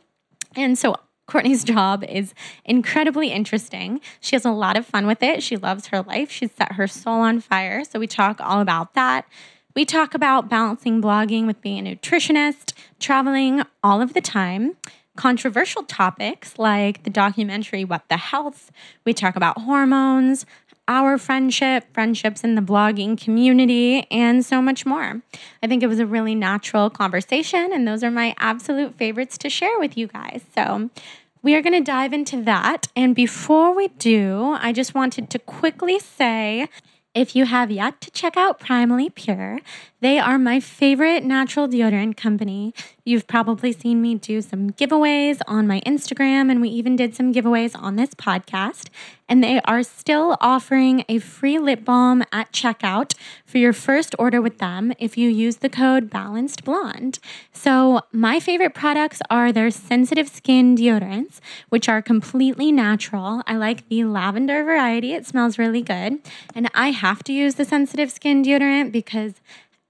And 0.56 0.78
so 0.78 0.95
Courtney's 1.28 1.63
job 1.63 2.05
is 2.05 2.34
incredibly 2.63 3.32
interesting. 3.32 3.99
She 4.21 4.36
has 4.36 4.45
a 4.45 4.51
lot 4.51 4.78
of 4.78 4.86
fun 4.86 5.05
with 5.05 5.21
it. 5.21 5.43
She 5.43 5.57
loves 5.57 5.88
her 5.88 6.01
life. 6.01 6.32
She's 6.32 6.51
set 6.53 6.73
her 6.73 6.88
soul 6.88 7.19
on 7.19 7.41
fire. 7.41 7.84
So 7.84 7.99
we 7.99 8.07
talk 8.07 8.39
all 8.39 8.61
about 8.61 8.93
that. 8.93 9.25
We 9.75 9.86
talk 9.86 10.15
about 10.15 10.49
balancing 10.49 11.01
blogging 11.01 11.45
with 11.45 11.61
being 11.61 11.86
a 11.86 11.95
nutritionist, 11.95 12.73
traveling 12.99 13.61
all 13.84 14.01
of 14.01 14.13
the 14.13 14.21
time, 14.21 14.78
controversial 15.17 15.84
topics 15.84 16.57
like 16.57 17.03
the 17.03 17.09
documentary 17.09 17.84
What 17.84 18.07
the 18.09 18.17
Health. 18.17 18.71
We 19.05 19.13
talk 19.13 19.36
about 19.36 19.61
hormones, 19.61 20.45
our 20.88 21.17
friendship, 21.17 21.85
friendships 21.93 22.43
in 22.43 22.55
the 22.55 22.61
blogging 22.61 23.19
community, 23.21 24.07
and 24.09 24.45
so 24.45 24.61
much 24.61 24.85
more. 24.85 25.21
I 25.61 25.67
think 25.67 25.83
it 25.83 25.88
was 25.88 25.99
a 25.99 26.05
really 26.05 26.35
natural 26.35 26.89
conversation, 26.89 27.71
and 27.73 27.88
those 27.88 28.03
are 28.03 28.11
my 28.11 28.35
absolute 28.39 28.95
favorites 28.95 29.38
to 29.39 29.49
share 29.49 29.77
with 29.79 29.97
you 29.97 30.07
guys. 30.07 30.41
So, 30.55 30.89
we 31.43 31.55
are 31.55 31.61
going 31.61 31.73
to 31.73 31.91
dive 31.91 32.13
into 32.13 32.41
that. 32.43 32.88
And 32.95 33.15
before 33.15 33.73
we 33.73 33.88
do, 33.99 34.57
I 34.59 34.73
just 34.73 34.93
wanted 34.95 35.29
to 35.29 35.39
quickly 35.39 35.99
say 35.99 36.67
If 37.13 37.35
you 37.35 37.45
have 37.45 37.71
yet 37.71 37.99
to 38.01 38.11
check 38.11 38.38
out 38.38 38.59
Primally 38.59 39.13
Pure, 39.13 39.59
they 40.00 40.20
are 40.20 40.38
my 40.38 40.60
favorite 40.60 41.24
natural 41.24 41.68
deodorant 41.68 42.18
company. 42.18 42.74
You've 43.04 43.26
probably 43.26 43.72
seen 43.72 44.00
me 44.02 44.14
do 44.16 44.41
some 44.41 44.70
giveaways 44.70 45.39
on 45.48 45.66
my 45.66 45.82
Instagram, 45.88 46.52
and 46.52 46.62
we 46.62 46.70
even 46.70 46.95
did 46.95 47.16
some 47.16 47.34
giveaways 47.34 47.76
on 47.82 47.95
this 47.95 48.14
podcast. 48.14 48.89
And 49.28 49.43
they 49.43 49.60
are 49.62 49.82
still 49.84 50.38
offering 50.39 51.04
a 51.10 51.18
free 51.18 51.58
lip 51.58 51.84
balm 51.84 52.24
at 52.32 52.52
checkout 52.52 53.16
for 53.45 53.58
your 53.58 53.74
first 53.74 54.14
order 54.20 54.41
with 54.41 54.60
them 54.60 54.93
if 55.00 55.18
you 55.18 55.30
use 55.30 55.58
the 55.58 55.70
code 55.70 56.10
Balanced 56.10 56.64
Blonde. 56.64 57.20
So, 57.52 58.02
my 58.12 58.39
favorite 58.39 58.76
products 58.76 59.22
are 59.30 59.52
their 59.52 59.72
sensitive 59.72 60.30
skin 60.30 60.78
deodorants, 60.78 61.39
which 61.70 61.89
are 61.89 62.02
completely 62.02 62.72
natural. 62.72 63.41
I 63.48 63.56
like 63.56 63.89
the 63.89 64.04
lavender 64.04 64.64
variety, 64.64 65.14
it 65.14 65.26
smells 65.26 65.58
really 65.58 65.82
good. 65.82 66.20
And 66.54 66.70
I 66.76 66.91
have 66.91 67.24
to 67.24 67.34
use 67.34 67.56
the 67.56 67.66
sensitive 67.66 68.12
skin 68.12 68.43
deodorant 68.43 68.91
because 68.91 69.34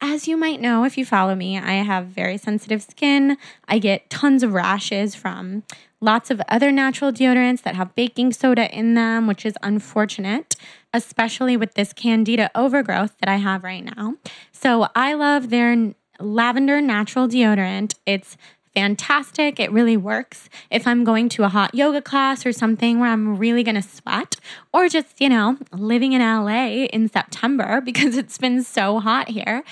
as 0.02 0.28
you 0.28 0.38
might 0.38 0.62
know, 0.62 0.84
if 0.84 0.98
you 0.98 1.06
follow 1.06 1.36
me, 1.36 1.58
I 1.58 1.74
have 1.84 2.08
very 2.08 2.38
sensitive 2.38 2.82
skin. 2.84 3.38
I 3.68 3.80
get 3.80 4.10
tons 4.10 4.44
of 4.44 4.54
rashes 4.54 5.16
from 5.16 5.64
lots 6.00 6.30
of 6.30 6.42
other 6.48 6.72
natural 6.72 7.12
deodorants 7.12 7.64
that 7.64 7.76
have 7.76 7.96
baking 7.96 8.34
soda 8.34 8.74
in 8.76 8.94
them, 8.94 9.26
which 9.28 9.46
is 9.46 9.56
unfortunate, 9.64 10.56
especially 10.94 11.58
with 11.58 11.74
this 11.74 11.94
candida 11.94 12.52
overgrowth 12.54 13.16
that 13.20 13.30
I 13.30 13.38
have 13.38 13.64
right 13.64 13.84
now. 13.84 14.16
So 14.52 14.88
I 14.96 15.14
love 15.14 15.50
their 15.50 15.94
lavender 16.20 16.82
natural 16.82 17.28
deodorant. 17.28 17.96
It's 18.06 18.38
fantastic. 18.78 19.60
It 19.60 19.72
really 19.72 19.98
works 19.98 20.50
if 20.70 20.86
I'm 20.86 21.04
going 21.04 21.30
to 21.30 21.44
a 21.44 21.50
hot 21.50 21.74
yoga 21.74 22.00
class 22.00 22.46
or 22.46 22.52
something 22.52 23.00
where 23.00 23.10
I'm 23.10 23.36
really 23.36 23.64
going 23.64 23.74
to 23.74 23.82
sweat, 23.82 24.36
or 24.72 24.88
just, 24.88 25.20
you 25.20 25.30
know, 25.30 25.58
living 25.72 26.14
in 26.14 26.22
LA 26.22 26.86
in 26.86 27.10
September 27.10 27.82
because 27.86 28.16
it's 28.16 28.38
been 28.38 28.62
so 28.62 29.00
hot 29.00 29.30
here. 29.30 29.64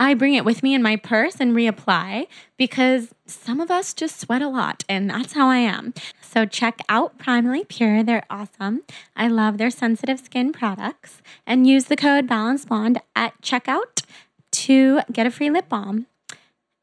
I 0.00 0.14
bring 0.14 0.34
it 0.34 0.44
with 0.44 0.64
me 0.64 0.74
in 0.74 0.82
my 0.82 0.96
purse 0.96 1.36
and 1.38 1.54
reapply 1.54 2.26
because 2.56 3.14
some 3.26 3.60
of 3.60 3.70
us 3.70 3.94
just 3.94 4.18
sweat 4.18 4.42
a 4.42 4.48
lot, 4.48 4.82
and 4.88 5.08
that's 5.08 5.34
how 5.34 5.48
I 5.48 5.58
am. 5.58 5.94
So 6.20 6.44
check 6.44 6.80
out 6.88 7.16
Primally 7.16 7.66
Pure. 7.66 8.02
They're 8.02 8.26
awesome. 8.28 8.82
I 9.14 9.28
love 9.28 9.58
their 9.58 9.70
sensitive 9.70 10.18
skin 10.18 10.52
products 10.52 11.22
and 11.46 11.64
use 11.64 11.84
the 11.84 11.96
code 11.96 12.26
Balance 12.26 12.64
Blonde 12.64 13.00
at 13.14 13.40
checkout 13.40 14.02
to 14.50 15.00
get 15.12 15.28
a 15.28 15.30
free 15.30 15.48
lip 15.48 15.68
balm. 15.68 16.06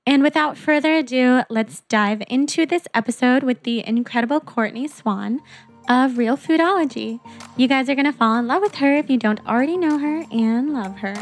And 0.08 0.22
without 0.22 0.56
further 0.56 0.94
ado, 0.96 1.42
let's 1.50 1.82
dive 1.82 2.22
into 2.30 2.66
this 2.66 2.88
episode 2.94 3.42
with 3.44 3.64
the 3.64 3.86
incredible 3.86 4.40
Courtney 4.40 4.88
Swan 4.88 5.42
of 5.90 6.18
Real 6.18 6.38
Foodology. 6.38 7.20
You 7.58 7.68
guys 7.68 7.90
are 7.90 7.96
going 7.96 8.06
to 8.06 8.14
fall 8.14 8.38
in 8.38 8.46
love 8.48 8.62
with 8.62 8.76
her 8.76 8.96
if 8.96 9.10
you 9.10 9.18
don't 9.18 9.44
already 9.48 9.78
know 9.78 9.98
her 9.98 10.24
and 10.32 10.74
love 10.74 10.98
her. 11.00 11.16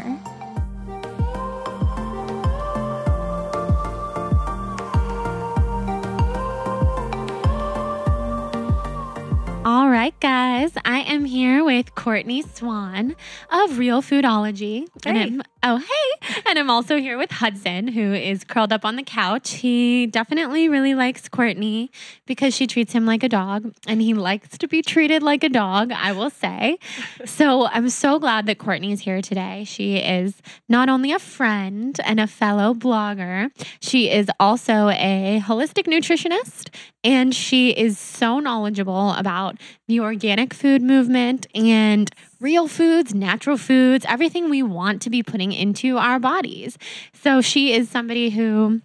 All 9.66 9.88
right, 9.88 10.18
guys, 10.20 10.72
I 10.84 11.00
am 11.00 11.24
here 11.24 11.64
with 11.64 11.94
Courtney 11.94 12.42
Swan 12.42 13.16
of 13.50 13.78
Real 13.78 14.02
Foodology. 14.02 14.86
And 15.06 15.16
Hey. 15.16 15.22
I'm, 15.24 15.42
oh, 15.64 15.78
hey. 15.78 16.42
And 16.46 16.58
I'm 16.58 16.70
also 16.70 16.98
here 16.98 17.18
with 17.18 17.30
Hudson, 17.30 17.88
who 17.88 18.12
is 18.12 18.44
curled 18.44 18.72
up 18.72 18.84
on 18.84 18.96
the 18.96 19.02
couch. 19.02 19.54
He 19.54 20.06
definitely 20.06 20.68
really 20.68 20.94
likes 20.94 21.28
Courtney 21.28 21.90
because 22.26 22.54
she 22.54 22.66
treats 22.66 22.92
him 22.92 23.06
like 23.06 23.22
a 23.22 23.28
dog, 23.28 23.72
and 23.88 24.00
he 24.00 24.14
likes 24.14 24.58
to 24.58 24.68
be 24.68 24.82
treated 24.82 25.22
like 25.22 25.42
a 25.42 25.48
dog, 25.48 25.90
I 25.90 26.12
will 26.12 26.30
say. 26.30 26.78
So 27.24 27.66
I'm 27.66 27.88
so 27.88 28.18
glad 28.18 28.46
that 28.46 28.58
Courtney 28.58 28.92
is 28.92 29.00
here 29.00 29.22
today. 29.22 29.64
She 29.64 29.96
is 29.96 30.40
not 30.68 30.88
only 30.88 31.12
a 31.12 31.18
friend 31.18 31.98
and 32.04 32.20
a 32.20 32.26
fellow 32.26 32.74
blogger, 32.74 33.50
she 33.80 34.10
is 34.10 34.28
also 34.38 34.90
a 34.90 35.42
holistic 35.44 35.86
nutritionist 35.86 36.70
and 37.04 37.34
she 37.34 37.70
is 37.70 37.98
so 37.98 38.38
knowledgeable 38.40 39.12
about 39.12 39.58
the 39.86 40.00
organic 40.00 40.54
food 40.54 40.82
movement 40.82 41.46
and 41.54 42.10
real 42.44 42.68
foods, 42.68 43.14
natural 43.14 43.56
foods, 43.56 44.04
everything 44.06 44.50
we 44.50 44.62
want 44.62 45.00
to 45.00 45.08
be 45.08 45.22
putting 45.22 45.50
into 45.50 45.96
our 45.96 46.20
bodies. 46.20 46.76
So 47.14 47.40
she 47.40 47.72
is 47.72 47.88
somebody 47.88 48.28
who 48.28 48.82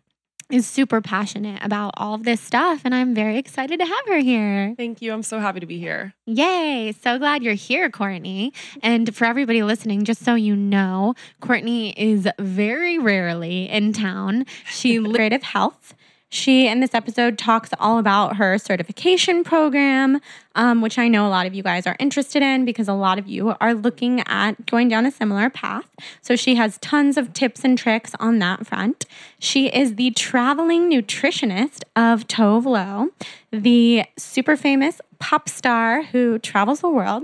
is 0.49 0.65
super 0.65 1.01
passionate 1.01 1.61
about 1.61 1.93
all 1.97 2.13
of 2.13 2.23
this 2.23 2.39
stuff 2.39 2.81
and 2.85 2.95
I'm 2.95 3.13
very 3.13 3.37
excited 3.37 3.77
to 3.81 3.85
have 3.85 4.05
her 4.07 4.19
here. 4.19 4.73
Thank 4.77 5.01
you. 5.01 5.11
I'm 5.11 5.23
so 5.23 5.39
happy 5.39 5.59
to 5.59 5.65
be 5.65 5.77
here. 5.77 6.13
Yay. 6.25 6.93
So 7.03 7.19
glad 7.19 7.43
you're 7.43 7.53
here, 7.53 7.89
Courtney. 7.89 8.53
And 8.81 9.13
for 9.13 9.25
everybody 9.25 9.61
listening, 9.61 10.05
just 10.05 10.23
so 10.23 10.35
you 10.35 10.55
know, 10.55 11.13
Courtney 11.41 11.91
is 11.99 12.29
very 12.39 12.97
rarely 12.97 13.69
in 13.69 13.91
town. 13.91 14.45
She 14.71 15.03
creative 15.13 15.43
health. 15.43 15.93
She, 16.31 16.67
in 16.67 16.79
this 16.79 16.93
episode, 16.93 17.39
talks 17.39 17.71
all 17.79 17.97
about 17.97 18.35
her 18.37 18.57
certification 18.59 19.43
program, 19.43 20.21
um, 20.53 20.81
which 20.81 20.99
I 20.99 21.07
know 21.07 21.27
a 21.27 21.29
lot 21.29 21.47
of 21.47 21.55
you 21.55 21.63
guys 21.63 21.87
are 21.87 21.95
interested 21.99 22.43
in 22.43 22.65
because 22.65 22.87
a 22.87 22.93
lot 22.93 23.17
of 23.17 23.27
you 23.27 23.55
are 23.59 23.73
looking 23.73 24.21
at 24.27 24.67
going 24.67 24.89
down 24.89 25.07
a 25.07 25.11
similar 25.11 25.49
path. 25.49 25.89
So 26.21 26.35
she 26.35 26.53
has 26.55 26.77
tons 26.77 27.17
of 27.17 27.33
tips 27.33 27.65
and 27.65 27.75
tricks 27.77 28.13
on 28.19 28.37
that 28.39 28.67
front. 28.67 29.05
She 29.39 29.67
is 29.67 29.95
the 29.95 30.11
traveling 30.11 30.91
nutritionist 30.91 31.81
of 31.95 32.27
Tove 32.27 32.65
Lo, 32.65 33.09
the 33.51 34.03
super 34.17 34.55
famous 34.55 35.01
pop 35.17 35.49
star 35.49 36.03
who 36.03 36.37
travels 36.37 36.81
the 36.81 36.89
world. 36.89 37.23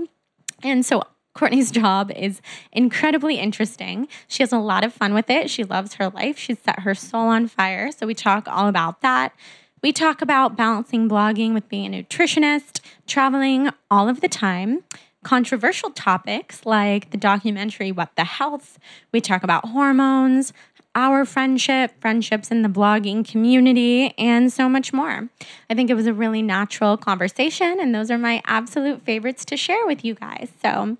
And 0.64 0.84
so 0.84 1.04
Courtney's 1.36 1.70
job 1.70 2.10
is 2.12 2.40
incredibly 2.72 3.38
interesting. 3.38 4.08
She 4.26 4.42
has 4.42 4.52
a 4.52 4.58
lot 4.58 4.84
of 4.84 4.94
fun 4.94 5.12
with 5.12 5.28
it. 5.28 5.50
She 5.50 5.64
loves 5.64 5.94
her 5.94 6.08
life. 6.08 6.38
She's 6.38 6.58
set 6.58 6.80
her 6.80 6.94
soul 6.94 7.28
on 7.28 7.46
fire. 7.46 7.92
So 7.92 8.06
we 8.06 8.14
talk 8.14 8.48
all 8.48 8.68
about 8.68 9.02
that. 9.02 9.34
We 9.82 9.92
talk 9.92 10.22
about 10.22 10.56
balancing 10.56 11.10
blogging 11.10 11.52
with 11.52 11.68
being 11.68 11.94
a 11.94 12.02
nutritionist, 12.02 12.80
traveling 13.06 13.68
all 13.90 14.08
of 14.08 14.22
the 14.22 14.28
time, 14.28 14.82
controversial 15.22 15.90
topics 15.90 16.64
like 16.64 17.10
the 17.10 17.18
documentary 17.18 17.92
What 17.92 18.16
the 18.16 18.24
Health. 18.24 18.78
We 19.12 19.20
talk 19.20 19.42
about 19.42 19.68
hormones, 19.68 20.54
our 20.96 21.24
friendship, 21.24 21.92
friendships 22.00 22.50
in 22.50 22.62
the 22.62 22.68
blogging 22.68 23.24
community, 23.24 24.12
and 24.18 24.52
so 24.52 24.68
much 24.68 24.92
more. 24.92 25.28
I 25.70 25.74
think 25.74 25.90
it 25.90 25.94
was 25.94 26.06
a 26.06 26.14
really 26.14 26.42
natural 26.42 26.96
conversation, 26.96 27.78
and 27.78 27.94
those 27.94 28.10
are 28.10 28.18
my 28.18 28.42
absolute 28.46 29.02
favorites 29.02 29.44
to 29.44 29.56
share 29.56 29.86
with 29.86 30.04
you 30.04 30.14
guys. 30.14 30.48
So, 30.60 30.96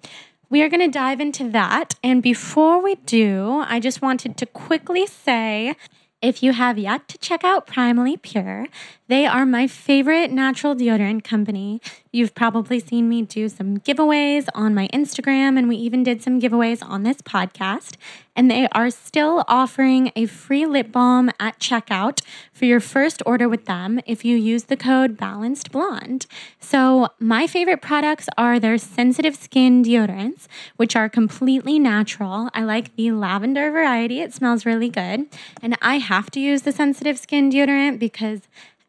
we 0.48 0.62
are 0.62 0.68
going 0.68 0.80
to 0.80 0.88
dive 0.88 1.20
into 1.20 1.50
that. 1.50 1.94
And 2.04 2.22
before 2.22 2.80
we 2.80 2.94
do, 3.06 3.64
I 3.66 3.80
just 3.80 4.00
wanted 4.00 4.36
to 4.36 4.46
quickly 4.46 5.04
say 5.06 5.74
if 6.22 6.42
you 6.42 6.52
have 6.52 6.78
yet 6.78 7.08
to 7.08 7.18
check 7.18 7.44
out 7.44 7.66
Primally 7.66 8.20
Pure, 8.20 8.68
they 9.06 9.26
are 9.26 9.44
my 9.44 9.66
favorite 9.66 10.30
natural 10.30 10.74
deodorant 10.74 11.24
company. 11.24 11.80
You've 12.10 12.34
probably 12.34 12.80
seen 12.80 13.08
me 13.08 13.22
do 13.22 13.48
some 13.48 13.78
giveaways 13.78 14.48
on 14.54 14.74
my 14.74 14.88
Instagram, 14.88 15.58
and 15.58 15.68
we 15.68 15.76
even 15.76 16.02
did 16.02 16.22
some 16.22 16.40
giveaways 16.40 16.82
on 16.82 17.02
this 17.02 17.18
podcast. 17.18 17.96
And 18.36 18.50
they 18.50 18.68
are 18.72 18.90
still 18.90 19.44
offering 19.48 20.12
a 20.14 20.26
free 20.26 20.66
lip 20.66 20.92
balm 20.92 21.30
at 21.40 21.58
checkout 21.58 22.20
for 22.52 22.66
your 22.66 22.80
first 22.80 23.22
order 23.26 23.48
with 23.48 23.64
them 23.64 23.98
if 24.06 24.24
you 24.24 24.36
use 24.36 24.64
the 24.64 24.76
code 24.76 25.16
Balanced 25.16 25.72
Blonde. 25.72 26.26
So, 26.60 27.08
my 27.18 27.46
favorite 27.46 27.80
products 27.80 28.28
are 28.36 28.60
their 28.60 28.78
sensitive 28.78 29.34
skin 29.34 29.82
deodorants, 29.82 30.46
which 30.76 30.94
are 30.94 31.08
completely 31.08 31.78
natural. 31.78 32.50
I 32.52 32.62
like 32.62 32.94
the 32.96 33.10
lavender 33.12 33.70
variety, 33.70 34.20
it 34.20 34.34
smells 34.34 34.66
really 34.66 34.90
good. 34.90 35.26
And 35.62 35.76
I 35.80 35.98
have 35.98 36.30
to 36.32 36.40
use 36.40 36.62
the 36.62 36.72
sensitive 36.72 37.18
skin 37.18 37.50
deodorant 37.50 37.98
because 37.98 38.42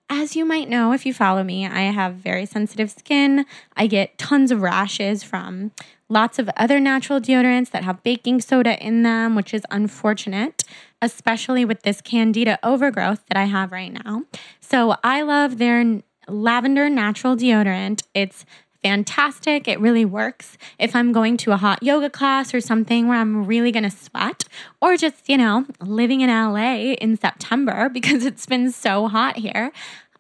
as 0.10 0.36
you 0.36 0.46
might 0.46 0.70
know, 0.70 0.94
if 0.94 1.06
you 1.06 1.14
follow 1.14 1.44
me, 1.44 1.66
I 1.66 1.82
have 1.92 2.16
very 2.16 2.46
sensitive 2.46 2.92
skin. 2.92 3.46
I 3.76 3.88
get 3.88 4.18
tons 4.18 4.52
of 4.52 4.62
rashes 4.62 5.24
from 5.24 5.72
lots 6.10 6.40
of 6.40 6.50
other 6.56 6.80
natural 6.80 7.20
deodorants 7.20 7.72
that 7.72 7.84
have 7.84 8.04
baking 8.04 8.42
soda 8.42 8.82
in 8.84 9.04
them, 9.04 9.36
which 9.36 9.54
is 9.54 9.64
unfortunate, 9.70 10.64
especially 11.02 11.66
with 11.66 11.84
this 11.84 12.02
candida 12.02 12.58
overgrowth 12.64 13.26
that 13.28 13.38
I 13.38 13.46
have 13.46 13.72
right 13.72 13.92
now. 13.92 14.24
So 14.62 14.96
I 15.04 15.22
love 15.24 15.58
their 15.58 16.02
lavender 16.28 16.90
natural 16.90 17.36
deodorant. 17.36 18.04
It's 18.14 18.46
fantastic. 18.84 19.68
It 19.68 19.80
really 19.80 20.06
works 20.06 20.58
if 20.80 20.96
I'm 20.96 21.12
going 21.12 21.38
to 21.38 21.52
a 21.52 21.58
hot 21.58 21.84
yoga 21.84 22.10
class 22.10 22.54
or 22.54 22.62
something 22.62 23.08
where 23.08 23.18
I'm 23.18 23.46
really 23.46 23.72
going 23.72 23.84
to 23.84 23.90
sweat, 23.90 24.46
or 24.82 24.98
just, 24.98 25.28
you 25.30 25.38
know, 25.38 25.66
living 25.82 26.22
in 26.22 26.30
LA 26.30 26.94
in 26.94 27.18
September 27.18 27.90
because 27.94 28.26
it's 28.26 28.46
been 28.46 28.72
so 28.72 29.08
hot 29.08 29.38
here. 29.38 29.72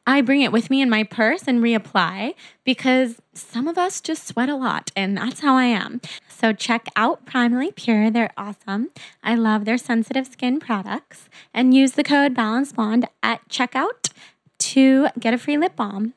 I 0.09 0.21
bring 0.21 0.41
it 0.41 0.53
with 0.53 0.69
me 0.69 0.81
in 0.81 0.89
my 0.89 1.03
purse 1.03 1.43
and 1.47 1.61
reapply 1.61 2.33
because 2.63 3.21
some 3.33 3.67
of 3.67 3.77
us 3.77 3.99
just 3.99 4.25
sweat 4.25 4.47
a 4.47 4.55
lot, 4.55 4.89
and 4.95 5.17
that's 5.17 5.41
how 5.41 5.57
I 5.57 5.65
am. 5.65 5.99
So 6.29 6.53
check 6.53 6.87
out 6.95 7.25
Primally 7.25 7.75
Pure. 7.75 8.11
They're 8.11 8.31
awesome. 8.37 8.91
I 9.21 9.35
love 9.35 9.65
their 9.65 9.77
sensitive 9.77 10.25
skin 10.25 10.61
products 10.61 11.27
and 11.53 11.73
use 11.73 11.91
the 11.91 12.05
code 12.05 12.33
Balance 12.33 12.71
Blonde 12.71 13.09
at 13.21 13.47
checkout 13.49 14.13
to 14.59 15.09
get 15.19 15.33
a 15.33 15.37
free 15.37 15.57
lip 15.57 15.75
balm. 15.75 16.13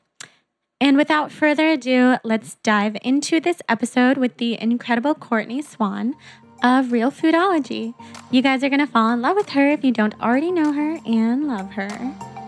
And 0.81 0.97
without 0.97 1.31
further 1.31 1.69
ado, 1.69 2.17
let's 2.23 2.55
dive 2.63 2.97
into 3.03 3.39
this 3.39 3.61
episode 3.69 4.17
with 4.17 4.37
the 4.37 4.59
incredible 4.59 5.13
Courtney 5.13 5.61
Swan 5.61 6.15
of 6.63 6.91
Real 6.91 7.11
Foodology. 7.11 7.93
You 8.31 8.41
guys 8.41 8.63
are 8.63 8.69
going 8.69 8.79
to 8.79 8.87
fall 8.87 9.11
in 9.11 9.21
love 9.21 9.35
with 9.35 9.49
her 9.49 9.69
if 9.69 9.83
you 9.83 9.91
don't 9.91 10.19
already 10.19 10.51
know 10.51 10.73
her 10.73 10.97
and 11.05 11.47
love 11.47 11.69
her. 11.73 12.40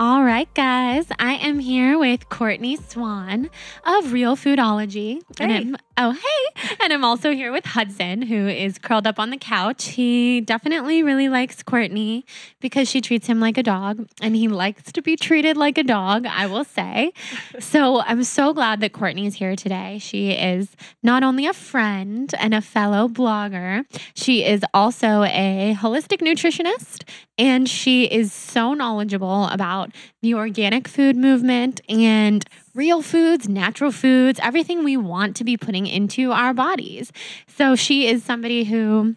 All 0.00 0.24
right, 0.24 0.48
guys, 0.54 1.08
I 1.18 1.34
am 1.34 1.58
here 1.58 1.98
with 1.98 2.30
Courtney 2.30 2.76
Swan 2.76 3.50
of 3.84 4.14
Real 4.14 4.34
Foodology. 4.34 5.20
And 5.38 5.52
I'm, 5.52 5.76
oh, 5.98 6.12
hey. 6.12 6.74
And 6.82 6.90
I'm 6.90 7.04
also 7.04 7.32
here 7.32 7.52
with 7.52 7.66
Hudson, 7.66 8.22
who 8.22 8.48
is 8.48 8.78
curled 8.78 9.06
up 9.06 9.18
on 9.18 9.28
the 9.28 9.36
couch. 9.36 9.88
He 9.88 10.40
definitely 10.40 11.02
really 11.02 11.28
likes 11.28 11.62
Courtney 11.62 12.24
because 12.60 12.88
she 12.88 13.02
treats 13.02 13.26
him 13.26 13.40
like 13.40 13.58
a 13.58 13.62
dog, 13.62 14.08
and 14.22 14.34
he 14.34 14.48
likes 14.48 14.90
to 14.92 15.02
be 15.02 15.16
treated 15.16 15.58
like 15.58 15.76
a 15.76 15.84
dog, 15.84 16.24
I 16.24 16.46
will 16.46 16.64
say. 16.64 17.12
So 17.58 18.00
I'm 18.00 18.24
so 18.24 18.54
glad 18.54 18.80
that 18.80 18.94
Courtney 18.94 19.26
is 19.26 19.34
here 19.34 19.54
today. 19.54 19.98
She 19.98 20.30
is 20.30 20.74
not 21.02 21.22
only 21.22 21.44
a 21.44 21.52
friend 21.52 22.34
and 22.38 22.54
a 22.54 22.62
fellow 22.62 23.06
blogger, 23.06 23.84
she 24.14 24.46
is 24.46 24.62
also 24.72 25.24
a 25.24 25.76
holistic 25.78 26.22
nutritionist 26.22 27.04
and 27.40 27.66
she 27.66 28.04
is 28.04 28.34
so 28.34 28.74
knowledgeable 28.74 29.46
about 29.46 29.89
the 30.22 30.34
organic 30.34 30.88
food 30.88 31.16
movement 31.16 31.80
and 31.88 32.44
real 32.74 33.02
foods, 33.02 33.48
natural 33.48 33.92
foods, 33.92 34.40
everything 34.42 34.84
we 34.84 34.96
want 34.96 35.36
to 35.36 35.44
be 35.44 35.56
putting 35.56 35.86
into 35.86 36.32
our 36.32 36.54
bodies. 36.54 37.12
So 37.46 37.76
she 37.76 38.06
is 38.06 38.24
somebody 38.24 38.64
who 38.64 39.16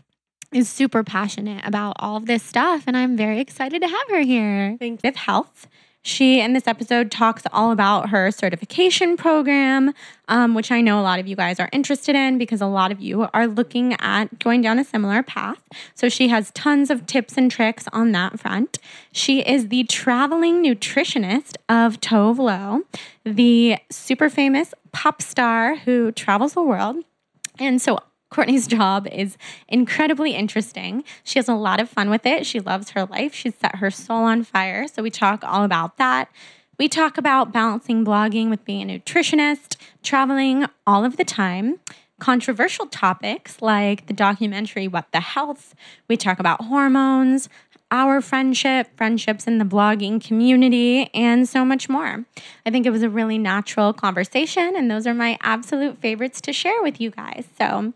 is 0.51 0.69
super 0.69 1.03
passionate 1.03 1.65
about 1.65 1.95
all 1.99 2.17
of 2.17 2.25
this 2.25 2.43
stuff 2.43 2.83
and 2.87 2.95
I'm 2.95 3.17
very 3.17 3.39
excited 3.39 3.81
to 3.81 3.87
have 3.87 4.09
her 4.09 4.21
here. 4.21 4.77
Thank 4.79 5.01
With 5.03 5.15
health. 5.15 5.67
She, 6.05 6.41
in 6.41 6.51
this 6.51 6.67
episode, 6.67 7.11
talks 7.11 7.43
all 7.53 7.71
about 7.71 8.09
her 8.09 8.29
certification 8.29 9.15
program, 9.15 9.93
um, 10.27 10.53
which 10.53 10.69
I 10.69 10.81
know 10.81 10.99
a 10.99 11.01
lot 11.01 11.19
of 11.19 11.27
you 11.27 11.37
guys 11.37 11.61
are 11.61 11.69
interested 11.71 12.13
in 12.13 12.37
because 12.37 12.59
a 12.59 12.67
lot 12.67 12.91
of 12.91 12.99
you 12.99 13.29
are 13.33 13.47
looking 13.47 13.93
at 14.01 14.37
going 14.39 14.61
down 14.61 14.79
a 14.79 14.83
similar 14.83 15.23
path. 15.23 15.63
So 15.95 16.09
she 16.09 16.27
has 16.27 16.51
tons 16.51 16.91
of 16.91 17.05
tips 17.05 17.37
and 17.37 17.49
tricks 17.49 17.85
on 17.93 18.11
that 18.11 18.37
front. 18.37 18.79
She 19.13 19.39
is 19.39 19.69
the 19.69 19.85
traveling 19.85 20.61
nutritionist 20.61 21.55
of 21.69 22.01
Tove 22.01 22.37
Lo, 22.37 22.81
the 23.23 23.77
super 23.89 24.29
famous 24.29 24.73
pop 24.91 25.21
star 25.21 25.75
who 25.77 26.11
travels 26.11 26.53
the 26.53 26.63
world. 26.63 26.97
And 27.59 27.81
so 27.81 27.99
Courtney's 28.33 28.65
job 28.65 29.07
is 29.11 29.37
incredibly 29.67 30.33
interesting. 30.33 31.03
She 31.23 31.37
has 31.37 31.47
a 31.47 31.53
lot 31.53 31.79
of 31.79 31.87
fun 31.87 32.09
with 32.09 32.25
it. 32.25 32.47
She 32.47 32.59
loves 32.59 32.89
her 32.91 33.05
life. 33.05 33.33
She's 33.33 33.53
set 33.55 33.75
her 33.75 33.91
soul 33.91 34.23
on 34.23 34.43
fire. 34.43 34.87
So 34.87 35.03
we 35.03 35.11
talk 35.11 35.43
all 35.43 35.63
about 35.63 35.97
that. 35.97 36.29
We 36.79 36.89
talk 36.89 37.19
about 37.19 37.53
balancing 37.53 38.03
blogging 38.03 38.49
with 38.49 38.65
being 38.65 38.89
a 38.89 38.99
nutritionist, 38.99 39.75
traveling 40.01 40.65
all 40.87 41.05
of 41.05 41.17
the 41.17 41.23
time, 41.23 41.79
controversial 42.19 42.87
topics 42.87 43.61
like 43.61 44.07
the 44.07 44.13
documentary 44.13 44.87
What 44.87 45.11
the 45.11 45.19
Health. 45.19 45.75
We 46.07 46.17
talk 46.17 46.39
about 46.39 46.65
hormones, 46.65 47.49
our 47.93 48.21
friendship, 48.21 48.87
friendships 48.97 49.45
in 49.45 49.59
the 49.59 49.65
blogging 49.65 50.19
community, 50.19 51.11
and 51.13 51.47
so 51.47 51.63
much 51.63 51.87
more. 51.87 52.25
I 52.65 52.71
think 52.71 52.87
it 52.87 52.89
was 52.89 53.03
a 53.03 53.09
really 53.09 53.37
natural 53.37 53.93
conversation, 53.93 54.75
and 54.75 54.89
those 54.89 55.05
are 55.05 55.13
my 55.13 55.37
absolute 55.41 55.99
favorites 55.99 56.41
to 56.41 56.53
share 56.53 56.81
with 56.81 56.99
you 56.99 57.11
guys. 57.11 57.45
So, 57.59 57.93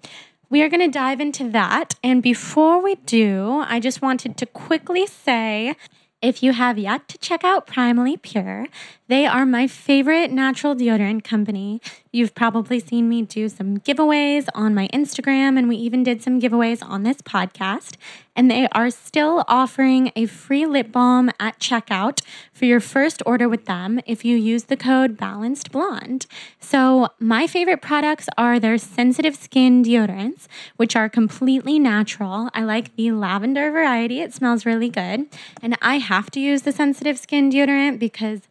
we 0.49 0.61
are 0.61 0.69
going 0.69 0.81
to 0.81 0.87
dive 0.87 1.19
into 1.19 1.49
that. 1.49 1.95
And 2.03 2.23
before 2.23 2.81
we 2.81 2.95
do, 2.95 3.63
I 3.67 3.79
just 3.79 4.01
wanted 4.01 4.37
to 4.37 4.45
quickly 4.45 5.05
say 5.05 5.75
if 6.21 6.41
you 6.41 6.53
have 6.53 6.77
yet 6.77 7.07
to 7.09 7.17
check 7.17 7.43
out 7.43 7.67
Primally 7.67 8.19
Pure, 8.21 8.67
they 9.07 9.25
are 9.25 9.45
my 9.45 9.67
favorite 9.67 10.31
natural 10.31 10.75
deodorant 10.75 11.23
company. 11.23 11.81
You've 12.11 12.35
probably 12.35 12.79
seen 12.79 13.07
me 13.07 13.21
do 13.21 13.47
some 13.47 13.77
giveaways 13.77 14.47
on 14.53 14.73
my 14.75 14.87
Instagram, 14.93 15.57
and 15.57 15.69
we 15.69 15.77
even 15.77 16.03
did 16.03 16.21
some 16.21 16.41
giveaways 16.41 16.83
on 16.83 17.03
this 17.03 17.17
podcast. 17.17 17.95
And 18.35 18.51
they 18.51 18.67
are 18.73 18.89
still 18.89 19.45
offering 19.47 20.11
a 20.15 20.25
free 20.25 20.65
lip 20.65 20.91
balm 20.91 21.31
at 21.39 21.59
checkout 21.59 22.21
for 22.53 22.65
your 22.65 22.79
first 22.79 23.23
order 23.25 23.47
with 23.47 23.65
them 23.65 23.99
if 24.05 24.25
you 24.25 24.35
use 24.35 24.65
the 24.65 24.77
code 24.77 25.17
Balanced 25.17 25.71
Blonde. 25.71 26.25
So, 26.59 27.07
my 27.19 27.47
favorite 27.47 27.81
products 27.81 28.27
are 28.37 28.59
their 28.59 28.77
sensitive 28.77 29.35
skin 29.35 29.83
deodorants, 29.83 30.47
which 30.75 30.95
are 30.95 31.09
completely 31.09 31.79
natural. 31.79 32.49
I 32.53 32.63
like 32.63 32.95
the 32.95 33.11
lavender 33.11 33.71
variety, 33.71 34.21
it 34.21 34.33
smells 34.33 34.65
really 34.65 34.89
good. 34.89 35.27
And 35.61 35.77
I 35.81 35.97
have 35.97 36.29
to 36.31 36.39
use 36.39 36.63
the 36.63 36.71
sensitive 36.71 37.17
skin 37.17 37.51
deodorant 37.51 37.99
because 37.99 38.41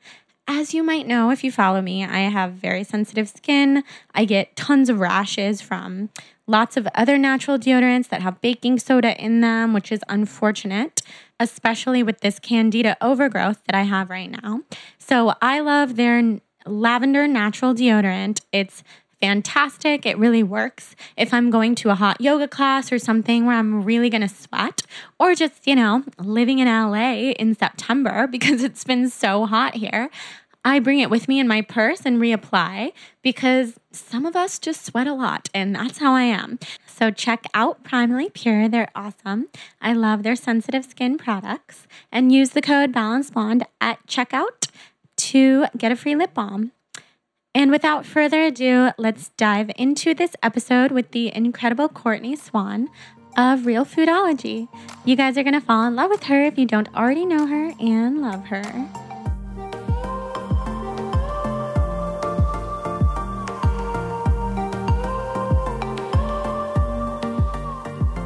as 0.49 0.75
you 0.75 0.83
might 0.83 1.07
know, 1.07 1.31
if 1.31 1.43
you 1.43 1.51
follow 1.51 1.83
me, 1.83 2.05
I 2.05 2.21
have 2.31 2.53
very 2.53 2.85
sensitive 2.85 3.29
skin. 3.29 3.85
I 4.15 4.25
get 4.25 4.57
tons 4.57 4.89
of 4.89 5.01
rashes 5.01 5.61
from 5.61 6.11
lots 6.47 6.77
of 6.77 6.87
other 6.95 7.19
natural 7.19 7.59
deodorants 7.59 8.09
that 8.09 8.23
have 8.23 8.41
baking 8.41 8.79
soda 8.79 9.21
in 9.23 9.41
them, 9.41 9.73
which 9.73 9.91
is 9.91 10.01
unfortunate, 10.09 11.03
especially 11.41 12.03
with 12.03 12.21
this 12.21 12.39
candida 12.39 12.97
overgrowth 13.01 13.65
that 13.65 13.75
I 13.75 13.83
have 13.83 14.11
right 14.11 14.31
now. 14.31 14.61
So 14.99 15.35
I 15.43 15.61
love 15.61 15.97
their 15.97 16.41
lavender 16.65 17.27
natural 17.27 17.75
deodorant. 17.75 18.41
It's 18.53 18.83
fantastic. 19.21 20.07
It 20.07 20.19
really 20.19 20.43
works 20.43 20.95
if 21.17 21.33
I'm 21.33 21.51
going 21.51 21.75
to 21.77 21.91
a 21.91 21.95
hot 21.95 22.21
yoga 22.21 22.49
class 22.49 22.93
or 22.93 22.99
something 22.99 23.47
where 23.47 23.57
I'm 23.57 23.85
really 23.85 24.11
going 24.11 24.23
to 24.23 24.29
sweat, 24.29 24.83
or 25.19 25.35
just, 25.35 25.67
you 25.67 25.75
know, 25.75 26.05
living 26.19 26.59
in 26.59 26.69
LA 26.69 27.31
in 27.33 27.55
September 27.55 28.27
because 28.31 28.63
it's 28.63 28.85
been 28.85 29.09
so 29.09 29.47
hot 29.47 29.75
here. 29.75 30.11
I 30.65 30.81
bring 30.81 30.99
it 30.99 31.11
with 31.11 31.29
me 31.29 31.39
in 31.39 31.47
my 31.47 31.63
purse 31.63 32.01
and 32.05 32.21
reapply 32.21 32.91
because 33.23 33.79
some 33.93 34.27
of 34.27 34.35
us 34.35 34.59
just 34.59 34.85
sweat 34.85 35.07
a 35.07 35.15
lot, 35.15 35.49
and 35.55 35.77
that's 35.77 35.99
how 35.99 36.13
I 36.13 36.23
am. 36.23 36.59
So 36.87 37.13
check 37.13 37.45
out 37.55 37.85
Primally 37.85 38.33
Pure. 38.35 38.71
They're 38.71 38.91
awesome. 38.93 39.47
I 39.81 39.93
love 39.93 40.25
their 40.25 40.35
sensitive 40.35 40.85
skin 40.85 41.19
products. 41.19 41.87
And 42.11 42.33
use 42.33 42.51
the 42.51 42.63
code 42.63 42.91
Balance 42.91 43.31
Blonde 43.31 43.65
at 43.81 44.05
checkout 44.09 44.69
to 45.19 45.67
get 45.79 45.93
a 45.93 45.97
free 45.97 46.17
lip 46.17 46.35
balm. 46.35 46.73
And 47.57 47.71
without 47.71 48.05
further 48.05 48.43
ado, 48.43 48.91
let's 48.99 49.31
dive 49.31 49.71
into 49.77 50.13
this 50.13 50.37
episode 50.43 50.93
with 50.93 51.13
the 51.13 51.35
incredible 51.35 51.89
Courtney 51.89 52.37
Swan 52.37 52.91
of 53.35 53.65
Real 53.65 53.87
Foodology. 53.87 54.69
You 55.07 55.17
guys 55.17 55.39
are 55.39 55.43
going 55.43 55.55
to 55.55 55.61
fall 55.63 55.85
in 55.85 55.97
love 55.97 56.11
with 56.11 56.25
her 56.25 56.45
if 56.45 56.59
you 56.59 56.67
don't 56.67 56.95
already 56.95 57.25
know 57.25 57.47
her 57.47 57.73
and 57.81 58.21
love 58.21 58.45
her. 58.49 58.63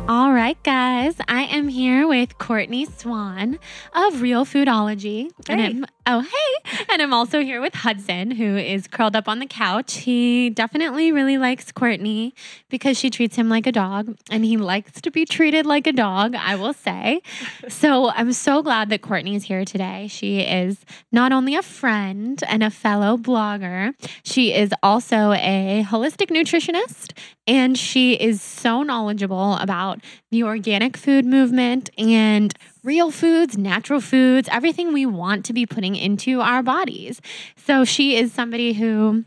All 0.09 0.33
right, 0.33 0.61
guys, 0.65 1.15
I 1.29 1.43
am 1.45 1.69
here 1.69 2.09
with 2.09 2.37
Courtney 2.39 2.85
Swan 2.85 3.61
of 3.95 4.23
Real 4.23 4.45
Foodology. 4.45 5.31
And 5.49 5.61
Hey. 5.61 5.67
I'm, 5.69 5.87
oh, 6.07 6.21
hey. 6.21 6.85
And 6.93 7.03
I'm 7.03 7.13
also 7.13 7.41
here 7.41 7.61
with 7.61 7.75
Hudson, 7.75 8.33
who 8.33 8.57
is 8.57 8.87
curled 8.87 9.17
up 9.17 9.29
on 9.29 9.39
the 9.39 9.47
couch. 9.47 9.99
He 9.99 10.51
definitely 10.51 11.13
really 11.13 11.39
likes 11.39 11.73
Courtney 11.73 12.35
because 12.69 12.99
she 12.99 13.11
treats 13.11 13.37
him 13.37 13.49
like 13.49 13.67
a 13.67 13.73
dog, 13.73 14.17
and 14.31 14.45
he 14.45 14.57
likes 14.57 15.01
to 15.01 15.11
be 15.11 15.25
treated 15.25 15.67
like 15.67 15.87
a 15.87 15.93
dog, 15.93 16.35
I 16.35 16.57
will 16.57 16.73
say. 16.73 17.23
So 17.69 18.11
I'm 18.11 18.33
so 18.33 18.63
glad 18.63 18.89
that 18.91 19.03
Courtney 19.03 19.37
is 19.37 19.45
here 19.45 19.65
today. 19.65 20.07
She 20.09 20.41
is 20.41 20.85
not 21.13 21.33
only 21.33 21.55
a 21.55 21.63
friend 21.63 22.43
and 22.49 22.63
a 22.63 22.71
fellow 22.71 23.17
blogger, 23.17 23.95
she 24.23 24.55
is 24.55 24.73
also 24.83 25.33
a 25.33 25.85
holistic 25.89 26.31
nutritionist 26.31 27.13
and 27.51 27.77
she 27.77 28.15
is 28.15 28.41
so 28.41 28.85
knowledgeable 28.85 29.55
about 29.57 30.01
the 30.31 30.45
organic 30.45 30.97
food 30.97 31.27
movement 31.27 31.91
and 31.99 32.55
real 32.83 33.11
foods, 33.11 33.57
natural 33.59 34.01
foods, 34.01 34.49
everything 34.51 34.93
we 34.93 35.07
want 35.07 35.45
to 35.47 35.53
be 35.53 35.67
putting 35.67 35.97
into 35.97 36.41
our 36.41 36.63
bodies. 36.63 37.21
So 37.57 37.85
she 37.85 38.17
is 38.17 38.33
somebody 38.33 38.73
who 38.73 39.25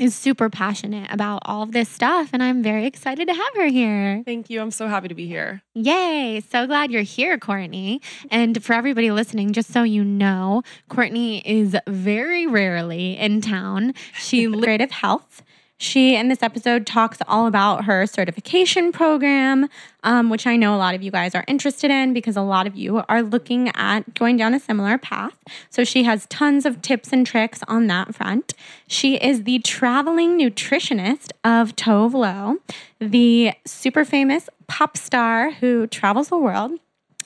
is 0.00 0.14
super 0.14 0.48
passionate 0.48 1.12
about 1.12 1.42
all 1.44 1.62
of 1.62 1.72
this 1.72 1.88
stuff 1.88 2.30
and 2.32 2.42
I'm 2.42 2.62
very 2.62 2.86
excited 2.86 3.28
to 3.28 3.34
have 3.34 3.54
her 3.56 3.66
here. 3.66 4.22
Thank 4.24 4.48
you. 4.48 4.60
I'm 4.62 4.70
so 4.70 4.88
happy 4.88 5.08
to 5.08 5.14
be 5.14 5.26
here. 5.26 5.62
Yay. 5.74 6.42
So 6.50 6.66
glad 6.66 6.90
you're 6.90 7.02
here, 7.02 7.38
Courtney. 7.38 8.00
And 8.30 8.64
for 8.64 8.72
everybody 8.72 9.10
listening, 9.10 9.52
just 9.52 9.70
so 9.70 9.82
you 9.82 10.02
know, 10.02 10.62
Courtney 10.88 11.46
is 11.46 11.76
very 11.86 12.46
rarely 12.46 13.18
in 13.18 13.42
town. 13.42 13.92
She 14.14 14.46
creative 14.50 14.90
health. 14.90 15.42
She, 15.80 16.14
in 16.14 16.28
this 16.28 16.42
episode, 16.42 16.86
talks 16.86 17.20
all 17.26 17.46
about 17.46 17.86
her 17.86 18.06
certification 18.06 18.92
program, 18.92 19.66
um, 20.04 20.28
which 20.28 20.46
I 20.46 20.56
know 20.56 20.74
a 20.74 20.76
lot 20.76 20.94
of 20.94 21.02
you 21.02 21.10
guys 21.10 21.34
are 21.34 21.42
interested 21.48 21.90
in 21.90 22.12
because 22.12 22.36
a 22.36 22.42
lot 22.42 22.66
of 22.66 22.76
you 22.76 23.02
are 23.08 23.22
looking 23.22 23.70
at 23.74 24.14
going 24.14 24.36
down 24.36 24.52
a 24.52 24.60
similar 24.60 24.98
path. 24.98 25.38
So 25.70 25.82
she 25.82 26.02
has 26.02 26.26
tons 26.26 26.66
of 26.66 26.82
tips 26.82 27.14
and 27.14 27.26
tricks 27.26 27.60
on 27.66 27.86
that 27.86 28.14
front. 28.14 28.52
She 28.88 29.16
is 29.16 29.44
the 29.44 29.60
traveling 29.60 30.38
nutritionist 30.38 31.30
of 31.44 31.74
Tove 31.76 32.12
Lo, 32.12 32.58
the 32.98 33.52
super 33.64 34.04
famous 34.04 34.50
pop 34.66 34.98
star 34.98 35.50
who 35.50 35.86
travels 35.86 36.28
the 36.28 36.36
world. 36.36 36.72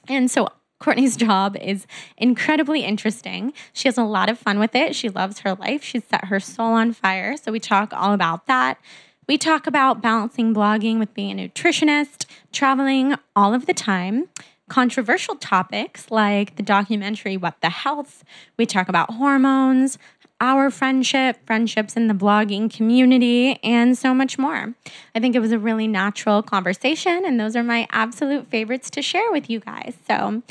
And 0.08 0.30
so 0.30 0.48
Courtney's 0.84 1.16
job 1.16 1.56
is 1.56 1.86
incredibly 2.18 2.84
interesting. 2.84 3.54
She 3.72 3.88
has 3.88 3.96
a 3.96 4.04
lot 4.04 4.28
of 4.28 4.38
fun 4.38 4.58
with 4.58 4.74
it. 4.74 4.94
She 4.94 5.08
loves 5.08 5.38
her 5.38 5.54
life. 5.54 5.82
She's 5.82 6.04
set 6.04 6.26
her 6.26 6.38
soul 6.38 6.74
on 6.74 6.92
fire. 6.92 7.38
So 7.38 7.50
we 7.50 7.58
talk 7.58 7.94
all 7.94 8.12
about 8.12 8.46
that. 8.48 8.78
We 9.26 9.38
talk 9.38 9.66
about 9.66 10.02
balancing 10.02 10.52
blogging 10.52 10.98
with 10.98 11.14
being 11.14 11.40
a 11.40 11.48
nutritionist, 11.48 12.26
traveling 12.52 13.14
all 13.34 13.54
of 13.54 13.64
the 13.64 13.72
time, 13.72 14.28
controversial 14.68 15.36
topics 15.36 16.10
like 16.10 16.56
the 16.56 16.62
documentary 16.62 17.38
What 17.38 17.62
the 17.62 17.70
Health. 17.70 18.22
We 18.58 18.66
talk 18.66 18.90
about 18.90 19.14
hormones, 19.14 19.96
our 20.40 20.70
friendship, 20.70 21.38
friendships 21.46 21.96
in 21.96 22.08
the 22.08 22.14
blogging 22.14 22.70
community, 22.70 23.58
and 23.62 23.96
so 23.96 24.12
much 24.12 24.38
more. 24.38 24.74
I 25.14 25.20
think 25.20 25.34
it 25.34 25.40
was 25.40 25.52
a 25.52 25.58
really 25.58 25.86
natural 25.86 26.42
conversation, 26.42 27.24
and 27.24 27.40
those 27.40 27.56
are 27.56 27.62
my 27.62 27.86
absolute 27.90 28.48
favorites 28.48 28.90
to 28.90 29.00
share 29.00 29.32
with 29.32 29.48
you 29.48 29.60
guys. 29.60 29.94
So, 30.06 30.42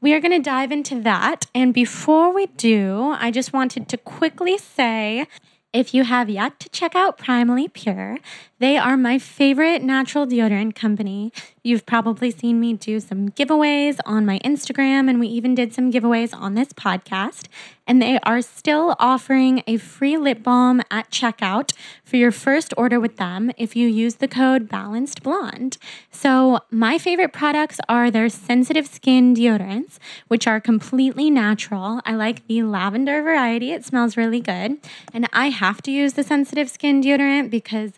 we 0.00 0.14
are 0.14 0.20
going 0.20 0.32
to 0.32 0.42
dive 0.42 0.72
into 0.72 1.00
that. 1.02 1.46
And 1.54 1.74
before 1.74 2.32
we 2.32 2.46
do, 2.46 3.14
I 3.18 3.30
just 3.30 3.52
wanted 3.52 3.88
to 3.88 3.98
quickly 3.98 4.56
say 4.56 5.26
if 5.72 5.94
you 5.94 6.02
have 6.02 6.28
yet 6.28 6.58
to 6.60 6.68
check 6.70 6.96
out 6.96 7.16
Primally 7.16 7.72
Pure, 7.72 8.18
they 8.58 8.76
are 8.76 8.96
my 8.96 9.18
favorite 9.18 9.82
natural 9.82 10.26
deodorant 10.26 10.74
company. 10.74 11.32
You've 11.62 11.86
probably 11.86 12.32
seen 12.32 12.58
me 12.58 12.74
do 12.74 12.98
some 12.98 13.28
giveaways 13.28 14.00
on 14.04 14.26
my 14.26 14.40
Instagram, 14.40 15.08
and 15.08 15.20
we 15.20 15.28
even 15.28 15.54
did 15.54 15.72
some 15.72 15.92
giveaways 15.92 16.34
on 16.34 16.54
this 16.54 16.72
podcast. 16.72 17.46
And 17.90 18.00
they 18.00 18.20
are 18.22 18.40
still 18.40 18.94
offering 19.00 19.64
a 19.66 19.76
free 19.76 20.16
lip 20.16 20.44
balm 20.44 20.80
at 20.92 21.10
checkout 21.10 21.72
for 22.04 22.18
your 22.18 22.30
first 22.30 22.72
order 22.76 23.00
with 23.00 23.16
them 23.16 23.50
if 23.58 23.74
you 23.74 23.88
use 23.88 24.14
the 24.14 24.28
code 24.28 24.68
Balanced 24.68 25.24
Blonde. 25.24 25.76
So, 26.12 26.60
my 26.70 26.98
favorite 26.98 27.32
products 27.32 27.80
are 27.88 28.08
their 28.08 28.28
sensitive 28.28 28.86
skin 28.86 29.34
deodorants, 29.34 29.98
which 30.28 30.46
are 30.46 30.60
completely 30.60 31.30
natural. 31.30 32.00
I 32.06 32.14
like 32.14 32.46
the 32.46 32.62
lavender 32.62 33.24
variety, 33.24 33.72
it 33.72 33.84
smells 33.84 34.16
really 34.16 34.40
good. 34.40 34.76
And 35.12 35.28
I 35.32 35.48
have 35.48 35.82
to 35.82 35.90
use 35.90 36.12
the 36.12 36.22
sensitive 36.22 36.70
skin 36.70 37.02
deodorant 37.02 37.50
because 37.50 37.94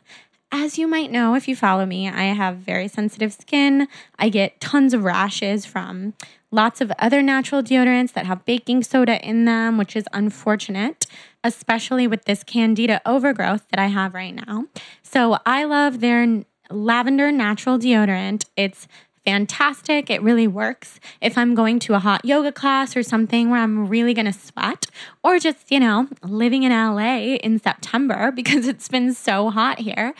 as 0.53 0.79
you 0.79 0.87
might 0.87 1.11
know 1.11 1.35
if 1.35 1.49
you 1.49 1.57
follow 1.57 1.87
me, 1.87 2.09
I 2.09 2.25
have 2.35 2.59
very 2.59 2.87
sensitive 2.87 3.33
skin. 3.33 3.89
I 4.19 4.29
get 4.29 4.61
tons 4.61 4.93
of 4.93 5.03
rashes 5.03 5.65
from 5.65 6.13
lots 6.51 6.83
of 6.83 6.93
other 6.99 7.23
natural 7.23 7.63
deodorants 7.63 8.13
that 8.13 8.27
have 8.27 8.45
baking 8.45 8.83
soda 8.83 9.27
in 9.27 9.47
them, 9.47 9.79
which 9.79 9.97
is 9.97 10.05
unfortunate, 10.13 11.07
especially 11.43 12.07
with 12.07 12.27
this 12.27 12.45
candida 12.45 13.01
overgrowth 13.07 13.67
that 13.71 13.81
I 13.81 13.87
have 13.87 14.13
right 14.13 14.35
now. 14.35 14.67
So 15.03 15.39
I 15.47 15.65
love 15.65 16.01
their 16.01 16.45
lavender 16.71 17.33
natural 17.33 17.79
deodorant. 17.79 18.45
It's 18.57 18.87
fantastic. 19.25 20.11
It 20.11 20.23
really 20.23 20.47
works 20.47 21.01
if 21.21 21.39
I'm 21.39 21.55
going 21.55 21.79
to 21.81 21.95
a 21.95 21.99
hot 21.99 22.25
yoga 22.25 22.53
class 22.53 22.97
or 22.97 23.03
something 23.03 23.51
where 23.51 23.61
I'm 23.61 23.89
really 23.89 24.15
going 24.15 24.27
to 24.27 24.33
sweat, 24.33 24.87
or 25.23 25.39
just, 25.39 25.71
you 25.71 25.81
know, 25.81 26.09
living 26.23 26.63
in 26.63 26.73
LA 26.73 27.37
in 27.37 27.59
September 27.59 28.33
because 28.35 28.67
it's 28.67 28.89
been 28.89 29.13
so 29.15 29.51
hot 29.51 29.81
here. 29.81 30.15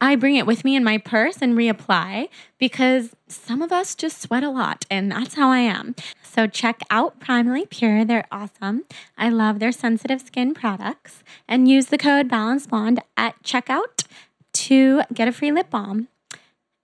I 0.00 0.16
bring 0.16 0.36
it 0.36 0.46
with 0.46 0.64
me 0.64 0.76
in 0.76 0.84
my 0.84 0.98
purse 0.98 1.38
and 1.40 1.56
reapply 1.56 2.28
because 2.58 3.14
some 3.28 3.62
of 3.62 3.72
us 3.72 3.94
just 3.94 4.20
sweat 4.20 4.42
a 4.42 4.50
lot, 4.50 4.84
and 4.90 5.10
that's 5.10 5.34
how 5.34 5.50
I 5.50 5.60
am. 5.60 5.94
So, 6.22 6.46
check 6.46 6.80
out 6.90 7.20
Primally 7.20 7.70
Pure. 7.70 8.04
They're 8.04 8.26
awesome. 8.30 8.82
I 9.16 9.30
love 9.30 9.60
their 9.60 9.72
sensitive 9.72 10.20
skin 10.20 10.52
products. 10.52 11.22
And 11.48 11.68
use 11.68 11.86
the 11.86 11.96
code 11.96 12.28
Balance 12.28 12.66
Blonde 12.66 13.00
at 13.16 13.40
checkout 13.42 14.04
to 14.52 15.02
get 15.12 15.28
a 15.28 15.32
free 15.32 15.52
lip 15.52 15.70
balm. 15.70 16.08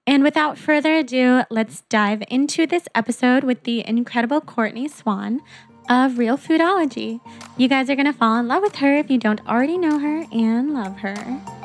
And 0.06 0.22
without 0.22 0.58
further 0.58 0.94
ado, 0.94 1.42
let's 1.50 1.82
dive 1.82 2.22
into 2.28 2.66
this 2.66 2.88
episode 2.94 3.44
with 3.44 3.64
the 3.64 3.86
incredible 3.86 4.40
Courtney 4.40 4.88
Swan 4.88 5.40
of 5.88 6.18
Real 6.18 6.36
Foodology. 6.36 7.20
You 7.56 7.68
guys 7.68 7.90
are 7.90 7.96
going 7.96 8.06
to 8.06 8.12
fall 8.12 8.36
in 8.36 8.48
love 8.48 8.62
with 8.62 8.76
her 8.76 8.96
if 8.96 9.10
you 9.10 9.18
don't 9.18 9.46
already 9.46 9.78
know 9.78 9.98
her 9.98 10.24
and 10.32 10.72
love 10.72 10.98
her. 10.98 11.59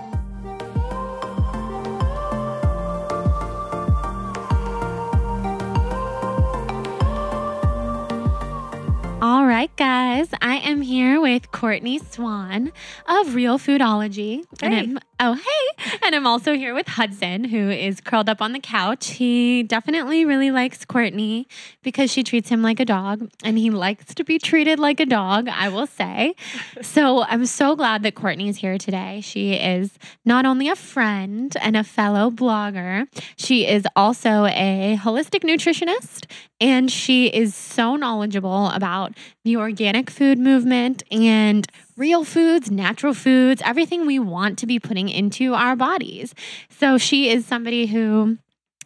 All 9.28 9.48
right, 9.48 9.76
guys, 9.76 10.30
I 10.40 10.58
am 10.58 10.84
here 10.84 11.20
with 11.20 11.52
Courtney 11.52 11.98
Swan 11.98 12.72
of 13.08 13.34
Real 13.34 13.58
Foodology. 13.58 14.46
Hey. 14.62 14.68
And 14.68 14.76
I'm, 14.76 15.00
oh, 15.20 15.34
hey. 15.34 15.98
And 16.06 16.14
I'm 16.14 16.28
also 16.28 16.54
here 16.54 16.76
with 16.76 16.88
Hudson, 16.88 17.46
who 17.46 17.72
is 17.72 18.02
curled 18.02 18.30
up 18.30 18.40
on 18.40 18.52
the 18.52 18.60
couch. 18.60 19.08
He 19.14 19.64
definitely 19.64 20.26
really 20.26 20.52
likes 20.52 20.86
Courtney 20.86 21.48
because 21.82 22.12
she 22.12 22.22
treats 22.24 22.50
him 22.50 22.62
like 22.62 22.80
a 22.80 22.86
dog, 22.86 23.28
and 23.44 23.58
he 23.58 23.72
likes 23.72 24.14
to 24.14 24.24
be 24.24 24.38
treated 24.38 24.78
like 24.78 25.00
a 25.00 25.08
dog, 25.08 25.48
I 25.48 25.70
will 25.70 25.88
say. 25.88 26.36
so 26.84 27.24
I'm 27.24 27.48
so 27.48 27.76
glad 27.76 28.04
that 28.04 28.14
Courtney 28.14 28.48
is 28.48 28.58
here 28.58 28.78
today. 28.78 29.22
She 29.22 29.54
is 29.54 29.98
not 30.24 30.46
only 30.46 30.70
a 30.70 30.76
friend 30.76 31.52
and 31.62 31.76
a 31.76 31.84
fellow 31.84 32.30
blogger, 32.30 33.08
she 33.38 33.66
is 33.66 33.88
also 33.96 34.46
a 34.46 35.00
holistic 35.02 35.42
nutritionist, 35.44 36.28
and 36.62 36.92
she 36.92 37.26
is 37.28 37.56
so 37.56 37.96
knowledgeable 37.96 38.70
about 38.70 39.15
the 39.44 39.58
organic 39.58 40.10
food 40.10 40.38
movement 40.40 41.04
and 41.12 41.68
real 41.98 42.24
foods, 42.24 42.70
natural 42.70 43.14
foods, 43.14 43.62
everything 43.66 44.06
we 44.06 44.20
want 44.20 44.58
to 44.60 44.66
be 44.66 44.80
putting 44.80 45.10
into 45.10 45.54
our 45.54 45.76
bodies. 45.76 46.34
So 46.70 46.98
she 46.98 47.30
is 47.30 47.46
somebody 47.46 47.86
who 47.86 48.38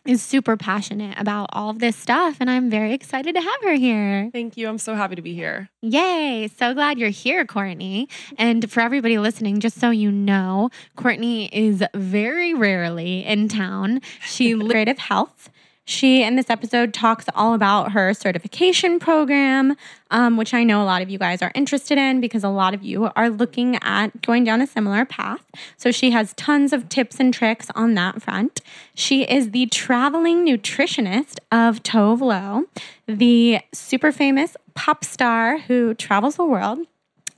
is 0.05 0.21
super 0.21 0.57
passionate 0.57 1.17
about 1.19 1.49
all 1.53 1.69
of 1.69 1.80
this 1.80 1.95
stuff, 1.95 2.38
and 2.39 2.49
I'm 2.49 2.69
very 2.69 2.93
excited 2.93 3.36
to 3.36 3.41
have 3.41 3.61
her 3.63 3.75
here. 3.75 4.30
Thank 4.32 4.57
you. 4.57 4.67
I'm 4.67 4.77
so 4.77 4.95
happy 4.95 5.15
to 5.15 5.21
be 5.21 5.34
here. 5.34 5.69
Yay! 5.82 6.49
So 6.57 6.73
glad 6.73 6.97
you're 6.97 7.09
here, 7.09 7.45
Courtney. 7.45 8.07
And 8.38 8.71
for 8.71 8.80
everybody 8.82 9.19
listening, 9.19 9.59
just 9.59 9.80
so 9.80 9.89
you 9.89 10.11
know, 10.11 10.69
Courtney 10.95 11.45
is 11.53 11.84
very 11.93 12.53
rarely 12.53 13.25
in 13.25 13.49
town. 13.49 14.01
She 14.21 14.57
creative 14.59 14.97
health. 14.97 15.49
She, 15.89 16.21
in 16.21 16.35
this 16.35 16.51
episode, 16.51 16.93
talks 16.93 17.25
all 17.33 17.55
about 17.55 17.93
her 17.93 18.13
certification 18.13 18.99
program, 18.99 19.75
um, 20.11 20.37
which 20.37 20.53
I 20.53 20.63
know 20.63 20.83
a 20.83 20.85
lot 20.85 21.01
of 21.01 21.09
you 21.09 21.17
guys 21.17 21.41
are 21.41 21.51
interested 21.55 21.97
in 21.97 22.21
because 22.21 22.43
a 22.43 22.49
lot 22.49 22.75
of 22.75 22.83
you 22.83 23.09
are 23.15 23.27
looking 23.27 23.75
at 23.77 24.21
going 24.21 24.43
down 24.43 24.61
a 24.61 24.67
similar 24.67 25.03
path. 25.03 25.43
So 25.77 25.89
she 25.89 26.11
has 26.11 26.35
tons 26.35 26.73
of 26.73 26.89
tips 26.89 27.19
and 27.19 27.33
tricks 27.33 27.71
on 27.73 27.95
that 27.95 28.21
front. 28.21 28.61
She 28.93 29.23
is 29.23 29.49
the 29.49 29.65
traveling 29.65 30.45
nutritionist 30.45 31.39
of 31.51 31.81
Tove 31.81 32.21
Lo, 32.21 32.65
the 33.07 33.61
super 33.73 34.11
famous 34.11 34.55
pop 34.75 35.03
star 35.03 35.57
who 35.57 35.95
travels 35.95 36.35
the 36.35 36.45
world. 36.45 36.77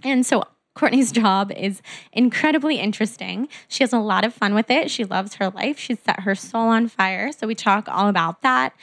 And 0.04 0.26
so 0.26 0.44
Courtney's 0.74 1.12
job 1.12 1.52
is 1.52 1.82
incredibly 2.14 2.80
interesting. 2.80 3.48
She 3.68 3.84
has 3.84 3.92
a 3.92 4.00
lot 4.00 4.24
of 4.24 4.34
fun 4.34 4.54
with 4.54 4.70
it. 4.72 4.90
She 4.90 5.04
loves 5.04 5.36
her 5.36 5.50
life. 5.50 5.78
She's 5.78 6.00
set 6.00 6.22
her 6.22 6.36
soul 6.36 6.70
on 6.70 6.88
fire. 6.88 7.32
So 7.32 7.46
we 7.48 7.56
talk 7.56 7.88
all 7.90 8.08
about 8.08 8.42
that. 8.42 8.74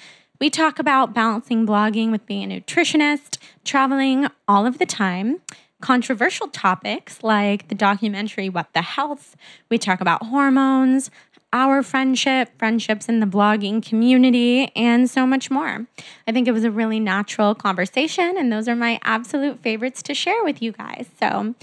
We 0.41 0.51
talk 0.51 0.78
about 0.78 1.14
balancing 1.14 1.66
blogging 1.66 2.12
with 2.12 2.24
being 2.26 2.53
a 2.53 2.61
nutritionist, 2.61 3.39
traveling 3.64 4.28
all 4.47 4.66
of 4.66 4.78
the 4.78 4.86
time, 4.86 5.41
controversial 5.80 6.47
topics 6.49 7.22
like 7.24 7.68
the 7.68 7.74
documentary 7.74 8.49
What 8.49 8.72
the 8.72 8.82
Health. 8.82 9.34
We 9.68 9.78
talk 9.78 10.01
about 10.01 10.26
hormones, 10.26 11.11
our 11.53 11.82
friendship, 11.82 12.51
friendships 12.59 13.09
in 13.09 13.20
the 13.20 13.26
blogging 13.26 13.84
community, 13.84 14.70
and 14.76 15.09
so 15.09 15.26
much 15.26 15.51
more. 15.51 15.86
I 16.26 16.32
think 16.32 16.46
it 16.46 16.53
was 16.53 16.64
a 16.64 16.70
really 16.70 17.01
natural 17.01 17.55
conversation, 17.55 18.36
and 18.36 18.53
those 18.53 18.68
are 18.68 18.76
my 18.76 19.01
absolute 19.03 19.61
favorites 19.61 20.03
to 20.05 20.14
share 20.14 20.44
with 20.44 20.61
you 20.61 20.72
guys. 20.72 21.07
So, 21.18 21.55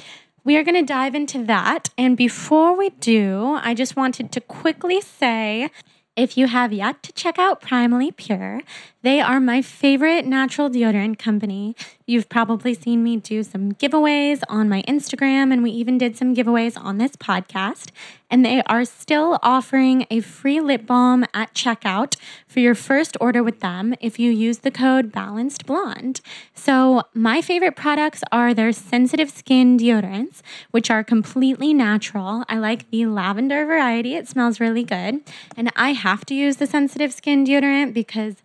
we 0.43 0.55
are 0.57 0.63
going 0.63 0.75
to 0.75 0.83
dive 0.83 1.15
into 1.15 1.43
that. 1.45 1.89
And 1.97 2.15
before 2.15 2.77
we 2.77 2.91
do, 2.91 3.59
I 3.61 3.73
just 3.73 3.95
wanted 3.95 4.31
to 4.31 4.41
quickly 4.41 5.01
say 5.01 5.71
if 6.15 6.37
you 6.37 6.47
have 6.47 6.71
yet 6.71 7.03
to 7.03 7.11
check 7.11 7.37
out 7.37 7.61
Primally 7.61 8.15
Pure, 8.15 8.61
they 9.05 9.21
are 9.21 9.39
my 9.39 9.61
favorite 9.61 10.25
natural 10.25 10.69
deodorant 10.69 11.19
company. 11.19 11.75
You've 12.07 12.29
probably 12.29 12.73
seen 12.73 13.03
me 13.03 13.17
do 13.17 13.43
some 13.43 13.73
giveaways 13.73 14.41
on 14.47 14.69
my 14.69 14.81
Instagram, 14.83 15.51
and 15.51 15.63
we 15.63 15.71
even 15.71 15.97
did 15.97 16.17
some 16.17 16.35
giveaways 16.35 16.77
on 16.79 16.97
this 16.97 17.15
podcast. 17.15 17.89
And 18.29 18.43
they 18.43 18.63
are 18.63 18.85
still 18.85 19.39
offering 19.43 20.07
a 20.09 20.19
free 20.19 20.59
lip 20.59 20.87
balm 20.87 21.25
at 21.33 21.53
checkout 21.53 22.15
for 22.47 22.59
your 22.59 22.73
first 22.73 23.15
order 23.21 23.43
with 23.43 23.59
them 23.59 23.93
if 24.01 24.17
you 24.17 24.31
use 24.31 24.59
the 24.59 24.71
code 24.71 25.11
Balanced 25.11 25.65
Blonde. 25.65 26.21
So, 26.53 27.03
my 27.13 27.41
favorite 27.41 27.75
products 27.75 28.23
are 28.31 28.53
their 28.53 28.71
sensitive 28.71 29.29
skin 29.29 29.77
deodorants, 29.77 30.41
which 30.71 30.89
are 30.89 31.03
completely 31.03 31.73
natural. 31.73 32.43
I 32.49 32.57
like 32.57 32.89
the 32.89 33.05
lavender 33.05 33.65
variety, 33.65 34.15
it 34.15 34.27
smells 34.27 34.59
really 34.59 34.83
good. 34.83 35.21
And 35.55 35.71
I 35.75 35.93
have 35.93 36.25
to 36.25 36.33
use 36.33 36.57
the 36.57 36.67
sensitive 36.67 37.13
skin 37.13 37.45
deodorant 37.45 37.93
because 37.93 38.35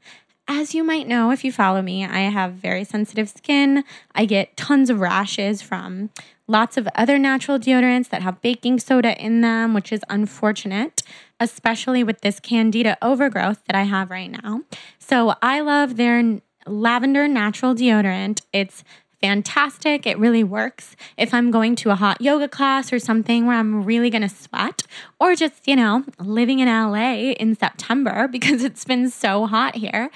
as 0.50 0.74
you 0.74 0.82
might 0.82 1.06
know 1.06 1.30
if 1.30 1.44
you 1.44 1.52
follow 1.52 1.80
me, 1.80 2.04
I 2.04 2.22
have 2.22 2.54
very 2.54 2.82
sensitive 2.82 3.28
skin. 3.28 3.84
I 4.16 4.24
get 4.24 4.56
tons 4.56 4.90
of 4.90 4.98
rashes 4.98 5.62
from 5.62 6.10
lots 6.48 6.76
of 6.76 6.88
other 6.96 7.20
natural 7.20 7.56
deodorants 7.56 8.08
that 8.08 8.22
have 8.22 8.42
baking 8.42 8.80
soda 8.80 9.16
in 9.24 9.42
them, 9.42 9.74
which 9.74 9.92
is 9.92 10.00
unfortunate, 10.10 11.02
especially 11.38 12.02
with 12.02 12.22
this 12.22 12.40
candida 12.40 12.98
overgrowth 13.00 13.64
that 13.66 13.76
I 13.76 13.84
have 13.84 14.10
right 14.10 14.30
now. 14.42 14.62
So 14.98 15.34
I 15.40 15.60
love 15.60 15.96
their 15.96 16.40
lavender 16.66 17.28
natural 17.28 17.72
deodorant. 17.72 18.40
It's 18.52 18.82
fantastic. 19.20 20.06
It 20.06 20.18
really 20.18 20.44
works 20.44 20.96
if 21.16 21.32
I'm 21.34 21.50
going 21.50 21.76
to 21.76 21.90
a 21.90 21.94
hot 21.94 22.20
yoga 22.20 22.48
class 22.48 22.92
or 22.92 22.98
something 22.98 23.46
where 23.46 23.56
I'm 23.56 23.84
really 23.84 24.10
going 24.10 24.22
to 24.22 24.28
sweat, 24.28 24.82
or 25.18 25.34
just, 25.34 25.66
you 25.66 25.76
know, 25.76 26.04
living 26.18 26.58
in 26.58 26.68
LA 26.68 27.32
in 27.32 27.54
September 27.54 28.28
because 28.32 28.64
it's 28.64 28.84
been 28.84 29.10
so 29.10 29.46
hot 29.46 29.76
here. 29.76 30.10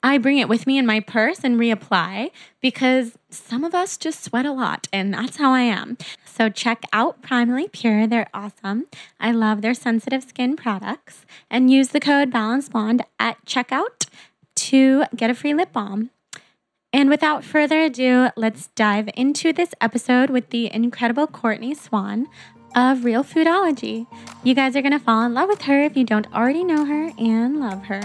I 0.00 0.18
bring 0.18 0.38
it 0.38 0.48
with 0.48 0.66
me 0.66 0.78
in 0.78 0.86
my 0.86 1.00
purse 1.00 1.40
and 1.42 1.58
reapply 1.58 2.30
because 2.60 3.18
some 3.30 3.64
of 3.64 3.74
us 3.74 3.96
just 3.96 4.22
sweat 4.22 4.46
a 4.46 4.52
lot, 4.52 4.86
and 4.92 5.12
that's 5.12 5.38
how 5.38 5.52
I 5.52 5.62
am. 5.62 5.98
So 6.24 6.48
check 6.48 6.84
out 6.92 7.20
Primally 7.20 7.70
Pure. 7.70 8.06
They're 8.06 8.30
awesome. 8.32 8.86
I 9.18 9.32
love 9.32 9.60
their 9.60 9.74
sensitive 9.74 10.22
skin 10.22 10.54
products. 10.54 11.26
And 11.50 11.68
use 11.68 11.88
the 11.88 11.98
code 11.98 12.30
Balance 12.30 12.68
Blonde 12.68 13.04
at 13.18 13.44
checkout 13.44 14.06
to 14.54 15.04
get 15.16 15.30
a 15.30 15.34
free 15.34 15.52
lip 15.52 15.72
balm. 15.72 16.10
And 16.92 17.10
without 17.10 17.44
further 17.44 17.82
ado, 17.82 18.28
let's 18.36 18.68
dive 18.68 19.10
into 19.14 19.52
this 19.52 19.74
episode 19.80 20.30
with 20.30 20.50
the 20.50 20.72
incredible 20.72 21.26
Courtney 21.26 21.74
Swan 21.74 22.26
of 22.74 23.04
Real 23.04 23.22
Foodology. 23.22 24.06
You 24.42 24.54
guys 24.54 24.74
are 24.74 24.80
going 24.82 24.92
to 24.92 24.98
fall 24.98 25.22
in 25.24 25.34
love 25.34 25.48
with 25.48 25.62
her 25.62 25.82
if 25.84 25.96
you 25.96 26.04
don't 26.04 26.32
already 26.32 26.64
know 26.64 26.86
her 26.86 27.12
and 27.18 27.60
love 27.60 27.84
her. 27.84 28.00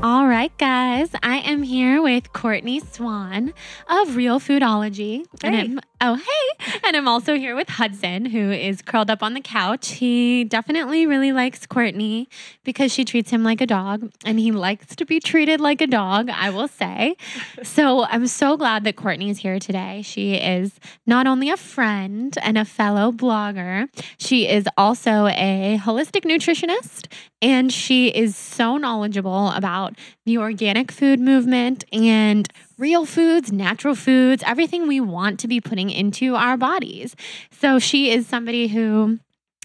All 0.00 0.28
right, 0.28 0.56
guys, 0.58 1.10
I 1.24 1.38
am 1.38 1.64
here 1.64 2.00
with 2.00 2.32
Courtney 2.32 2.78
Swan 2.80 3.52
of 3.88 4.14
Real 4.14 4.38
Foodology. 4.38 5.26
And 5.42 5.54
Hey. 5.54 5.62
I'm, 5.62 5.80
oh, 6.00 6.14
hey. 6.14 6.80
And 6.86 6.96
I'm 6.96 7.08
also 7.08 7.34
here 7.34 7.54
with 7.54 7.68
Hudson, 7.68 8.26
who 8.26 8.50
is 8.50 8.82
curled 8.82 9.10
up 9.10 9.22
on 9.22 9.34
the 9.34 9.40
couch. 9.40 9.92
He 9.92 10.44
definitely 10.44 11.06
really 11.06 11.32
likes 11.32 11.66
Courtney 11.66 12.28
because 12.64 12.92
she 12.92 13.04
treats 13.04 13.30
him 13.30 13.42
like 13.42 13.60
a 13.60 13.66
dog, 13.66 14.10
and 14.24 14.38
he 14.38 14.52
likes 14.52 14.94
to 14.96 15.04
be 15.04 15.20
treated 15.20 15.60
like 15.60 15.80
a 15.80 15.86
dog, 15.86 16.30
I 16.30 16.50
will 16.50 16.68
say. 16.68 17.16
So 17.62 18.04
I'm 18.04 18.26
so 18.26 18.56
glad 18.56 18.84
that 18.84 18.96
Courtney 18.96 19.30
is 19.30 19.38
here 19.38 19.58
today. 19.58 20.02
She 20.02 20.34
is 20.34 20.78
not 21.06 21.26
only 21.26 21.50
a 21.50 21.56
friend 21.56 22.36
and 22.42 22.58
a 22.58 22.64
fellow 22.64 23.12
blogger, 23.12 23.88
she 24.18 24.48
is 24.48 24.66
also 24.76 25.26
a 25.26 25.78
holistic 25.82 26.24
nutritionist 26.24 27.06
and 27.40 27.72
she 27.72 28.08
is 28.08 28.36
so 28.36 28.76
knowledgeable 28.76 29.50
about 29.50 29.96
the 30.26 30.38
organic 30.38 30.90
food 30.90 31.20
movement 31.20 31.84
and 31.92 32.48
real 32.78 33.04
foods, 33.04 33.52
natural 33.52 33.94
foods, 33.94 34.42
everything 34.46 34.86
we 34.86 35.00
want 35.00 35.40
to 35.40 35.48
be 35.48 35.60
putting 35.60 35.90
into 35.90 36.36
our 36.36 36.56
bodies. 36.56 37.14
So 37.50 37.78
she 37.78 38.10
is 38.10 38.26
somebody 38.26 38.68
who 38.68 39.18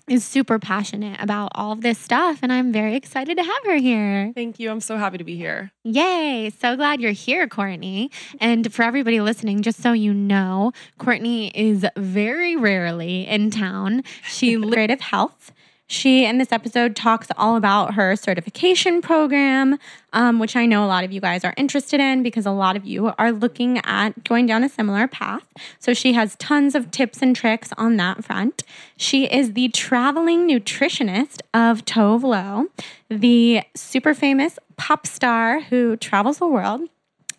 is 0.09 0.25
super 0.25 0.59
passionate 0.59 1.21
about 1.21 1.49
all 1.55 1.71
of 1.71 1.81
this 1.81 1.97
stuff 1.97 2.39
and 2.41 2.51
I'm 2.51 2.73
very 2.73 2.95
excited 2.95 3.37
to 3.37 3.43
have 3.43 3.65
her 3.65 3.77
here. 3.77 4.33
Thank 4.35 4.59
you. 4.59 4.69
I'm 4.69 4.81
so 4.81 4.97
happy 4.97 5.17
to 5.17 5.23
be 5.23 5.37
here. 5.37 5.71
Yay. 5.83 6.51
So 6.59 6.75
glad 6.75 6.99
you're 6.99 7.11
here, 7.11 7.47
Courtney. 7.47 8.11
And 8.41 8.73
for 8.73 8.83
everybody 8.83 9.21
listening, 9.21 9.61
just 9.61 9.81
so 9.81 9.93
you 9.93 10.13
know, 10.13 10.73
Courtney 10.97 11.51
is 11.55 11.85
very 11.95 12.57
rarely 12.57 13.25
in 13.25 13.49
town. 13.49 14.03
She 14.27 14.57
creative 14.61 14.99
health. 14.99 15.53
She, 15.93 16.25
in 16.25 16.39
this 16.39 16.51
episode, 16.51 16.95
talks 16.95 17.27
all 17.37 17.55
about 17.55 17.93
her 17.93 18.15
certification 18.15 18.99
program, 18.99 19.77
um, 20.11 20.39
which 20.39 20.55
I 20.55 20.65
know 20.65 20.83
a 20.83 20.87
lot 20.87 21.03
of 21.03 21.11
you 21.11 21.21
guys 21.21 21.45
are 21.45 21.53
interested 21.55 21.99
in 21.99 22.23
because 22.23 22.47
a 22.47 22.51
lot 22.51 22.75
of 22.75 22.83
you 22.83 23.13
are 23.19 23.31
looking 23.31 23.77
at 23.85 24.23
going 24.23 24.47
down 24.47 24.63
a 24.63 24.69
similar 24.69 25.07
path. 25.07 25.47
So 25.77 25.93
she 25.93 26.13
has 26.13 26.35
tons 26.37 26.73
of 26.73 26.89
tips 26.89 27.21
and 27.21 27.35
tricks 27.35 27.69
on 27.77 27.97
that 27.97 28.25
front. 28.25 28.63
She 28.97 29.25
is 29.25 29.53
the 29.53 29.67
traveling 29.67 30.49
nutritionist 30.49 31.41
of 31.53 31.85
Tove 31.85 32.23
Lo, 32.23 32.69
the 33.09 33.61
super 33.75 34.15
famous 34.15 34.57
pop 34.77 35.05
star 35.05 35.61
who 35.61 35.95
travels 35.95 36.39
the 36.39 36.47
world. 36.47 36.81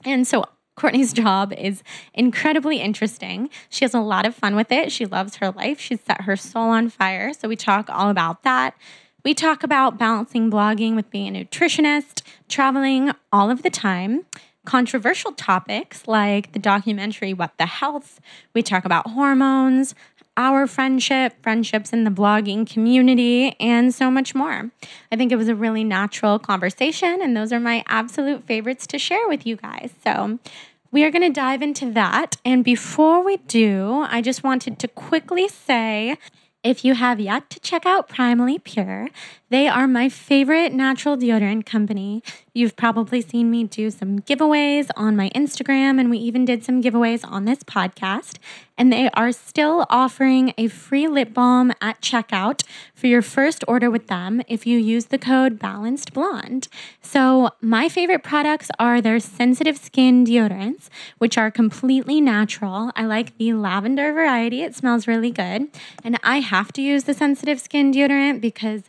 And 0.05 0.29
so 0.29 0.45
Courtney's 0.77 1.13
job 1.13 1.53
is 1.53 1.83
incredibly 2.13 2.79
interesting. 2.79 3.49
She 3.69 3.85
has 3.85 3.95
a 3.95 4.01
lot 4.01 4.27
of 4.27 4.35
fun 4.35 4.57
with 4.57 4.73
it. 4.73 4.91
She 4.91 5.07
loves 5.07 5.37
her 5.37 5.51
life. 5.51 5.79
She's 5.79 6.01
set 6.01 6.23
her 6.23 6.37
soul 6.37 6.71
on 6.71 6.89
fire. 6.89 7.33
So 7.33 7.49
we 7.49 7.57
talk 7.57 7.89
all 7.89 8.11
about 8.11 8.43
that. 8.43 8.77
We 9.25 9.35
talk 9.35 9.63
about 9.63 9.99
balancing 9.99 10.51
blogging 10.51 10.97
with 10.97 11.11
being 11.11 11.37
a 11.37 11.45
nutritionist, 11.45 12.23
traveling 12.49 13.13
all 13.33 13.51
of 13.51 13.63
the 13.63 13.71
time, 13.71 14.27
controversial 14.67 15.33
topics 15.33 16.07
like 16.07 16.53
the 16.53 16.59
documentary 16.59 17.33
What 17.33 17.57
the 17.57 17.67
Health. 17.67 18.21
We 18.53 18.63
talk 18.63 18.85
about 18.85 19.11
hormones, 19.11 19.95
our 20.37 20.67
friendship, 20.67 21.35
friendships 21.43 21.93
in 21.93 22.05
the 22.05 22.11
blogging 22.11 22.69
community, 22.69 23.55
and 23.61 23.95
so 23.95 24.11
much 24.11 24.35
more. 24.35 24.71
I 25.13 25.17
think 25.17 25.33
it 25.33 25.37
was 25.37 25.49
a 25.49 25.55
really 25.55 25.85
natural 25.85 26.39
conversation, 26.39 27.21
and 27.23 27.37
those 27.37 27.53
are 27.53 27.61
my 27.61 27.85
absolute 27.87 28.45
favorites 28.45 28.87
to 28.89 28.99
share 28.99 29.29
with 29.29 29.47
you 29.47 29.57
guys. 29.57 29.91
So, 30.03 30.39
we 30.91 31.03
are 31.03 31.11
going 31.11 31.23
to 31.23 31.41
dive 31.41 31.61
into 31.61 31.91
that. 31.91 32.37
And 32.45 32.63
before 32.63 33.25
we 33.25 33.39
do, 33.39 34.07
I 34.09 34.23
just 34.23 34.45
wanted 34.45 34.79
to 34.79 34.87
quickly 34.87 35.49
say 35.49 36.17
if 36.63 36.85
you 36.85 36.95
have 36.95 37.19
yet 37.21 37.51
to 37.51 37.61
check 37.61 37.85
out 37.85 38.09
Primally 38.09 38.63
Pure, 38.63 39.09
they 39.55 39.69
are 39.69 39.87
my 39.87 40.09
favorite 40.09 40.73
natural 40.73 41.17
deodorant 41.17 41.65
company. 41.65 42.25
You've 42.53 42.75
probably 42.75 43.21
seen 43.21 43.53
me 43.53 43.63
do 43.63 43.89
some 43.89 44.19
giveaways 44.19 44.89
on 44.97 45.17
my 45.17 45.31
Instagram, 45.31 46.01
and 46.01 46.11
we 46.11 46.19
even 46.19 46.45
did 46.45 46.65
some 46.65 46.83
giveaways 46.83 47.25
on 47.25 47.45
this 47.45 47.63
podcast. 47.63 48.39
And 48.77 48.93
they 48.93 49.09
are 49.11 49.31
still 49.31 49.87
offering 49.89 50.53
a 50.59 50.67
free 50.67 51.07
lip 51.07 51.33
balm 51.33 51.73
at 51.81 52.01
checkout 52.01 52.65
for 52.93 53.07
your 53.07 53.23
first 53.23 53.63
order 53.69 53.89
with 53.89 54.09
them 54.09 54.43
if 54.49 54.67
you 54.67 54.77
use 54.77 55.07
the 55.07 55.19
code 55.19 55.61
Balanced 55.61 56.13
Blonde. 56.13 56.67
So, 57.01 57.51
my 57.61 57.89
favorite 57.89 58.25
products 58.25 58.71
are 58.81 59.01
their 59.01 59.21
sensitive 59.21 59.79
skin 59.79 60.27
deodorants, 60.27 60.89
which 61.19 61.39
are 61.39 61.53
completely 61.53 62.21
natural. 62.21 62.91
I 62.97 63.05
like 63.05 63.39
the 63.39 63.53
lavender 63.53 64.13
variety, 64.13 64.63
it 64.63 64.75
smells 64.75 65.07
really 65.07 65.31
good. 65.31 65.69
And 66.03 66.19
I 66.25 66.41
have 66.41 66.73
to 66.73 66.83
use 66.83 67.05
the 67.05 67.15
sensitive 67.15 67.61
skin 67.61 67.93
deodorant 67.93 68.41
because 68.41 68.83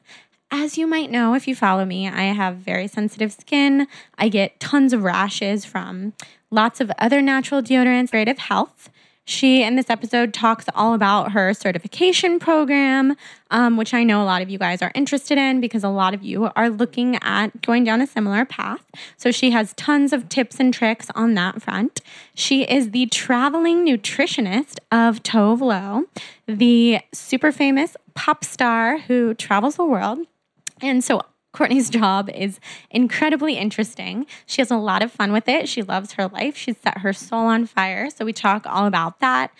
as 0.51 0.77
you 0.77 0.87
might 0.87 1.11
know, 1.11 1.33
if 1.33 1.47
you 1.47 1.55
follow 1.55 1.85
me, 1.85 2.07
I 2.07 2.23
have 2.23 2.57
very 2.57 2.87
sensitive 2.87 3.31
skin. 3.31 3.87
I 4.17 4.29
get 4.29 4.59
tons 4.59 4.93
of 4.93 5.03
rashes 5.03 5.65
from 5.65 6.13
lots 6.51 6.79
of 6.79 6.91
other 6.99 7.21
natural 7.21 7.61
deodorants, 7.61 8.11
Creative 8.11 8.37
Health. 8.37 8.89
She, 9.27 9.63
in 9.63 9.75
this 9.75 9.89
episode, 9.89 10.35
talks 10.35 10.65
all 10.75 10.93
about 10.93 11.31
her 11.31 11.51
certification 11.55 12.37
program, 12.37 13.15
um, 13.49 13.75
which 13.75 13.91
I 13.91 14.03
know 14.03 14.21
a 14.21 14.23
lot 14.23 14.43
of 14.43 14.51
you 14.51 14.59
guys 14.59 14.83
are 14.83 14.91
interested 14.93 15.39
in 15.39 15.59
because 15.59 15.83
a 15.83 15.89
lot 15.89 16.13
of 16.13 16.21
you 16.21 16.51
are 16.55 16.69
looking 16.69 17.15
at 17.23 17.63
going 17.63 17.83
down 17.83 18.01
a 18.01 18.07
similar 18.07 18.45
path. 18.45 18.85
So 19.17 19.31
she 19.31 19.49
has 19.49 19.73
tons 19.73 20.13
of 20.13 20.29
tips 20.29 20.59
and 20.59 20.71
tricks 20.71 21.07
on 21.15 21.33
that 21.33 21.59
front. 21.59 22.01
She 22.35 22.65
is 22.65 22.91
the 22.91 23.07
traveling 23.07 23.83
nutritionist 23.83 24.77
of 24.91 25.23
Tove 25.23 25.61
Lo, 25.61 26.03
the 26.45 26.99
super 27.11 27.51
famous 27.51 27.97
pop 28.13 28.43
star 28.45 28.99
who 28.99 29.33
travels 29.33 29.75
the 29.75 29.85
world. 29.85 30.19
And 30.81 31.03
so 31.03 31.21
Courtney's 31.53 31.89
job 32.01 32.29
is 32.29 32.59
incredibly 32.91 33.57
interesting. 33.57 34.25
She 34.45 34.61
has 34.61 34.71
a 34.71 34.77
lot 34.77 35.01
of 35.01 35.11
fun 35.11 35.31
with 35.31 35.47
it. 35.47 35.67
She 35.67 35.81
loves 35.81 36.13
her 36.13 36.27
life. 36.27 36.55
She's 36.55 36.77
set 36.77 36.99
her 36.99 37.13
soul 37.13 37.45
on 37.47 37.65
fire. 37.65 38.09
So 38.09 38.25
we 38.25 38.33
talk 38.33 38.65
all 38.67 38.85
about 38.85 39.19
that. 39.19 39.51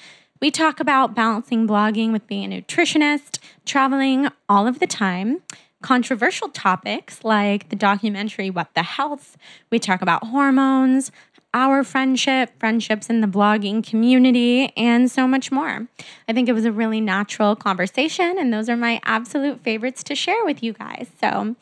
We 0.41 0.51
talk 0.51 0.79
about 0.79 1.15
balancing 1.15 1.67
blogging 1.67 2.11
with 2.11 2.27
being 2.27 2.53
a 2.53 2.61
nutritionist, 2.61 3.39
traveling 3.65 4.27
all 4.49 4.67
of 4.67 4.79
the 4.79 4.87
time, 4.87 5.41
controversial 5.81 6.49
topics 6.49 7.23
like 7.23 7.69
the 7.69 7.75
documentary 7.75 8.49
What 8.49 8.73
the 8.75 8.83
Health. 8.83 9.37
We 9.71 9.79
talk 9.79 10.01
about 10.01 10.25
hormones, 10.27 11.11
our 11.55 11.85
friendship, 11.85 12.51
friendships 12.59 13.09
in 13.09 13.21
the 13.21 13.27
blogging 13.27 13.81
community, 13.81 14.73
and 14.75 15.09
so 15.09 15.25
much 15.25 15.51
more. 15.51 15.87
I 16.27 16.33
think 16.33 16.49
it 16.49 16.53
was 16.53 16.65
a 16.65 16.71
really 16.71 16.99
natural 16.99 17.55
conversation, 17.55 18.37
and 18.37 18.53
those 18.53 18.69
are 18.69 18.75
my 18.75 18.99
absolute 19.05 19.61
favorites 19.63 20.03
to 20.03 20.15
share 20.15 20.43
with 20.43 20.61
you 20.61 20.73
guys. 20.73 21.07
So, 21.19 21.55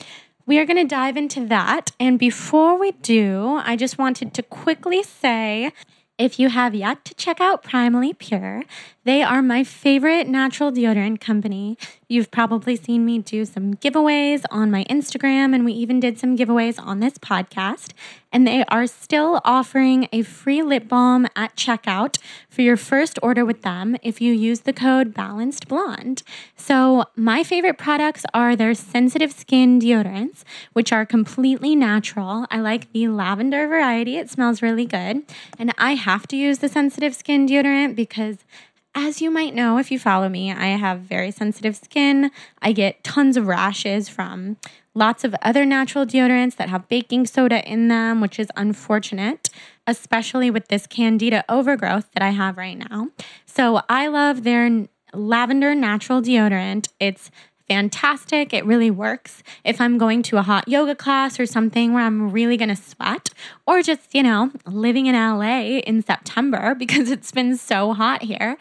we 0.45 0.59
are 0.59 0.65
going 0.65 0.77
to 0.77 0.83
dive 0.83 1.15
into 1.15 1.45
that. 1.47 1.91
And 2.01 2.19
before 2.19 2.77
we 2.77 2.91
do, 2.91 3.61
I 3.63 3.77
just 3.77 3.97
wanted 3.97 4.33
to 4.33 4.43
quickly 4.43 5.01
say 5.01 5.71
if 6.19 6.39
you 6.39 6.49
have 6.49 6.75
yet 6.75 7.03
to 7.05 7.15
check 7.15 7.41
out 7.41 7.63
Primally 7.63 8.15
Pure, 8.15 8.63
they 9.03 9.23
are 9.23 9.41
my 9.41 9.63
favorite 9.63 10.27
natural 10.27 10.71
deodorant 10.71 11.19
company. 11.19 11.75
You've 12.07 12.29
probably 12.29 12.75
seen 12.75 13.03
me 13.03 13.17
do 13.17 13.45
some 13.45 13.73
giveaways 13.73 14.43
on 14.51 14.69
my 14.69 14.83
Instagram, 14.85 15.55
and 15.55 15.65
we 15.65 15.73
even 15.73 15.99
did 15.99 16.19
some 16.19 16.37
giveaways 16.37 16.79
on 16.79 16.99
this 16.99 17.17
podcast. 17.17 17.93
And 18.33 18.47
they 18.47 18.65
are 18.65 18.87
still 18.87 19.39
offering 19.45 20.09
a 20.11 20.23
free 20.23 20.63
lip 20.63 20.89
balm 20.89 21.27
at 21.35 21.55
checkout 21.55 22.17
for 22.49 22.63
your 22.63 22.75
first 22.75 23.19
order 23.21 23.45
with 23.45 23.61
them 23.61 23.95
if 24.01 24.19
you 24.19 24.33
use 24.33 24.61
the 24.61 24.73
code 24.73 25.13
Balanced 25.13 25.67
Blonde. 25.67 26.23
So, 26.57 27.05
my 27.15 27.43
favorite 27.43 27.77
products 27.77 28.25
are 28.33 28.55
their 28.55 28.73
sensitive 28.73 29.31
skin 29.31 29.79
deodorants, 29.79 30.43
which 30.73 30.91
are 30.91 31.05
completely 31.05 31.75
natural. 31.75 32.47
I 32.49 32.59
like 32.59 32.91
the 32.91 33.07
lavender 33.07 33.67
variety, 33.67 34.17
it 34.17 34.29
smells 34.29 34.61
really 34.61 34.85
good. 34.85 35.23
And 35.59 35.71
I 35.77 35.93
have 35.93 36.27
to 36.29 36.35
use 36.35 36.57
the 36.57 36.69
sensitive 36.69 37.15
skin 37.15 37.47
deodorant 37.47 37.95
because 37.95 38.39
as 38.95 39.21
you 39.21 39.31
might 39.31 39.55
know 39.55 39.77
if 39.77 39.91
you 39.91 39.97
follow 39.97 40.29
me, 40.29 40.51
I 40.51 40.67
have 40.67 40.99
very 40.99 41.31
sensitive 41.31 41.75
skin. 41.75 42.31
I 42.61 42.73
get 42.73 43.03
tons 43.03 43.37
of 43.37 43.47
rashes 43.47 44.07
from 44.07 44.57
lots 44.95 45.23
of 45.23 45.35
other 45.41 45.65
natural 45.65 46.05
deodorants 46.05 46.55
that 46.57 46.69
have 46.69 46.87
baking 46.87 47.25
soda 47.25 47.67
in 47.69 47.87
them, 47.87 48.21
which 48.21 48.39
is 48.39 48.47
unfortunate, 48.55 49.49
especially 49.87 50.49
with 50.49 50.67
this 50.67 50.87
candida 50.87 51.43
overgrowth 51.49 52.11
that 52.13 52.23
I 52.23 52.29
have 52.29 52.57
right 52.57 52.77
now. 52.77 53.09
So 53.45 53.81
I 53.89 54.07
love 54.07 54.43
their 54.43 54.87
lavender 55.13 55.75
natural 55.75 56.21
deodorant. 56.21 56.89
It's 56.99 57.31
fantastic. 57.67 58.53
It 58.53 58.65
really 58.65 58.91
works 58.91 59.41
if 59.63 59.79
I'm 59.79 59.97
going 59.97 60.21
to 60.23 60.37
a 60.37 60.41
hot 60.41 60.67
yoga 60.67 60.95
class 60.95 61.39
or 61.39 61.45
something 61.45 61.93
where 61.93 62.03
I'm 62.03 62.31
really 62.31 62.57
going 62.57 62.69
to 62.69 62.75
sweat, 62.75 63.29
or 63.65 63.81
just, 63.81 64.13
you 64.13 64.23
know, 64.23 64.51
living 64.65 65.05
in 65.05 65.15
LA 65.15 65.79
in 65.79 66.01
September 66.01 66.75
because 66.77 67.09
it's 67.09 67.31
been 67.31 67.57
so 67.57 67.93
hot 67.93 68.21
here. 68.23 68.57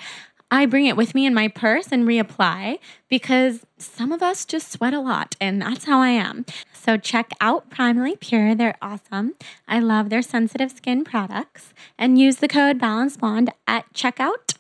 I 0.53 0.67
bring 0.67 0.85
it 0.85 0.99
with 0.99 1.15
me 1.15 1.25
in 1.25 1.33
my 1.33 1.49
purse 1.49 1.89
and 1.91 2.07
reapply 2.07 2.79
because 3.09 3.65
some 3.79 4.13
of 4.13 4.23
us 4.23 4.45
just 4.45 4.71
sweat 4.71 4.93
a 4.93 5.01
lot, 5.01 5.35
and 5.41 5.63
that's 5.63 5.87
how 5.87 6.03
I 6.03 6.11
am. 6.11 6.45
So 6.75 6.99
check 6.99 7.31
out 7.41 7.71
Primally 7.71 8.21
Pure. 8.21 8.57
They're 8.57 8.77
awesome. 8.83 9.33
I 9.67 9.81
love 9.81 10.11
their 10.11 10.21
sensitive 10.21 10.71
skin 10.71 11.05
products 11.05 11.73
and 11.97 12.19
use 12.19 12.37
the 12.37 12.49
code 12.49 12.79
Balance 12.79 13.17
Blonde 13.17 13.51
at 13.67 13.91
checkout 13.95 14.55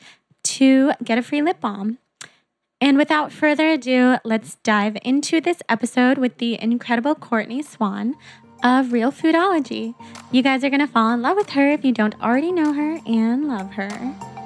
to 0.44 0.92
get 1.04 1.18
a 1.18 1.22
free 1.22 1.42
lip 1.42 1.60
balm. 1.60 1.98
And 2.80 2.96
without 2.96 3.30
further 3.30 3.68
ado, 3.68 4.16
let's 4.24 4.54
dive 4.62 4.96
into 5.04 5.42
this 5.42 5.62
episode 5.68 6.16
with 6.16 6.38
the 6.38 6.58
incredible 6.58 7.14
Courtney 7.14 7.60
Swan 7.60 8.14
of 8.64 8.94
Real 8.94 9.12
Foodology. 9.12 9.94
You 10.30 10.42
guys 10.42 10.64
are 10.64 10.70
going 10.70 10.80
to 10.80 10.86
fall 10.86 11.10
in 11.10 11.20
love 11.20 11.36
with 11.36 11.50
her 11.50 11.70
if 11.70 11.84
you 11.84 11.92
don't 11.92 12.18
already 12.22 12.50
know 12.50 12.72
her 12.72 12.98
and 13.06 13.46
love 13.46 13.74
her. 13.74 14.41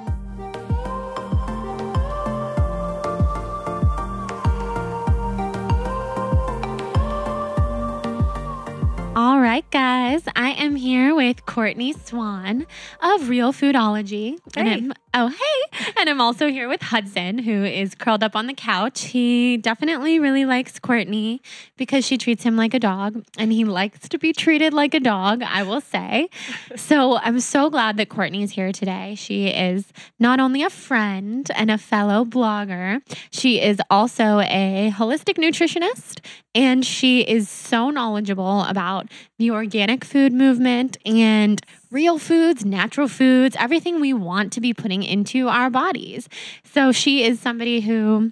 All 9.17 9.39
right, 9.39 9.67
guys, 9.71 10.21
I 10.35 10.51
am 10.51 10.75
here 10.75 11.15
with 11.15 11.43
Courtney 11.47 11.91
Swan 11.91 12.67
of 13.01 13.21
Realfoodology. 13.21 14.37
Hey. 14.53 14.61
And 14.61 14.69
I'm, 14.69 14.93
oh, 15.15 15.27
hey. 15.29 15.91
And 15.97 16.07
I'm 16.07 16.21
also 16.21 16.49
here 16.49 16.69
with 16.69 16.83
Hudson, 16.83 17.39
who 17.39 17.63
is 17.63 17.95
curled 17.95 18.23
up 18.23 18.35
on 18.35 18.45
the 18.45 18.53
couch. 18.53 19.05
He 19.05 19.57
definitely 19.57 20.19
really 20.19 20.45
likes 20.45 20.77
Courtney 20.77 21.41
because 21.77 22.05
she 22.05 22.19
treats 22.19 22.43
him 22.43 22.55
like 22.57 22.75
a 22.75 22.79
dog, 22.79 23.25
and 23.39 23.51
he 23.51 23.65
likes 23.65 24.07
to 24.09 24.19
be 24.19 24.33
treated 24.33 24.71
like 24.71 24.93
a 24.93 24.99
dog, 24.99 25.41
I 25.41 25.63
will 25.63 25.81
say. 25.81 26.29
so 26.75 27.17
I'm 27.17 27.39
so 27.39 27.71
glad 27.71 27.97
that 27.97 28.09
Courtney 28.09 28.43
is 28.43 28.51
here 28.51 28.71
today. 28.71 29.15
She 29.15 29.47
is 29.47 29.91
not 30.19 30.39
only 30.39 30.61
a 30.61 30.69
friend 30.69 31.49
and 31.55 31.71
a 31.71 31.79
fellow 31.79 32.23
blogger, 32.23 33.01
she 33.31 33.59
is 33.61 33.79
also 33.89 34.41
a 34.41 34.93
holistic 34.95 35.39
nutritionist 35.39 36.19
and 36.57 36.83
she 36.83 37.21
is 37.21 37.47
so 37.47 37.91
knowledgeable 37.91 38.63
about 38.63 39.06
the 39.37 39.51
organic 39.51 40.03
food 40.03 40.33
movement 40.33 40.97
and 41.05 41.61
real 41.91 42.19
foods, 42.19 42.65
natural 42.65 43.07
foods, 43.07 43.55
everything 43.59 43.99
we 43.99 44.13
want 44.13 44.51
to 44.53 44.61
be 44.61 44.73
putting 44.73 45.03
into 45.03 45.47
our 45.47 45.69
bodies. 45.69 46.27
So 46.63 46.91
she 46.91 47.23
is 47.23 47.39
somebody 47.39 47.81
who 47.81 48.31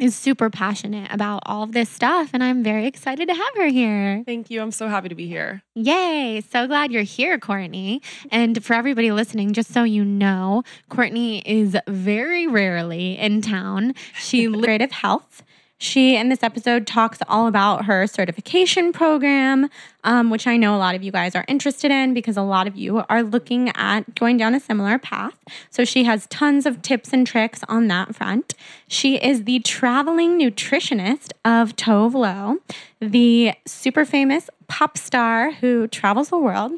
is 0.00 0.16
super 0.16 0.48
passionate 0.48 1.12
about 1.12 1.42
all 1.44 1.62
of 1.62 1.72
this 1.72 1.90
stuff 1.90 2.30
and 2.32 2.42
I'm 2.42 2.62
very 2.62 2.86
excited 2.86 3.28
to 3.28 3.34
have 3.34 3.54
her 3.56 3.66
here. 3.68 4.22
Thank 4.24 4.50
you. 4.50 4.62
I'm 4.62 4.70
so 4.70 4.88
happy 4.88 5.08
to 5.10 5.14
be 5.14 5.28
here. 5.28 5.62
Yay. 5.74 6.42
So 6.50 6.66
glad 6.66 6.90
you're 6.90 7.02
here, 7.02 7.38
Courtney. 7.38 8.00
And 8.32 8.64
for 8.64 8.74
everybody 8.74 9.12
listening, 9.12 9.52
just 9.52 9.72
so 9.72 9.84
you 9.84 10.04
know, 10.04 10.62
Courtney 10.88 11.40
is 11.40 11.76
very 11.86 12.46
rarely 12.46 13.18
in 13.18 13.42
town. 13.42 13.94
She 14.18 14.50
creative 14.62 14.92
health. 14.92 15.42
She, 15.82 16.14
in 16.14 16.28
this 16.28 16.42
episode, 16.42 16.86
talks 16.86 17.20
all 17.26 17.46
about 17.46 17.86
her 17.86 18.06
certification 18.06 18.92
program, 18.92 19.70
um, 20.04 20.28
which 20.28 20.46
I 20.46 20.58
know 20.58 20.76
a 20.76 20.78
lot 20.78 20.94
of 20.94 21.02
you 21.02 21.10
guys 21.10 21.34
are 21.34 21.46
interested 21.48 21.90
in 21.90 22.12
because 22.12 22.36
a 22.36 22.42
lot 22.42 22.66
of 22.66 22.76
you 22.76 23.02
are 23.08 23.22
looking 23.22 23.70
at 23.70 24.14
going 24.14 24.36
down 24.36 24.54
a 24.54 24.60
similar 24.60 24.98
path. 24.98 25.38
So 25.70 25.86
she 25.86 26.04
has 26.04 26.26
tons 26.26 26.66
of 26.66 26.82
tips 26.82 27.14
and 27.14 27.26
tricks 27.26 27.62
on 27.66 27.88
that 27.88 28.14
front. 28.14 28.52
She 28.88 29.16
is 29.16 29.44
the 29.44 29.60
traveling 29.60 30.38
nutritionist 30.38 31.32
of 31.46 31.74
Tove 31.76 32.12
Lo, 32.12 32.58
the 33.00 33.54
super 33.66 34.04
famous 34.04 34.50
pop 34.68 34.98
star 34.98 35.50
who 35.50 35.88
travels 35.88 36.28
the 36.28 36.38
world. 36.38 36.72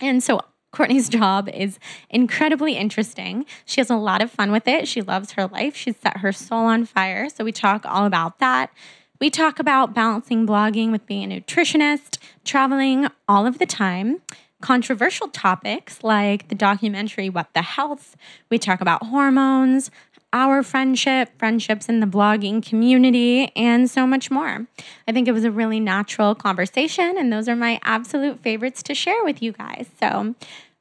And 0.00 0.22
so 0.22 0.42
Courtney's 0.76 1.08
job 1.08 1.48
is 1.48 1.78
incredibly 2.10 2.76
interesting. 2.76 3.46
She 3.64 3.80
has 3.80 3.88
a 3.88 3.96
lot 3.96 4.20
of 4.20 4.30
fun 4.30 4.52
with 4.52 4.68
it. 4.68 4.86
She 4.86 5.00
loves 5.00 5.32
her 5.32 5.46
life. 5.46 5.74
She's 5.74 5.96
set 5.96 6.18
her 6.18 6.32
soul 6.32 6.66
on 6.66 6.84
fire. 6.84 7.30
So 7.30 7.44
we 7.44 7.52
talk 7.52 7.86
all 7.86 8.04
about 8.04 8.40
that. 8.40 8.70
We 9.18 9.30
talk 9.30 9.58
about 9.58 9.94
balancing 9.94 10.46
blogging 10.46 10.92
with 10.92 11.06
being 11.06 11.32
a 11.32 11.40
nutritionist, 11.40 12.18
traveling 12.44 13.08
all 13.26 13.46
of 13.46 13.58
the 13.58 13.64
time, 13.64 14.20
controversial 14.60 15.28
topics 15.28 16.04
like 16.04 16.48
the 16.48 16.54
documentary 16.54 17.30
What 17.30 17.54
the 17.54 17.62
Health. 17.62 18.14
We 18.50 18.58
talk 18.58 18.82
about 18.82 19.06
hormones, 19.06 19.90
our 20.36 20.62
friendship, 20.62 21.30
friendships 21.38 21.88
in 21.88 22.00
the 22.00 22.06
blogging 22.06 22.62
community, 22.62 23.50
and 23.56 23.88
so 23.88 24.06
much 24.06 24.30
more. 24.30 24.66
I 25.08 25.12
think 25.12 25.28
it 25.28 25.32
was 25.32 25.44
a 25.44 25.50
really 25.50 25.80
natural 25.80 26.34
conversation, 26.34 27.16
and 27.16 27.32
those 27.32 27.48
are 27.48 27.56
my 27.56 27.80
absolute 27.82 28.40
favorites 28.40 28.82
to 28.82 28.94
share 28.94 29.24
with 29.24 29.40
you 29.40 29.52
guys. 29.52 29.86
So, 29.98 30.34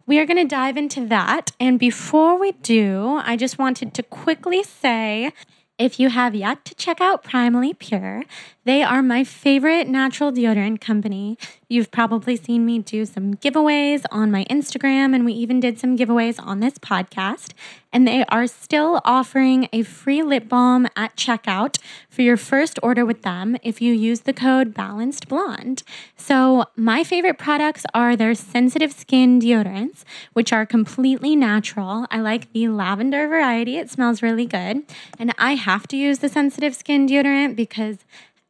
we 0.06 0.20
are 0.20 0.26
going 0.26 0.38
to 0.38 0.56
dive 0.56 0.78
into 0.78 1.06
that. 1.08 1.51
And 1.60 1.80
before 1.80 2.38
we 2.39 2.51
do, 2.51 3.22
I 3.24 3.36
just 3.36 3.58
wanted 3.58 3.93
to 3.95 4.03
quickly 4.03 4.64
say 4.64 5.32
if 5.78 5.99
you 5.99 6.10
have 6.10 6.36
yet 6.36 6.64
to 6.66 6.76
check 6.76 7.01
out 7.01 7.24
Primally 7.24 7.78
Pure, 7.78 8.24
they 8.66 8.82
are 8.82 9.03
my 9.03 9.24
favorite 9.24 9.88
natural 9.88 10.32
deodorant 10.32 10.82
company. 10.82 11.38
You've 11.68 11.91
probably 11.91 12.36
seen 12.36 12.66
me 12.66 12.80
do 12.80 13.05
some 13.05 13.36
giveaways 13.36 14.05
on 14.11 14.32
my 14.32 14.43
Instagram, 14.45 15.13
and 15.13 15.24
we 15.24 15.34
even 15.34 15.59
did 15.59 15.80
some 15.80 15.95
giveaways 15.95 16.43
on 16.43 16.59
this 16.59 16.80
podcast. 16.80 17.53
And 17.93 18.07
they 18.07 18.26
are 18.26 18.47
still 18.47 19.01
offering 19.05 19.70
a 19.72 19.84
free 19.84 20.24
lip 20.24 20.49
balm 20.49 20.88
at 20.95 21.16
checkout 21.16 21.78
for 22.09 22.24
your 22.24 22.38
first 22.38 22.80
order 22.82 23.05
with 23.05 23.22
them 23.22 23.55
if 23.63 23.82
you 23.82 23.93
use 23.93 24.22
the 24.22 24.34
code 24.34 24.74
Balanced 24.74 25.28
Blonde. 25.28 25.84
So, 26.18 26.66
my 26.76 27.03
favorite 27.03 27.38
products 27.38 27.86
are 27.93 28.16
their 28.16 28.34
sensitive 28.34 28.91
skin 28.91 29.39
deodorants, 29.39 30.03
which 30.34 30.51
are 30.51 30.66
completely 30.66 31.36
natural. 31.36 32.07
I 32.09 32.20
like 32.20 32.51
the 32.51 32.68
lavender 32.68 33.28
variety, 33.28 33.78
it 33.78 33.91
smells 33.91 34.24
really 34.24 34.47
good. 34.47 34.84
And 35.20 35.34
I 35.38 35.53
have 35.53 35.88
to 35.89 35.97
use 35.97 36.20
the 36.20 36.30
sensitive 36.30 36.76
skin 36.76 37.07
deodorant 37.07 37.55
because 37.55 37.99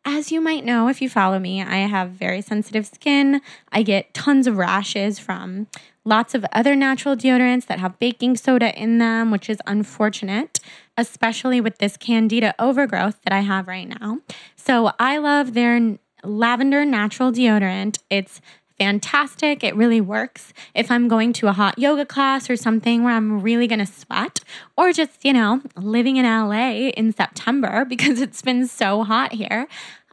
as 0.06 0.32
you 0.32 0.40
might 0.40 0.64
know 0.64 0.88
if 0.88 1.02
you 1.02 1.10
follow 1.10 1.40
me, 1.40 1.62
I 1.62 1.78
have 1.88 2.12
very 2.12 2.42
sensitive 2.42 2.86
skin. 2.86 3.42
I 3.72 3.82
get 3.82 4.14
tons 4.14 4.48
of 4.48 4.58
rashes 4.58 5.18
from 5.18 5.68
lots 6.06 6.36
of 6.36 6.46
other 6.54 6.76
natural 6.76 7.16
deodorants 7.16 7.66
that 7.66 7.80
have 7.80 7.98
baking 7.98 8.38
soda 8.38 8.80
in 8.80 9.00
them, 9.00 9.32
which 9.32 9.50
is 9.50 9.58
unfortunate, 9.66 10.60
especially 10.96 11.60
with 11.60 11.80
this 11.80 11.98
candida 11.98 12.54
overgrowth 12.60 13.20
that 13.24 13.34
I 13.34 13.40
have 13.40 13.68
right 13.68 13.88
now. 13.88 14.20
So 14.56 14.92
I 15.00 15.18
love 15.18 15.54
their 15.54 15.98
lavender 16.24 16.86
natural 16.86 17.32
deodorant. 17.32 18.00
It's 18.10 18.40
fantastic. 18.78 19.64
It 19.64 19.76
really 19.76 20.02
works 20.02 20.54
if 20.74 20.92
I'm 20.92 21.08
going 21.08 21.34
to 21.34 21.48
a 21.48 21.54
hot 21.54 21.78
yoga 21.80 22.06
class 22.06 22.50
or 22.50 22.56
something 22.56 23.04
where 23.04 23.14
I'm 23.14 23.42
really 23.42 23.68
going 23.68 23.80
to 23.80 23.86
sweat, 23.86 24.42
or 24.78 24.92
just, 24.92 25.24
you 25.24 25.34
know, 25.34 25.62
living 25.78 26.18
in 26.18 26.26
LA 26.26 26.90
in 26.90 27.14
September 27.14 27.86
because 27.90 28.22
it's 28.22 28.42
been 28.42 28.68
so 28.68 29.04
hot 29.04 29.34
here. 29.34 29.68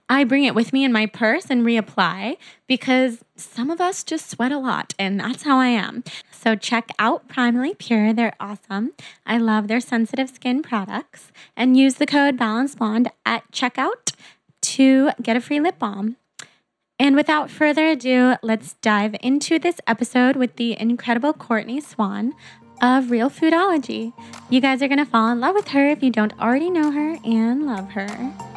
I 0.08 0.24
bring 0.24 0.44
it 0.44 0.54
with 0.54 0.74
me 0.74 0.84
in 0.84 0.92
my 0.92 1.06
purse 1.06 1.46
and 1.48 1.64
reapply 1.64 2.36
because 2.66 3.24
some 3.34 3.70
of 3.70 3.80
us 3.80 4.04
just 4.04 4.28
sweat 4.28 4.52
a 4.52 4.58
lot, 4.58 4.92
and 4.98 5.18
that's 5.18 5.44
how 5.44 5.58
I 5.58 5.68
am. 5.68 6.04
So 6.30 6.54
check 6.54 6.90
out 6.98 7.28
Primally 7.28 7.78
Pure. 7.78 8.12
They're 8.12 8.36
awesome. 8.38 8.92
I 9.24 9.38
love 9.38 9.68
their 9.68 9.80
sensitive 9.80 10.28
skin 10.28 10.60
products 10.62 11.32
and 11.56 11.78
use 11.78 11.94
the 11.94 12.06
code 12.06 12.36
Balance 12.36 12.74
Blonde 12.74 13.10
at 13.24 13.50
checkout 13.52 14.12
to 14.60 15.10
get 15.22 15.36
a 15.36 15.40
free 15.40 15.60
lip 15.60 15.78
balm. 15.78 16.16
And 17.03 17.16
without 17.16 17.50
further 17.50 17.88
ado, 17.88 18.36
let's 18.44 18.74
dive 18.74 19.16
into 19.24 19.59
this 19.59 19.80
episode 19.88 20.36
with 20.36 20.55
the 20.55 20.80
incredible 20.80 21.32
Courtney 21.32 21.80
Swan 21.80 22.32
of 22.80 23.07
Realfoodology. 23.07 24.12
You 24.48 24.61
guys 24.61 24.80
are 24.82 24.86
going 24.86 25.05
to 25.05 25.05
fall 25.05 25.28
in 25.30 25.40
love 25.40 25.57
with 25.57 25.66
her 25.70 25.88
if 25.88 26.00
you 26.00 26.11
don't 26.11 26.38
already 26.38 26.70
know 26.70 26.92
her 26.92 27.18
and 27.24 27.66
love 27.66 27.90
her. 27.90 28.51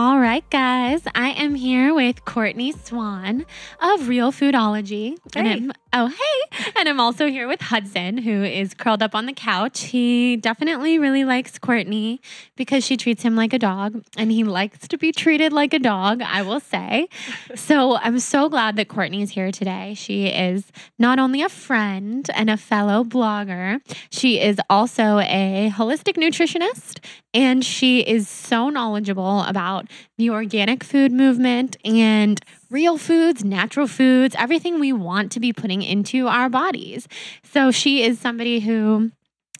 All 0.00 0.20
right, 0.20 0.48
guys. 0.48 1.02
I 1.16 1.30
am 1.30 1.56
here 1.56 1.92
with 1.92 2.24
Courtney 2.24 2.70
Swan 2.70 3.44
of 3.80 4.02
Realfoodology. 4.02 5.18
And 5.34 5.48
I'm, 5.48 5.72
oh, 5.92 6.06
hey. 6.06 6.70
And 6.78 6.88
I'm 6.88 7.00
also 7.00 7.26
here 7.26 7.48
with 7.48 7.60
Hudson, 7.60 8.18
who 8.18 8.44
is 8.44 8.74
curled 8.74 9.02
up 9.02 9.16
on 9.16 9.26
the 9.26 9.32
couch. 9.32 9.86
He 9.86 10.36
definitely 10.36 11.00
really 11.00 11.24
likes 11.24 11.58
Courtney 11.58 12.20
because 12.54 12.84
she 12.84 12.96
treats 12.96 13.24
him 13.24 13.34
like 13.34 13.52
a 13.52 13.58
dog, 13.58 14.04
and 14.16 14.30
he 14.30 14.44
likes 14.44 14.86
to 14.86 14.98
be 14.98 15.10
treated 15.10 15.52
like 15.52 15.74
a 15.74 15.80
dog, 15.80 16.22
I 16.22 16.42
will 16.42 16.60
say. 16.60 17.08
So 17.56 17.96
I'm 17.96 18.20
so 18.20 18.48
glad 18.48 18.76
that 18.76 18.88
Courtney 18.88 19.20
is 19.22 19.30
here 19.30 19.50
today. 19.50 19.94
She 19.94 20.26
is 20.26 20.70
not 20.98 21.18
only 21.18 21.42
a 21.42 21.48
friend 21.48 22.28
and 22.34 22.48
a 22.48 22.56
fellow 22.56 23.04
blogger, 23.04 23.80
she 24.10 24.40
is 24.40 24.58
also 24.70 25.18
a 25.18 25.72
holistic 25.74 26.16
nutritionist, 26.16 27.04
and 27.34 27.64
she 27.64 28.00
is 28.00 28.28
so 28.28 28.68
knowledgeable 28.68 29.42
about 29.42 29.87
the 30.16 30.30
organic 30.30 30.84
food 30.84 31.12
movement 31.12 31.76
and 31.84 32.40
real 32.70 32.98
foods, 32.98 33.44
natural 33.44 33.86
foods, 33.86 34.34
everything 34.38 34.78
we 34.78 34.92
want 34.92 35.32
to 35.32 35.40
be 35.40 35.52
putting 35.52 35.82
into 35.82 36.26
our 36.26 36.48
bodies. 36.48 37.08
So 37.42 37.70
she 37.70 38.02
is 38.02 38.18
somebody 38.18 38.60
who 38.60 39.10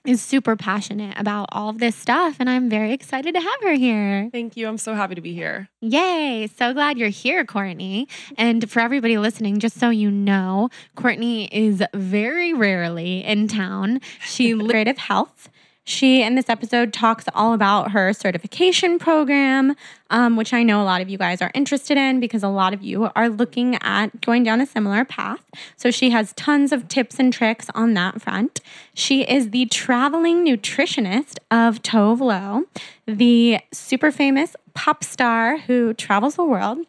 is 0.08 0.22
super 0.22 0.56
passionate 0.56 1.18
about 1.18 1.48
all 1.52 1.68
of 1.68 1.78
this 1.78 1.94
stuff, 1.94 2.36
and 2.40 2.48
I'm 2.48 2.70
very 2.70 2.92
excited 2.92 3.34
to 3.34 3.40
have 3.40 3.62
her 3.62 3.74
here. 3.74 4.30
Thank 4.32 4.56
you. 4.56 4.66
I'm 4.66 4.78
so 4.78 4.94
happy 4.94 5.14
to 5.14 5.20
be 5.20 5.34
here. 5.34 5.68
Yay. 5.80 6.48
So 6.56 6.72
glad 6.72 6.98
you're 6.98 7.08
here, 7.08 7.44
Courtney. 7.44 8.08
And 8.36 8.70
for 8.70 8.80
everybody 8.80 9.18
listening, 9.18 9.58
just 9.58 9.78
so 9.78 9.90
you 9.90 10.10
know, 10.10 10.70
Courtney 10.94 11.46
is 11.52 11.82
very 11.94 12.54
rarely 12.54 13.24
in 13.24 13.48
town. 13.48 14.00
She 14.20 14.54
creative 14.58 14.98
health. 14.98 15.50
She, 15.88 16.22
in 16.22 16.34
this 16.34 16.50
episode, 16.50 16.92
talks 16.92 17.24
all 17.34 17.54
about 17.54 17.92
her 17.92 18.12
certification 18.12 18.98
program, 18.98 19.74
um, 20.10 20.36
which 20.36 20.52
I 20.52 20.62
know 20.62 20.82
a 20.82 20.84
lot 20.84 21.00
of 21.00 21.08
you 21.08 21.16
guys 21.16 21.40
are 21.40 21.50
interested 21.54 21.96
in 21.96 22.20
because 22.20 22.42
a 22.42 22.48
lot 22.48 22.74
of 22.74 22.82
you 22.82 23.08
are 23.16 23.30
looking 23.30 23.76
at 23.76 24.20
going 24.20 24.44
down 24.44 24.60
a 24.60 24.66
similar 24.66 25.06
path. 25.06 25.42
So 25.78 25.90
she 25.90 26.10
has 26.10 26.34
tons 26.34 26.72
of 26.72 26.88
tips 26.88 27.18
and 27.18 27.32
tricks 27.32 27.70
on 27.74 27.94
that 27.94 28.20
front. 28.20 28.60
She 28.92 29.22
is 29.22 29.48
the 29.48 29.64
traveling 29.64 30.44
nutritionist 30.44 31.38
of 31.50 31.80
Tove 31.80 32.20
Lo, 32.20 32.64
the 33.06 33.60
super 33.72 34.12
famous 34.12 34.56
pop 34.74 35.02
star 35.02 35.56
who 35.56 35.94
travels 35.94 36.34
the 36.34 36.44
world. 36.44 36.80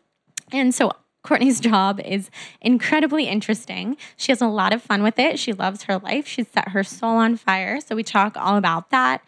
And 0.51 0.75
so 0.75 0.91
Courtney's 1.29 1.59
job 1.71 2.01
is 2.03 2.31
incredibly 2.59 3.25
interesting. 3.25 3.95
She 4.17 4.31
has 4.31 4.41
a 4.41 4.47
lot 4.47 4.73
of 4.73 4.81
fun 4.81 5.03
with 5.03 5.19
it. 5.19 5.37
She 5.37 5.53
loves 5.53 5.83
her 5.83 5.99
life. 5.99 6.25
She's 6.27 6.47
set 6.47 6.69
her 6.69 6.83
soul 6.83 7.17
on 7.17 7.37
fire. 7.37 7.79
So 7.79 7.95
we 7.95 8.01
talk 8.01 8.35
all 8.35 8.57
about 8.57 8.89
that. 8.89 9.21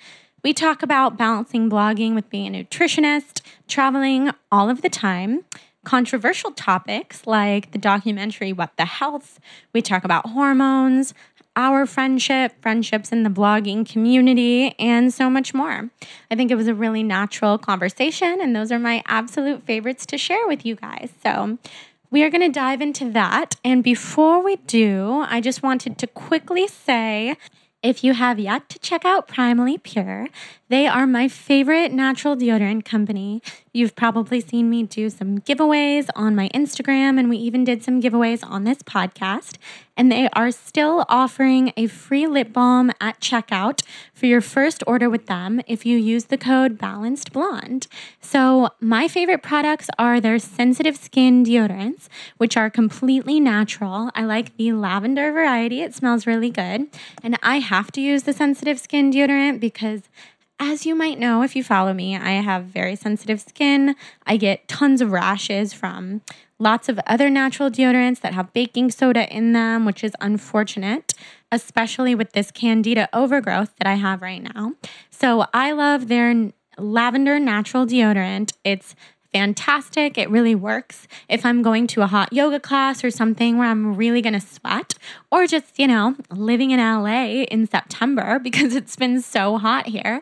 We 0.43 0.51
talk 0.51 0.81
about 0.81 1.15
balancing 1.15 1.69
blogging 1.69 2.15
with 2.15 2.27
being 2.31 2.55
a 2.55 2.63
nutritionist, 2.63 3.41
traveling 3.67 4.31
all 4.51 4.71
of 4.71 4.81
the 4.81 4.89
time, 4.89 5.45
controversial 5.85 6.49
topics 6.49 7.27
like 7.27 7.71
the 7.71 7.77
documentary 7.77 8.51
What 8.51 8.75
the 8.77 8.85
Health. 8.85 9.39
We 9.71 9.83
talk 9.83 10.03
about 10.03 10.29
hormones, 10.29 11.13
our 11.55 11.85
friendship, 11.85 12.53
friendships 12.61 13.11
in 13.11 13.23
the 13.23 13.29
blogging 13.29 13.87
community, 13.87 14.73
and 14.79 15.13
so 15.13 15.29
much 15.29 15.53
more. 15.53 15.89
I 16.29 16.35
think 16.35 16.49
it 16.49 16.55
was 16.55 16.67
a 16.67 16.73
really 16.73 17.03
natural 17.03 17.57
conversation, 17.57 18.39
and 18.41 18.55
those 18.55 18.71
are 18.71 18.79
my 18.79 19.03
absolute 19.05 19.63
favorites 19.63 20.05
to 20.07 20.17
share 20.17 20.47
with 20.47 20.65
you 20.65 20.75
guys. 20.75 21.11
So, 21.23 21.57
we 22.11 22.23
are 22.23 22.29
going 22.29 22.41
to 22.41 22.49
dive 22.49 22.81
into 22.81 23.09
that. 23.11 23.55
And 23.63 23.83
before 23.83 24.43
we 24.43 24.57
do, 24.57 25.25
I 25.27 25.39
just 25.39 25.63
wanted 25.63 25.97
to 25.97 26.07
quickly 26.07 26.67
say 26.67 27.37
if 27.81 28.03
you 28.03 28.13
have 28.13 28.37
yet 28.37 28.69
to 28.69 28.79
check 28.79 29.05
out 29.05 29.27
Primally 29.27 29.81
Pure, 29.81 30.27
they 30.71 30.87
are 30.87 31.05
my 31.05 31.27
favorite 31.27 31.91
natural 31.91 32.37
deodorant 32.37 32.85
company. 32.85 33.41
You've 33.73 33.95
probably 33.95 34.41
seen 34.41 34.69
me 34.69 34.83
do 34.83 35.09
some 35.09 35.39
giveaways 35.39 36.07
on 36.15 36.35
my 36.35 36.49
Instagram, 36.49 37.19
and 37.19 37.29
we 37.29 37.37
even 37.37 37.63
did 37.63 37.83
some 37.83 38.01
giveaways 38.01 38.43
on 38.43 38.63
this 38.63 38.79
podcast. 38.79 39.57
And 39.97 40.11
they 40.11 40.29
are 40.29 40.51
still 40.51 41.05
offering 41.09 41.73
a 41.77 41.87
free 41.87 42.25
lip 42.25 42.53
balm 42.53 42.91
at 42.99 43.19
checkout 43.19 43.81
for 44.13 44.25
your 44.25 44.41
first 44.41 44.83
order 44.87 45.09
with 45.09 45.27
them 45.27 45.61
if 45.67 45.85
you 45.85 45.97
use 45.97 46.25
the 46.25 46.37
code 46.37 46.77
Balanced 46.77 47.31
Blonde. 47.33 47.87
So, 48.19 48.69
my 48.79 49.07
favorite 49.07 49.43
products 49.43 49.89
are 49.99 50.19
their 50.19 50.39
sensitive 50.39 50.97
skin 50.97 51.45
deodorants, 51.45 52.07
which 52.37 52.57
are 52.57 52.69
completely 52.69 53.39
natural. 53.39 54.09
I 54.15 54.23
like 54.23 54.55
the 54.57 54.71
lavender 54.71 55.31
variety, 55.31 55.81
it 55.81 55.93
smells 55.93 56.25
really 56.25 56.49
good. 56.49 56.87
And 57.21 57.37
I 57.43 57.59
have 57.59 57.91
to 57.91 58.01
use 58.01 58.23
the 58.23 58.33
sensitive 58.33 58.79
skin 58.79 59.11
deodorant 59.11 59.59
because 59.59 60.03
as 60.61 60.85
you 60.85 60.93
might 60.93 61.17
know 61.17 61.41
if 61.41 61.55
you 61.55 61.63
follow 61.63 61.91
me, 61.91 62.15
I 62.15 62.33
have 62.33 62.65
very 62.65 62.95
sensitive 62.95 63.41
skin. 63.41 63.95
I 64.27 64.37
get 64.37 64.67
tons 64.67 65.01
of 65.01 65.11
rashes 65.11 65.73
from 65.73 66.21
lots 66.59 66.87
of 66.87 66.99
other 67.07 67.31
natural 67.31 67.71
deodorants 67.71 68.21
that 68.21 68.35
have 68.35 68.53
baking 68.53 68.91
soda 68.91 69.27
in 69.35 69.53
them, 69.53 69.85
which 69.85 70.03
is 70.03 70.13
unfortunate, 70.21 71.13
especially 71.51 72.13
with 72.13 72.33
this 72.33 72.51
candida 72.51 73.09
overgrowth 73.11 73.75
that 73.77 73.87
I 73.87 73.95
have 73.95 74.21
right 74.21 74.43
now. 74.53 74.73
So 75.09 75.47
I 75.51 75.71
love 75.71 76.09
their 76.09 76.51
lavender 76.77 77.39
natural 77.39 77.87
deodorant. 77.87 78.53
It's 78.63 78.95
fantastic. 79.33 80.17
It 80.17 80.29
really 80.29 80.55
works 80.55 81.07
if 81.29 81.45
I'm 81.45 81.61
going 81.61 81.87
to 81.87 82.01
a 82.01 82.07
hot 82.07 82.33
yoga 82.33 82.59
class 82.59 83.03
or 83.03 83.11
something 83.11 83.57
where 83.57 83.67
I'm 83.67 83.95
really 83.95 84.21
going 84.21 84.33
to 84.33 84.41
sweat, 84.41 84.95
or 85.31 85.47
just, 85.47 85.79
you 85.79 85.87
know, 85.87 86.15
living 86.29 86.71
in 86.71 86.79
LA 86.79 87.43
in 87.43 87.67
September 87.67 88.39
because 88.43 88.75
it's 88.75 88.95
been 88.95 89.21
so 89.21 89.57
hot 89.57 89.87
here. 89.87 90.21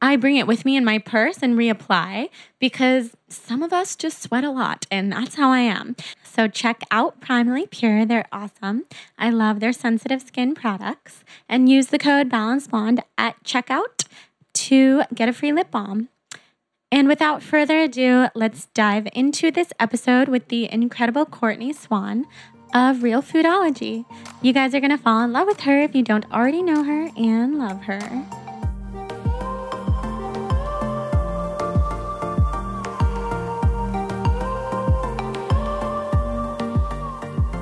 I 0.00 0.16
bring 0.16 0.36
it 0.36 0.46
with 0.46 0.64
me 0.64 0.76
in 0.76 0.84
my 0.84 0.98
purse 0.98 1.38
and 1.42 1.56
reapply 1.56 2.28
because 2.58 3.16
some 3.28 3.62
of 3.62 3.72
us 3.72 3.96
just 3.96 4.22
sweat 4.22 4.44
a 4.44 4.50
lot, 4.50 4.86
and 4.90 5.10
that's 5.10 5.36
how 5.36 5.50
I 5.50 5.60
am. 5.60 5.96
So 6.22 6.48
check 6.48 6.82
out 6.90 7.20
Primally 7.20 7.70
Pure. 7.70 8.06
They're 8.06 8.28
awesome. 8.30 8.84
I 9.18 9.30
love 9.30 9.60
their 9.60 9.72
sensitive 9.72 10.20
skin 10.20 10.54
products. 10.54 11.24
And 11.48 11.68
use 11.68 11.86
the 11.86 11.98
code 11.98 12.28
Balance 12.28 12.66
Blonde 12.66 13.02
at 13.16 13.42
checkout 13.42 14.06
to 14.54 15.02
get 15.14 15.28
a 15.28 15.32
free 15.32 15.52
lip 15.52 15.70
balm. 15.70 16.08
And 16.92 17.08
without 17.08 17.42
further 17.42 17.80
ado, 17.80 18.28
let's 18.34 18.66
dive 18.66 19.08
into 19.12 19.50
this 19.50 19.72
episode 19.80 20.28
with 20.28 20.48
the 20.48 20.70
incredible 20.70 21.24
Courtney 21.24 21.72
Swan 21.72 22.26
of 22.74 22.98
Realfoodology. 22.98 24.04
You 24.42 24.52
guys 24.52 24.74
are 24.74 24.80
going 24.80 24.90
to 24.90 24.98
fall 24.98 25.22
in 25.22 25.32
love 25.32 25.46
with 25.46 25.60
her 25.60 25.80
if 25.80 25.94
you 25.94 26.02
don't 26.02 26.30
already 26.30 26.62
know 26.62 26.84
her 26.84 27.10
and 27.16 27.58
love 27.58 27.82
her. 27.84 28.45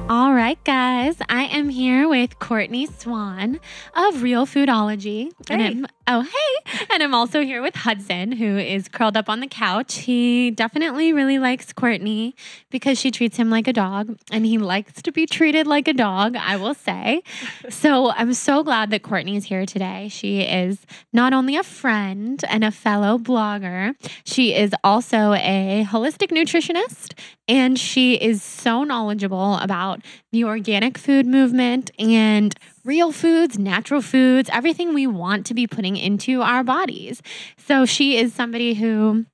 All 0.06 0.34
right, 0.34 0.62
guys, 0.64 1.16
I 1.30 1.44
am 1.44 1.70
here 1.70 2.06
with 2.06 2.38
Courtney 2.38 2.86
Swan 2.86 3.58
of 3.94 4.16
Realfoodology. 4.16 5.32
And 5.48 5.62
Hey. 5.62 5.84
Oh, 6.06 6.20
hey. 6.20 6.86
And 6.92 7.02
I'm 7.02 7.14
also 7.14 7.40
here 7.40 7.62
with 7.62 7.74
Hudson, 7.74 8.32
who 8.32 8.58
is 8.58 8.88
curled 8.88 9.16
up 9.16 9.30
on 9.30 9.40
the 9.40 9.46
couch. 9.46 9.96
He 10.00 10.50
definitely 10.50 11.14
really 11.14 11.38
likes 11.38 11.72
Courtney 11.72 12.34
because 12.70 12.98
she 12.98 13.10
treats 13.10 13.38
him 13.38 13.48
like 13.48 13.66
a 13.66 13.72
dog, 13.72 14.18
and 14.30 14.44
he 14.44 14.58
likes 14.58 15.00
to 15.00 15.12
be 15.12 15.24
treated 15.24 15.66
like 15.66 15.88
a 15.88 15.94
dog, 15.94 16.36
I 16.36 16.56
will 16.56 16.74
say. 16.74 17.22
So 17.70 18.10
I'm 18.10 18.34
so 18.34 18.62
glad 18.62 18.90
that 18.90 19.02
Courtney 19.02 19.36
is 19.36 19.44
here 19.44 19.64
today. 19.64 20.08
She 20.08 20.42
is 20.42 20.84
not 21.12 21.32
only 21.32 21.56
a 21.56 21.62
friend 21.62 22.44
and 22.50 22.64
a 22.64 22.70
fellow 22.70 23.16
blogger, 23.16 23.94
she 24.24 24.54
is 24.54 24.74
also 24.84 25.32
a 25.32 25.86
holistic 25.88 26.30
nutritionist, 26.30 27.18
and 27.48 27.78
she 27.78 28.14
is 28.16 28.42
so 28.42 28.84
knowledgeable 28.84 29.56
about 29.56 30.00
the 30.32 30.44
organic 30.44 30.98
food 30.98 31.26
movement 31.26 31.90
and 31.98 32.54
real 32.84 33.12
foods, 33.12 33.58
natural 33.58 34.02
foods, 34.02 34.50
everything 34.52 34.94
we 34.94 35.06
want 35.06 35.46
to 35.46 35.54
be 35.54 35.66
putting 35.66 35.96
into 35.96 36.42
our 36.42 36.62
bodies. 36.62 37.22
So 37.56 37.86
she 37.86 38.18
is 38.18 38.34
somebody 38.34 38.74
who 38.74 39.26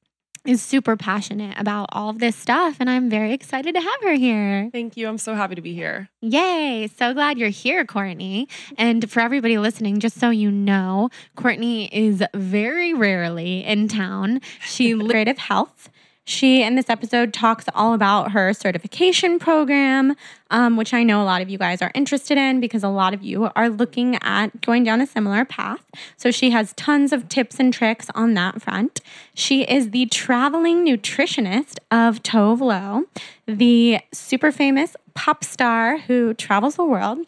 is 0.47 0.63
super 0.63 0.97
passionate 0.97 1.59
about 1.59 1.89
all 1.93 2.09
of 2.09 2.19
this 2.19 2.35
stuff, 2.35 2.77
and 2.81 2.89
I'm 2.89 3.11
very 3.11 3.33
excited 3.33 3.75
to 3.75 3.81
have 3.81 4.03
her 4.03 4.15
here. 4.15 4.71
Thank 4.73 4.97
you. 4.97 5.07
I'm 5.07 5.19
so 5.19 5.35
happy 5.35 5.55
to 5.55 5.61
be 5.61 5.75
here. 5.75 6.09
Yay. 6.23 6.89
So 6.97 7.13
glad 7.13 7.39
you're 7.39 7.51
here, 7.51 7.85
Courtney. 7.85 8.49
And 8.79 9.11
for 9.11 9.21
everybody 9.21 9.59
listening, 9.59 10.01
just 10.01 10.19
so 10.19 10.31
you 10.31 10.51
know, 10.51 11.11
Courtney 11.37 11.95
is 11.95 12.25
very 12.35 12.95
rarely 12.95 13.65
in 13.65 13.89
town. 13.89 14.41
She 14.65 14.95
creative 15.09 15.39
health. 15.39 15.90
She, 16.31 16.63
in 16.63 16.77
this 16.77 16.89
episode, 16.89 17.33
talks 17.33 17.65
all 17.75 17.93
about 17.93 18.31
her 18.31 18.53
certification 18.53 19.41
program, 19.41 20.15
um, 20.53 20.77
which 20.77 20.95
I 20.95 21.03
know 21.03 21.21
a 21.21 21.25
lot 21.25 21.43
of 21.43 21.51
you 21.51 21.59
guys 21.59 21.83
are 21.83 21.91
interested 21.93 22.39
in 22.39 22.61
because 22.61 22.85
a 22.85 22.89
lot 22.89 23.13
of 23.15 23.25
you 23.25 23.51
are 23.57 23.69
looking 23.69 24.17
at 24.23 24.61
going 24.61 24.85
down 24.85 25.01
a 25.01 25.09
similar 25.09 25.45
path. 25.45 25.85
So 26.17 26.31
she 26.31 26.51
has 26.51 26.73
tons 26.75 27.13
of 27.13 27.29
tips 27.29 27.59
and 27.59 27.75
tricks 27.75 28.07
on 28.15 28.35
that 28.35 28.63
front. 28.63 29.01
She 29.35 29.65
is 29.65 29.91
the 29.91 30.07
traveling 30.07 30.87
nutritionist 30.87 31.79
of 31.91 32.23
Tove 32.23 32.61
Lo, 32.61 33.07
the 33.47 33.99
super 34.13 34.53
famous 34.53 34.95
pop 35.15 35.43
star 35.43 35.99
who 35.99 36.33
travels 36.35 36.77
the 36.77 36.85
world. 36.85 37.19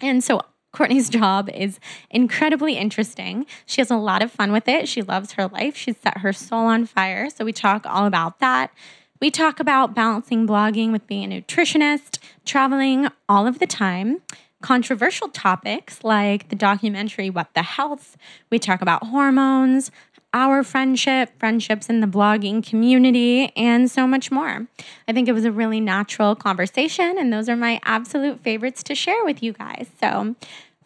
And 0.00 0.24
so 0.24 0.42
Courtney's 0.72 1.08
job 1.08 1.50
is 1.52 1.80
incredibly 2.10 2.74
interesting. 2.76 3.46
She 3.66 3.80
has 3.80 3.90
a 3.90 3.96
lot 3.96 4.22
of 4.22 4.30
fun 4.30 4.52
with 4.52 4.68
it. 4.68 4.88
She 4.88 5.02
loves 5.02 5.32
her 5.32 5.48
life. 5.48 5.76
She's 5.76 5.96
set 5.96 6.18
her 6.18 6.32
soul 6.32 6.66
on 6.66 6.86
fire. 6.86 7.28
So 7.28 7.44
we 7.44 7.52
talk 7.52 7.84
all 7.86 8.06
about 8.06 8.38
that. 8.38 8.72
We 9.20 9.30
talk 9.30 9.60
about 9.60 9.94
balancing 9.94 10.46
blogging 10.46 10.92
with 10.92 11.06
being 11.06 11.32
a 11.32 11.42
nutritionist, 11.42 12.18
traveling 12.46 13.08
all 13.28 13.46
of 13.46 13.58
the 13.58 13.66
time, 13.66 14.22
controversial 14.62 15.28
topics 15.28 16.02
like 16.04 16.48
the 16.48 16.56
documentary 16.56 17.28
What 17.30 17.52
the 17.54 17.62
Health. 17.62 18.16
We 18.48 18.58
talk 18.58 18.80
about 18.80 19.08
hormones, 19.08 19.90
our 20.32 20.62
friendship, 20.62 21.30
friendships 21.38 21.88
in 21.88 22.00
the 22.00 22.06
blogging 22.06 22.64
community, 22.66 23.52
and 23.56 23.90
so 23.90 24.06
much 24.06 24.30
more. 24.30 24.66
I 25.08 25.12
think 25.12 25.28
it 25.28 25.32
was 25.32 25.44
a 25.44 25.52
really 25.52 25.80
natural 25.80 26.34
conversation, 26.34 27.16
and 27.18 27.32
those 27.32 27.48
are 27.48 27.56
my 27.56 27.80
absolute 27.84 28.40
favorites 28.40 28.82
to 28.84 28.94
share 28.94 29.24
with 29.24 29.42
you 29.42 29.52
guys. 29.52 29.88
So, 30.00 30.36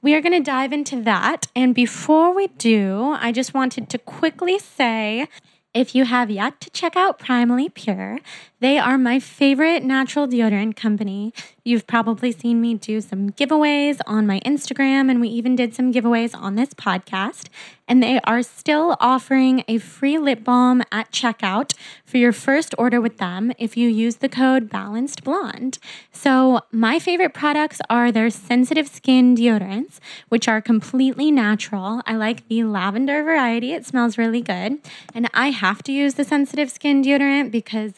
we 0.03 0.15
are 0.15 0.21
going 0.21 0.33
to 0.33 0.41
dive 0.41 0.73
into 0.73 1.01
that. 1.03 1.47
And 1.57 1.75
before 1.75 2.35
we 2.35 2.49
do, 2.49 3.17
I 3.19 3.33
just 3.33 3.55
wanted 3.55 3.89
to 3.89 3.99
quickly 3.99 4.59
say 4.59 5.29
if 5.73 5.95
you 5.95 6.05
have 6.05 6.31
yet 6.31 6.61
to 6.61 6.71
check 6.71 6.95
out 6.95 7.19
Primally 7.19 7.73
Pure, 7.73 8.21
they 8.61 8.79
are 8.79 8.97
my 8.97 9.19
favorite 9.19 9.83
natural 9.83 10.29
deodorant 10.29 10.77
company. 10.77 11.35
You've 11.65 11.87
probably 11.87 12.31
seen 12.31 12.61
me 12.61 12.75
do 12.75 13.01
some 13.01 13.31
giveaways 13.31 13.99
on 14.07 14.27
my 14.27 14.41
Instagram, 14.41 15.11
and 15.11 15.21
we 15.21 15.29
even 15.29 15.57
did 15.57 15.75
some 15.75 15.93
giveaways 15.93 16.35
on 16.35 16.55
this 16.55 16.73
podcast. 16.75 17.49
And 17.87 18.03
they 18.03 18.21
are 18.21 18.43
still 18.43 18.97
offering 19.01 19.65
a 19.69 19.79
free 19.79 20.17
lip 20.19 20.45
balm 20.45 20.83
at 20.91 21.11
checkout 21.11 21.75
for 22.05 22.17
your 22.17 22.33
first 22.33 22.75
order 22.79 23.01
with 23.01 23.19
them 23.19 23.53
if 23.59 23.77
you 23.77 23.89
use 23.89 24.17
the 24.17 24.29
code 24.29 24.71
Balanced 24.71 25.25
Blonde. 25.25 25.79
So, 26.11 26.61
my 26.73 26.99
favorite 26.99 27.35
products 27.35 27.81
are 27.91 28.11
their 28.11 28.31
sensitive 28.31 28.89
skin 28.89 29.37
deodorants, 29.37 29.99
which 30.31 30.49
are 30.49 30.63
completely 30.63 31.31
natural. 31.31 32.01
I 32.07 32.15
like 32.17 32.49
the 32.49 32.65
lavender 32.65 33.23
variety, 33.23 33.73
it 33.73 33.85
smells 33.85 34.17
really 34.17 34.41
good. 34.41 34.79
And 35.15 35.29
I 35.35 35.51
have 35.51 35.83
to 35.83 35.93
use 35.93 36.15
the 36.15 36.25
sensitive 36.25 36.71
skin 36.71 37.05
deodorant 37.05 37.51
because 37.51 37.95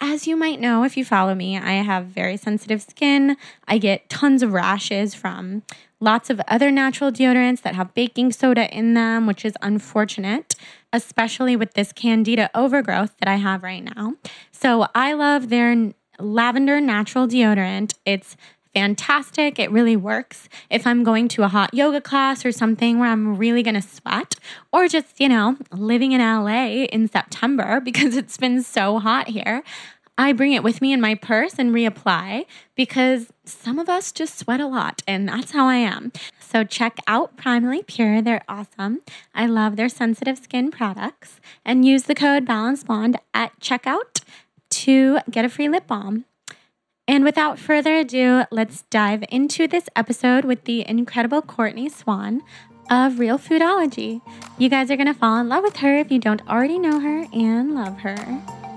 as 0.00 0.26
you 0.26 0.36
might 0.36 0.60
know 0.60 0.84
if 0.84 0.96
you 0.96 1.04
follow 1.04 1.34
me, 1.34 1.56
I 1.56 1.74
have 1.74 2.06
very 2.06 2.36
sensitive 2.36 2.82
skin. 2.82 3.36
I 3.66 3.78
get 3.78 4.08
tons 4.08 4.42
of 4.42 4.52
rashes 4.52 5.14
from 5.14 5.62
lots 6.00 6.30
of 6.30 6.40
other 6.46 6.70
natural 6.70 7.10
deodorants 7.10 7.62
that 7.62 7.74
have 7.74 7.94
baking 7.94 8.32
soda 8.32 8.72
in 8.76 8.94
them, 8.94 9.26
which 9.26 9.44
is 9.44 9.54
unfortunate, 9.62 10.54
especially 10.92 11.56
with 11.56 11.74
this 11.74 11.92
candida 11.92 12.50
overgrowth 12.54 13.16
that 13.18 13.28
I 13.28 13.36
have 13.36 13.62
right 13.62 13.82
now. 13.82 14.14
So 14.52 14.86
I 14.94 15.14
love 15.14 15.48
their 15.48 15.92
lavender 16.18 16.80
natural 16.80 17.26
deodorant. 17.26 17.94
It's 18.04 18.36
fantastic. 18.74 19.58
It 19.58 19.70
really 19.70 19.96
works 19.96 20.48
if 20.68 20.86
I'm 20.86 21.04
going 21.04 21.28
to 21.28 21.44
a 21.44 21.48
hot 21.48 21.72
yoga 21.72 22.00
class 22.00 22.44
or 22.44 22.52
something 22.52 22.98
where 22.98 23.08
I'm 23.08 23.36
really 23.36 23.62
going 23.62 23.74
to 23.74 23.82
sweat, 23.82 24.34
or 24.72 24.88
just, 24.88 25.20
you 25.20 25.28
know, 25.28 25.56
living 25.72 26.12
in 26.12 26.20
LA 26.20 26.84
in 26.84 27.08
September 27.08 27.80
because 27.84 28.16
it's 28.16 28.36
been 28.36 28.62
so 28.62 28.98
hot 28.98 29.28
here. 29.28 29.62
I 30.16 30.32
bring 30.32 30.52
it 30.52 30.62
with 30.62 30.80
me 30.80 30.92
in 30.92 31.00
my 31.00 31.16
purse 31.16 31.58
and 31.58 31.74
reapply 31.74 32.46
because 32.76 33.32
some 33.44 33.80
of 33.80 33.88
us 33.88 34.12
just 34.12 34.38
sweat 34.38 34.60
a 34.60 34.66
lot, 34.66 35.02
and 35.08 35.28
that's 35.28 35.50
how 35.50 35.66
I 35.66 35.76
am. 35.76 36.12
So 36.38 36.62
check 36.62 36.98
out 37.08 37.36
Primally 37.36 37.84
Pure. 37.84 38.22
They're 38.22 38.44
awesome. 38.48 39.00
I 39.34 39.46
love 39.46 39.74
their 39.74 39.88
sensitive 39.88 40.38
skin 40.38 40.70
products 40.70 41.40
and 41.64 41.84
use 41.84 42.04
the 42.04 42.14
code 42.14 42.44
Balance 42.46 42.84
Blonde 42.84 43.18
at 43.32 43.58
checkout 43.58 44.22
to 44.70 45.18
get 45.30 45.44
a 45.44 45.48
free 45.48 45.68
lip 45.68 45.88
balm. 45.88 46.26
And 47.06 47.22
without 47.22 47.58
further 47.58 47.96
ado, 47.96 48.44
let's 48.50 48.82
dive 48.82 49.24
into 49.28 49.68
this 49.68 49.88
episode 49.94 50.44
with 50.44 50.64
the 50.64 50.88
incredible 50.88 51.42
Courtney 51.42 51.90
Swan 51.90 52.40
of 52.90 53.14
Realfoodology. 53.14 54.22
You 54.58 54.70
guys 54.70 54.90
are 54.90 54.96
going 54.96 55.06
to 55.06 55.14
fall 55.14 55.38
in 55.38 55.48
love 55.48 55.62
with 55.62 55.76
her 55.78 55.98
if 55.98 56.10
you 56.10 56.18
don't 56.18 56.46
already 56.48 56.78
know 56.78 57.00
her 57.00 57.26
and 57.34 57.74
love 57.74 57.98
her. 58.00 58.73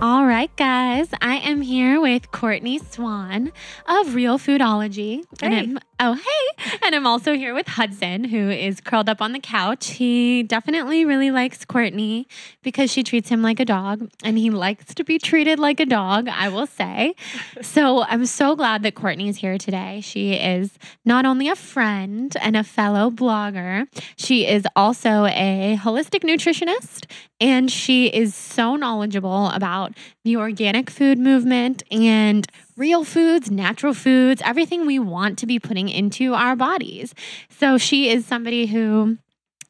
All 0.00 0.26
right, 0.26 0.54
guys, 0.54 1.08
I 1.20 1.38
am 1.38 1.60
here 1.60 2.00
with 2.00 2.30
Courtney 2.30 2.78
Swan 2.78 3.50
of 3.84 4.06
Realfoodology. 4.10 5.24
And 5.42 5.52
I'm, 5.52 5.78
oh, 5.98 6.12
hey. 6.12 6.78
And 6.84 6.94
I'm 6.94 7.04
also 7.04 7.34
here 7.34 7.52
with 7.52 7.66
Hudson, 7.66 8.22
who 8.22 8.48
is 8.48 8.80
curled 8.80 9.08
up 9.08 9.20
on 9.20 9.32
the 9.32 9.40
couch. 9.40 9.88
He 9.88 10.44
definitely 10.44 11.04
really 11.04 11.32
likes 11.32 11.64
Courtney 11.64 12.28
because 12.62 12.92
she 12.92 13.02
treats 13.02 13.28
him 13.28 13.42
like 13.42 13.58
a 13.58 13.64
dog, 13.64 14.08
and 14.22 14.38
he 14.38 14.50
likes 14.50 14.94
to 14.94 15.02
be 15.02 15.18
treated 15.18 15.58
like 15.58 15.80
a 15.80 15.86
dog, 15.86 16.28
I 16.28 16.48
will 16.48 16.68
say. 16.68 17.16
So 17.60 18.04
I'm 18.04 18.24
so 18.24 18.54
glad 18.54 18.84
that 18.84 18.94
Courtney 18.94 19.28
is 19.28 19.38
here 19.38 19.58
today. 19.58 20.00
She 20.00 20.34
is 20.34 20.78
not 21.04 21.26
only 21.26 21.48
a 21.48 21.56
friend 21.56 22.36
and 22.40 22.56
a 22.56 22.62
fellow 22.62 23.10
blogger, 23.10 23.88
she 24.16 24.46
is 24.46 24.64
also 24.76 25.24
a 25.24 25.76
holistic 25.82 26.20
nutritionist 26.20 27.06
and 27.40 27.70
she 27.70 28.06
is 28.06 28.34
so 28.34 28.76
knowledgeable 28.76 29.50
about 29.88 29.98
the 30.24 30.36
organic 30.36 30.90
food 30.90 31.18
movement 31.18 31.82
and 31.90 32.46
real 32.76 33.04
foods, 33.04 33.50
natural 33.50 33.94
foods, 33.94 34.42
everything 34.44 34.86
we 34.86 34.98
want 34.98 35.38
to 35.38 35.46
be 35.46 35.58
putting 35.58 35.88
into 35.88 36.34
our 36.34 36.56
bodies. 36.56 37.14
So 37.50 37.78
she 37.78 38.10
is 38.10 38.26
somebody 38.26 38.66
who 38.66 39.18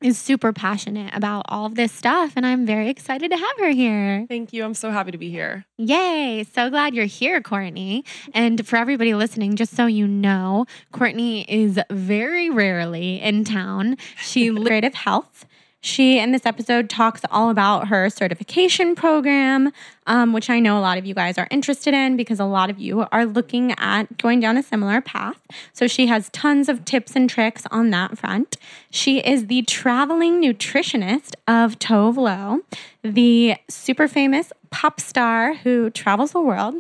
is 0.00 0.16
super 0.16 0.52
passionate 0.52 1.12
about 1.12 1.44
all 1.48 1.66
of 1.66 1.74
this 1.74 1.90
stuff 1.90 2.34
and 2.36 2.46
I'm 2.46 2.64
very 2.64 2.88
excited 2.88 3.32
to 3.32 3.36
have 3.36 3.58
her 3.58 3.70
here. 3.70 4.26
Thank 4.28 4.52
you. 4.52 4.64
I'm 4.64 4.74
so 4.74 4.92
happy 4.92 5.10
to 5.10 5.18
be 5.18 5.28
here. 5.28 5.64
Yay. 5.76 6.44
So 6.54 6.70
glad 6.70 6.94
you're 6.94 7.04
here, 7.04 7.42
Courtney. 7.42 8.04
And 8.32 8.64
for 8.64 8.76
everybody 8.76 9.14
listening, 9.14 9.56
just 9.56 9.74
so 9.74 9.86
you 9.86 10.06
know, 10.06 10.66
Courtney 10.92 11.44
is 11.48 11.80
very 11.90 12.48
rarely 12.48 13.20
in 13.20 13.42
town. 13.42 13.96
She 14.20 14.50
creative 14.64 14.94
health. 14.94 15.46
She, 15.80 16.18
in 16.18 16.32
this 16.32 16.44
episode, 16.44 16.90
talks 16.90 17.22
all 17.30 17.50
about 17.50 17.88
her 17.88 18.10
certification 18.10 18.96
program, 18.96 19.72
um, 20.06 20.32
which 20.32 20.50
I 20.50 20.58
know 20.58 20.76
a 20.76 20.80
lot 20.80 20.98
of 20.98 21.06
you 21.06 21.14
guys 21.14 21.38
are 21.38 21.46
interested 21.52 21.94
in 21.94 22.16
because 22.16 22.40
a 22.40 22.44
lot 22.44 22.68
of 22.68 22.80
you 22.80 23.06
are 23.12 23.24
looking 23.24 23.72
at 23.78 24.18
going 24.18 24.40
down 24.40 24.56
a 24.56 24.62
similar 24.62 25.00
path. 25.00 25.40
So 25.72 25.86
she 25.86 26.08
has 26.08 26.30
tons 26.30 26.68
of 26.68 26.84
tips 26.84 27.14
and 27.14 27.30
tricks 27.30 27.62
on 27.70 27.90
that 27.90 28.18
front. 28.18 28.56
She 28.90 29.20
is 29.20 29.46
the 29.46 29.62
traveling 29.62 30.42
nutritionist 30.42 31.34
of 31.46 31.78
Tove 31.78 32.16
Lo, 32.16 32.60
the 33.02 33.56
super 33.68 34.08
famous 34.08 34.52
pop 34.70 35.00
star 35.00 35.54
who 35.54 35.90
travels 35.90 36.32
the 36.32 36.40
world. 36.40 36.74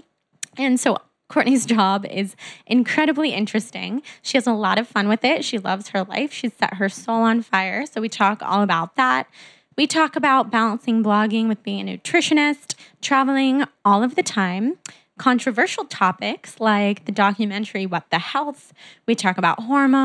And 0.56 0.80
so 0.80 0.98
Courtney's 1.28 1.66
job 1.66 2.06
is 2.06 2.34
incredibly 2.66 3.32
interesting. 3.32 4.02
She 4.22 4.36
has 4.36 4.46
a 4.46 4.52
lot 4.52 4.78
of 4.78 4.88
fun 4.88 5.08
with 5.08 5.24
it. 5.24 5.44
She 5.44 5.58
loves 5.58 5.88
her 5.88 6.04
life. 6.04 6.32
She's 6.32 6.54
set 6.54 6.74
her 6.74 6.88
soul 6.88 7.22
on 7.22 7.42
fire. 7.42 7.84
So 7.86 8.00
we 8.00 8.08
talk 8.08 8.42
all 8.42 8.62
about 8.62 8.96
that. 8.96 9.28
We 9.76 9.86
talk 9.86 10.16
about 10.16 10.50
balancing 10.50 11.04
blogging 11.04 11.46
with 11.46 11.62
being 11.62 11.88
a 11.88 11.98
nutritionist, 11.98 12.74
traveling 13.00 13.64
all 13.84 14.02
of 14.02 14.16
the 14.16 14.24
time, 14.24 14.78
controversial 15.18 15.84
topics 15.84 16.58
like 16.58 17.04
the 17.04 17.12
documentary 17.12 17.86
What 17.86 18.10
the 18.10 18.18
Health. 18.18 18.72
We 19.06 19.14
talk 19.14 19.38
about 19.38 19.64
hormones 19.64 19.94